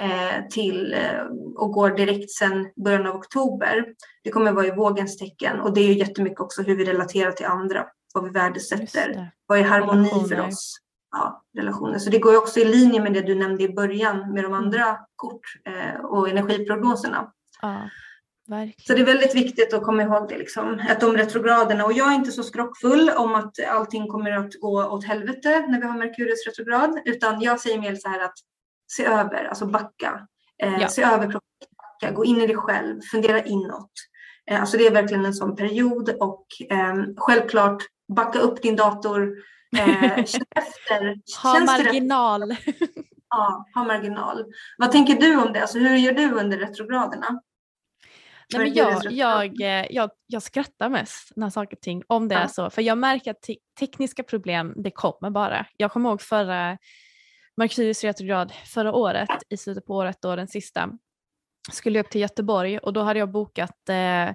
[0.00, 1.20] eh, till eh,
[1.56, 3.84] och går direkt sedan början av oktober.
[4.24, 7.32] Det kommer vara i vågens tecken och det är ju jättemycket också hur vi relaterar
[7.32, 10.36] till andra, vad vi värdesätter, vad är harmoni relationer.
[10.36, 10.80] för oss.
[11.10, 11.98] Ja, relationer.
[11.98, 14.64] Så det går också i linje med det du nämnde i början med de mm.
[14.64, 17.32] andra kort eh, och energiprognoserna.
[17.62, 17.90] Ja.
[18.48, 18.86] Verkligen.
[18.86, 22.10] Så det är väldigt viktigt att komma ihåg det, liksom, att de retrograderna, och jag
[22.10, 25.98] är inte så skrockfull om att allting kommer att gå åt helvete när vi har
[25.98, 28.34] Merkurius retrograd, utan jag säger mer så här att
[28.92, 30.26] se över, alltså backa,
[30.62, 30.88] eh, ja.
[30.88, 33.92] se över backa, gå in i dig själv, fundera inåt.
[34.50, 37.82] Eh, alltså det är verkligen en sån period och eh, självklart
[38.16, 39.36] backa upp din dator,
[39.76, 40.18] eh,
[40.56, 41.16] efter.
[41.42, 42.56] ha marginal.
[43.30, 44.44] ja, ha marginal.
[44.78, 45.60] Vad tänker du om det?
[45.60, 47.40] Alltså, hur gör du under retrograderna?
[48.54, 52.34] Nej, men jag, jag, eh, jag, jag skrattar mest när saker och ting, om det
[52.34, 52.40] ja.
[52.40, 52.70] är så.
[52.70, 55.66] För jag märker att te tekniska problem, det kommer bara.
[55.76, 56.78] Jag kommer ihåg förra
[57.56, 60.90] Merkurius retrograd förra året, i slutet på året då den sista,
[61.72, 64.34] skulle jag upp till Göteborg och då hade jag bokat, eh,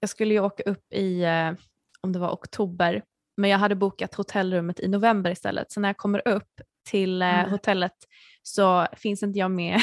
[0.00, 1.52] jag skulle ju åka upp i, eh,
[2.00, 3.02] om det var oktober,
[3.36, 5.72] men jag hade bokat hotellrummet i november istället.
[5.72, 7.50] Så när jag kommer upp till eh, mm.
[7.50, 7.96] hotellet
[8.42, 9.80] så finns inte jag med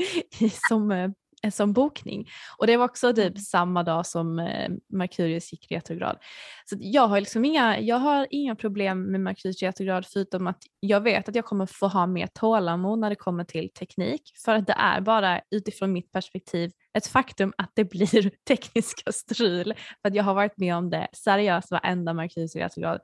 [0.68, 1.10] som eh, Eh,
[1.50, 2.28] som bokning.
[2.58, 3.36] Och det var också typ mm.
[3.36, 6.18] samma dag som eh, Merkurius gick retrograd.
[6.64, 11.00] Så jag har liksom inga, jag har inga problem med Merkurius retrograd förutom att jag
[11.00, 14.22] vet att jag kommer få ha mer tålamod när det kommer till teknik.
[14.44, 19.74] För att det är bara utifrån mitt perspektiv ett faktum att det blir tekniska strul.
[20.02, 23.00] För att jag har varit med om det seriöst varenda Merkurius retrograd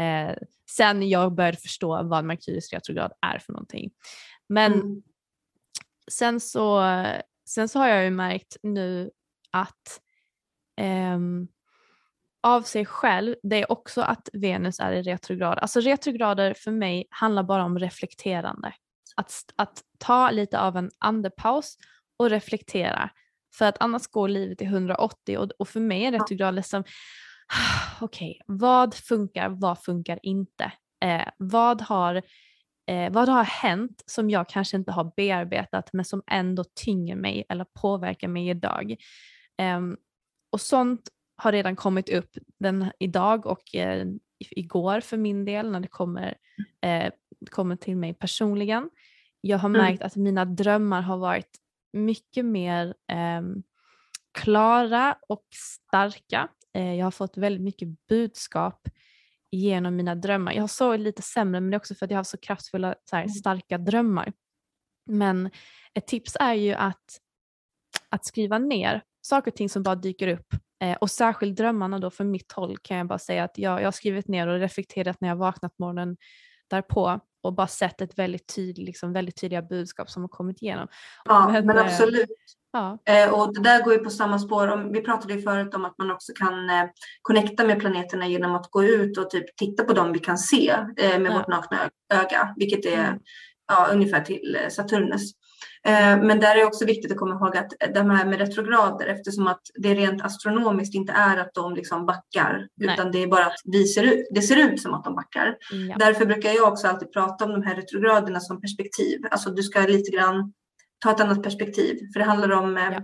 [0.00, 0.36] eh,
[0.70, 3.90] sen jag började förstå vad Merkurius retrograd är för någonting.
[4.48, 5.02] Men mm.
[6.10, 6.80] sen så
[7.48, 9.10] Sen så har jag ju märkt nu
[9.50, 10.00] att
[10.80, 11.18] eh,
[12.42, 15.58] av sig själv, det är också att Venus är i retrograd.
[15.58, 18.74] Alltså retrograder för mig handlar bara om reflekterande.
[19.16, 21.76] Att, att ta lite av en andepaus
[22.16, 23.10] och reflektera.
[23.54, 26.84] För att annars går livet i 180 och, och för mig är retrograd liksom,
[28.00, 30.72] okej, okay, vad funkar, vad funkar inte?
[31.04, 32.22] Eh, vad har
[32.86, 37.44] eh, vad har hänt som jag kanske inte har bearbetat men som ändå tynger mig
[37.48, 38.96] eller påverkar mig idag.
[39.58, 39.80] Eh,
[40.52, 44.06] och sånt har redan kommit upp den, idag och eh,
[44.38, 46.34] igår för min del när det kommer,
[46.82, 47.12] eh,
[47.50, 48.90] kommer till mig personligen.
[49.40, 49.82] Jag har mm.
[49.82, 50.06] märkt mm.
[50.06, 51.50] att mina drömmar har varit
[51.92, 53.62] mycket mer ehm,
[54.38, 56.48] klara och starka.
[56.74, 58.88] Eh, jag har fått väldigt mycket budskap
[59.50, 60.52] genom mina drömmar.
[60.52, 62.94] Jag har sovit lite sämre men det är också för att jag har så kraftfulla
[63.10, 63.34] så här, mm.
[63.34, 64.32] starka drömmar.
[65.10, 65.50] Men
[65.94, 67.20] ett tips är ju att,
[68.08, 72.10] att skriva ner saker och ting som bara dyker upp eh, och särskilt drömmarna då
[72.10, 75.20] från mitt håll kan jag bara säga att jag, jag har skrivit ner och reflekterat
[75.20, 76.16] när jag vaknat morgonen
[76.70, 80.88] därpå och bara sett ett väldigt, tydlig, liksom, väldigt tydliga budskap som har kommit igenom.
[81.24, 82.28] Ja, men, men eh, absolut.
[82.76, 82.98] Ja.
[83.04, 84.92] Eh, och det där går ju på samma spår.
[84.92, 86.84] Vi pratade ju förut om att man också kan eh,
[87.22, 90.70] connecta med planeterna genom att gå ut och typ titta på dem vi kan se
[90.96, 91.38] eh, med ja.
[91.38, 91.78] vårt nakna
[92.14, 93.18] öga, vilket är mm.
[93.68, 95.32] ja, ungefär till Saturnus.
[96.22, 99.60] Men där är också viktigt att komma ihåg att de här med retrograder, eftersom att
[99.74, 102.94] det rent astronomiskt inte är att de liksom backar, Nej.
[102.94, 105.56] utan det är bara att vi ser ut, det ser ut som att de backar.
[105.88, 105.96] Ja.
[105.98, 109.20] Därför brukar jag också alltid prata om de här retrograderna som perspektiv.
[109.30, 110.52] Alltså du ska lite grann
[110.98, 113.00] ta ett annat perspektiv, för det handlar om eh, ja.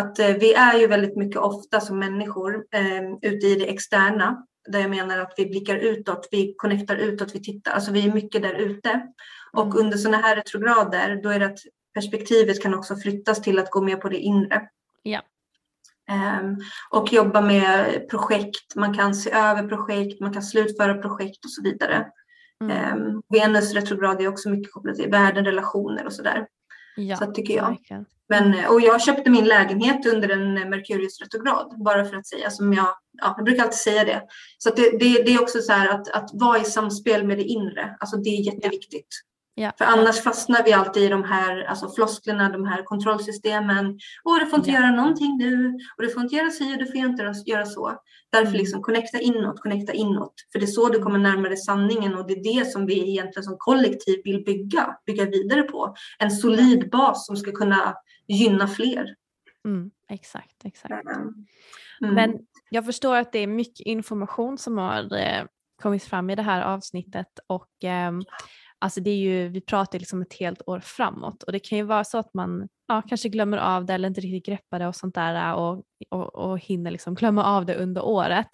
[0.00, 4.46] att eh, vi är ju väldigt mycket ofta som människor eh, ute i det externa,
[4.68, 8.12] där jag menar att vi blickar utåt, vi connectar utåt, vi tittar, alltså vi är
[8.12, 9.06] mycket där ute.
[9.52, 9.76] Och mm.
[9.76, 11.58] under sådana här retrograder, då är det att
[11.94, 14.68] perspektivet kan också flyttas till att gå mer på det inre.
[15.02, 15.22] Ja.
[16.40, 16.56] Um,
[16.90, 21.62] och jobba med projekt, man kan se över projekt, man kan slutföra projekt och så
[21.62, 22.06] vidare.
[22.64, 22.98] Mm.
[22.98, 26.46] Um, Venus retrograd är också mycket kopplat till världen, relationer och sådär.
[26.96, 27.76] Ja, så tycker jag.
[28.28, 28.72] Men, mm.
[28.72, 32.88] och jag köpte min lägenhet under en Merkurius retrograd, bara för att säga som jag,
[33.12, 34.22] ja, jag brukar alltid säga det.
[34.58, 37.44] Så det, det, det, är också så här att, att vara i samspel med det
[37.44, 39.08] inre, alltså det är jätteviktigt.
[39.58, 39.72] Ja.
[39.78, 43.98] För annars fastnar vi alltid i de här alltså flosklerna, de här kontrollsystemen.
[44.24, 44.80] Åh, du får inte ja.
[44.80, 48.00] göra någonting nu och du får inte göra si och du får inte göra så.
[48.32, 48.58] Därför mm.
[48.58, 50.34] liksom connecta inåt, connecta inåt.
[50.52, 53.44] För det är så du kommer närmare sanningen och det är det som vi egentligen
[53.44, 55.94] som kollektiv vill bygga, bygga vidare på.
[56.18, 57.94] En solid bas som ska kunna
[58.28, 59.14] gynna fler.
[59.64, 61.06] Mm, exakt, exakt.
[62.02, 62.14] Mm.
[62.14, 62.38] Men
[62.70, 65.44] jag förstår att det är mycket information som har eh,
[65.82, 68.12] kommit fram i det här avsnittet och eh,
[68.78, 71.84] Alltså det är ju, vi pratar liksom ett helt år framåt och det kan ju
[71.84, 74.96] vara så att man ja, kanske glömmer av det eller inte riktigt greppar det och
[74.96, 78.46] sånt där och, och, och hinner liksom glömma av det under året.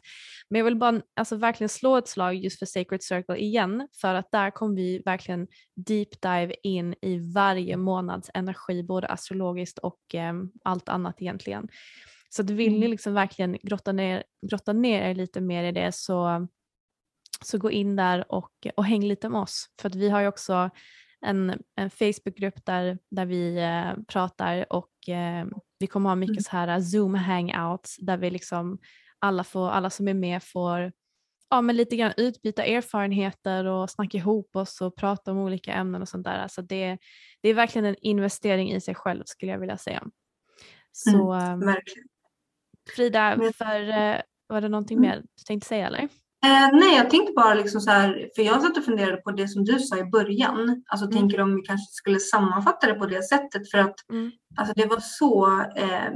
[0.49, 4.15] Men jag vill bara alltså verkligen slå ett slag just för Sacred Circle igen för
[4.15, 5.47] att där kommer vi verkligen
[5.86, 10.35] deep dive in i varje månads energi både astrologiskt och eh,
[10.65, 11.69] allt annat egentligen.
[12.31, 12.90] Så att vill ni mm.
[12.90, 16.49] liksom verkligen grotta ner, grotta ner er lite mer i det så
[17.47, 19.66] så gå in där och, och häng lite med oss.
[19.81, 20.70] För att vi har ju också
[21.20, 25.47] en, en Facebookgrupp där, där vi eh, pratar och eh,
[25.78, 26.43] vi kommer ha mycket mm.
[26.43, 28.78] så här Zoom hangouts där vi liksom
[29.19, 30.93] alla, får, alla som är med får
[31.52, 36.02] ja, men lite grann utbyta erfarenheter och snacka ihop oss och prata om olika ämnen
[36.02, 36.39] och sånt där.
[36.39, 36.98] Alltså det,
[37.40, 40.05] det är verkligen en investering i sig själv skulle jag vilja säga.
[40.93, 41.77] Så mm,
[42.97, 45.10] Frida, för, eh, var det någonting mm.
[45.10, 46.09] mer du tänkte säga eller?
[46.44, 49.48] Eh, nej, jag tänkte bara liksom så här, för jag satt och funderade på det
[49.48, 50.82] som du sa i början.
[50.86, 51.19] Alltså mm.
[51.19, 54.31] tänker om vi kanske skulle sammanfatta det på det sättet för att mm.
[54.56, 56.10] alltså, det var så eh,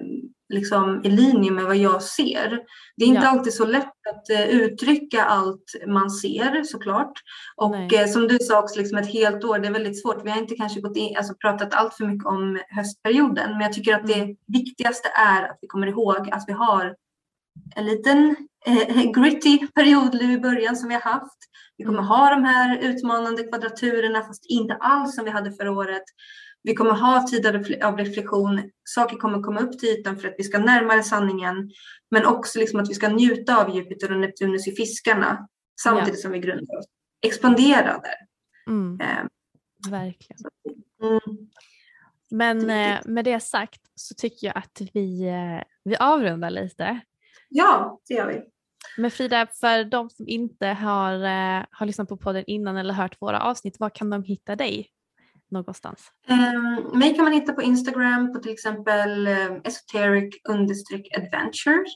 [0.48, 2.60] liksom i linje med vad jag ser.
[2.96, 3.28] Det är inte ja.
[3.28, 7.12] alltid så lätt att eh, uttrycka allt man ser såklart.
[7.56, 10.24] Och eh, som du sa också, liksom ett helt år, det är väldigt svårt.
[10.24, 13.72] Vi har inte kanske gått in, alltså, pratat allt för mycket om höstperioden, men jag
[13.72, 14.36] tycker att det mm.
[14.46, 16.94] viktigaste är att vi kommer ihåg att vi har
[17.76, 21.38] en liten eh, gritty period nu i början som vi har haft.
[21.76, 22.08] Vi kommer mm.
[22.08, 26.04] ha de här utmanande kvadraturerna fast inte alls som vi hade förra året.
[26.62, 27.46] Vi kommer ha tid
[27.84, 28.70] av reflektion.
[28.84, 31.70] Saker kommer komma upp till ytan för att vi ska närmare sanningen.
[32.10, 35.48] Men också liksom att vi ska njuta av Jupiter och Neptunus i fiskarna
[35.82, 36.22] samtidigt ja.
[36.22, 36.86] som vi grundar oss.
[37.26, 38.16] Expandera där.
[38.66, 39.00] Mm.
[39.00, 39.24] Eh.
[39.90, 40.38] Verkligen.
[41.02, 41.48] Mm.
[42.30, 47.00] Men eh, med det sagt så tycker jag att vi, eh, vi avrundar lite.
[47.56, 48.42] Ja, det gör vi.
[48.96, 53.16] Men Frida, för de som inte har, eh, har lyssnat på podden innan eller hört
[53.20, 54.88] våra avsnitt, var kan de hitta dig
[55.50, 56.08] någonstans?
[56.28, 60.34] Um, mig kan man hitta på Instagram på till exempel um, esoteric
[61.16, 61.90] adventures.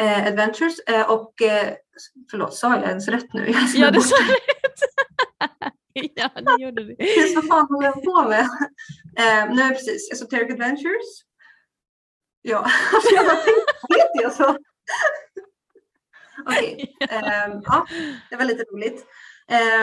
[0.00, 1.72] Uh, adventures uh, och uh,
[2.30, 3.46] förlåt, sa jag ens rätt nu?
[3.74, 4.80] Ja, du sa rätt.
[6.14, 6.96] ja, det gjorde du.
[7.34, 8.44] Vad fan håller jag på med?
[9.20, 10.12] Uh, nej, precis.
[10.12, 11.22] Esoteric Adventures.
[12.42, 12.66] Ja,
[13.14, 13.50] jag tänkte,
[13.88, 14.56] vet jag så?
[16.46, 17.18] Okej, okay.
[17.18, 17.86] um, ja,
[18.30, 19.06] det var lite roligt.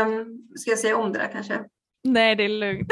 [0.05, 1.63] Um, ska jag säga om det där kanske?
[2.03, 2.88] Nej, det är lugnt.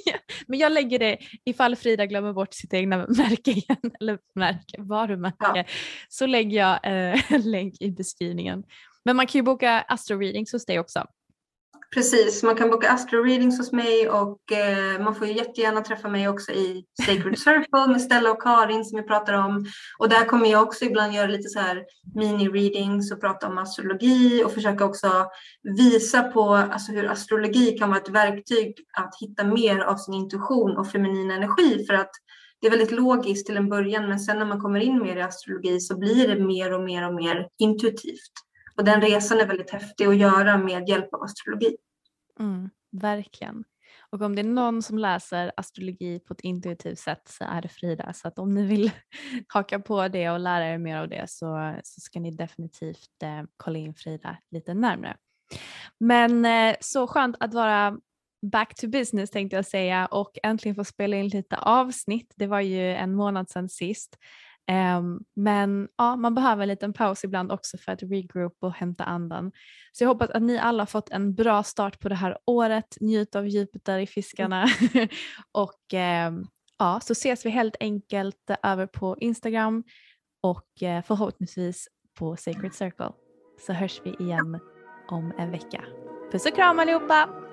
[0.46, 5.36] Men jag lägger det, ifall Frida glömmer bort sitt egna märke igen, eller märke, varumärke,
[5.54, 5.64] ja.
[6.08, 8.64] så lägger jag eh, en länk i beskrivningen.
[9.04, 11.06] Men man kan ju boka astro readings hos dig också.
[11.96, 16.08] Precis, man kan boka astro readings hos mig och eh, man får ju jättegärna träffa
[16.08, 19.66] mig också i Sacred Circle med Stella och Karin som vi pratar om.
[19.98, 24.44] Och där kommer jag också ibland göra lite så här mini-readings och prata om astrologi
[24.44, 25.26] och försöka också
[25.76, 30.76] visa på alltså, hur astrologi kan vara ett verktyg att hitta mer av sin intuition
[30.76, 32.10] och feminin energi för att
[32.60, 35.22] det är väldigt logiskt till en början men sen när man kommer in mer i
[35.22, 38.32] astrologi så blir det mer och mer och mer intuitivt.
[38.76, 41.76] Och den resan är väldigt häftig att göra med hjälp av astrologi.
[42.40, 43.64] Mm, verkligen.
[44.10, 47.68] Och om det är någon som läser astrologi på ett intuitivt sätt så är det
[47.68, 48.12] Frida.
[48.12, 48.90] Så att om ni vill
[49.48, 53.42] haka på det och lära er mer av det så, så ska ni definitivt eh,
[53.56, 55.16] kolla in Frida lite närmre.
[56.00, 57.98] Men eh, så skönt att vara
[58.42, 62.34] back to business tänkte jag säga och äntligen få spela in lite avsnitt.
[62.36, 64.18] Det var ju en månad sedan sist.
[64.72, 69.04] Um, men ja, man behöver en liten paus ibland också för att regroup och hämta
[69.04, 69.52] andan.
[69.92, 72.96] Så jag hoppas att ni alla har fått en bra start på det här året.
[73.00, 74.66] Njut av Jupiter i fiskarna
[75.52, 75.94] och
[76.28, 76.46] um,
[76.78, 79.84] ja, så ses vi helt enkelt över på Instagram
[80.40, 81.88] och uh, förhoppningsvis
[82.18, 83.12] på Sacred Circle.
[83.66, 84.60] Så hörs vi igen
[85.08, 85.84] om en vecka.
[86.32, 87.45] Puss och kram allihopa!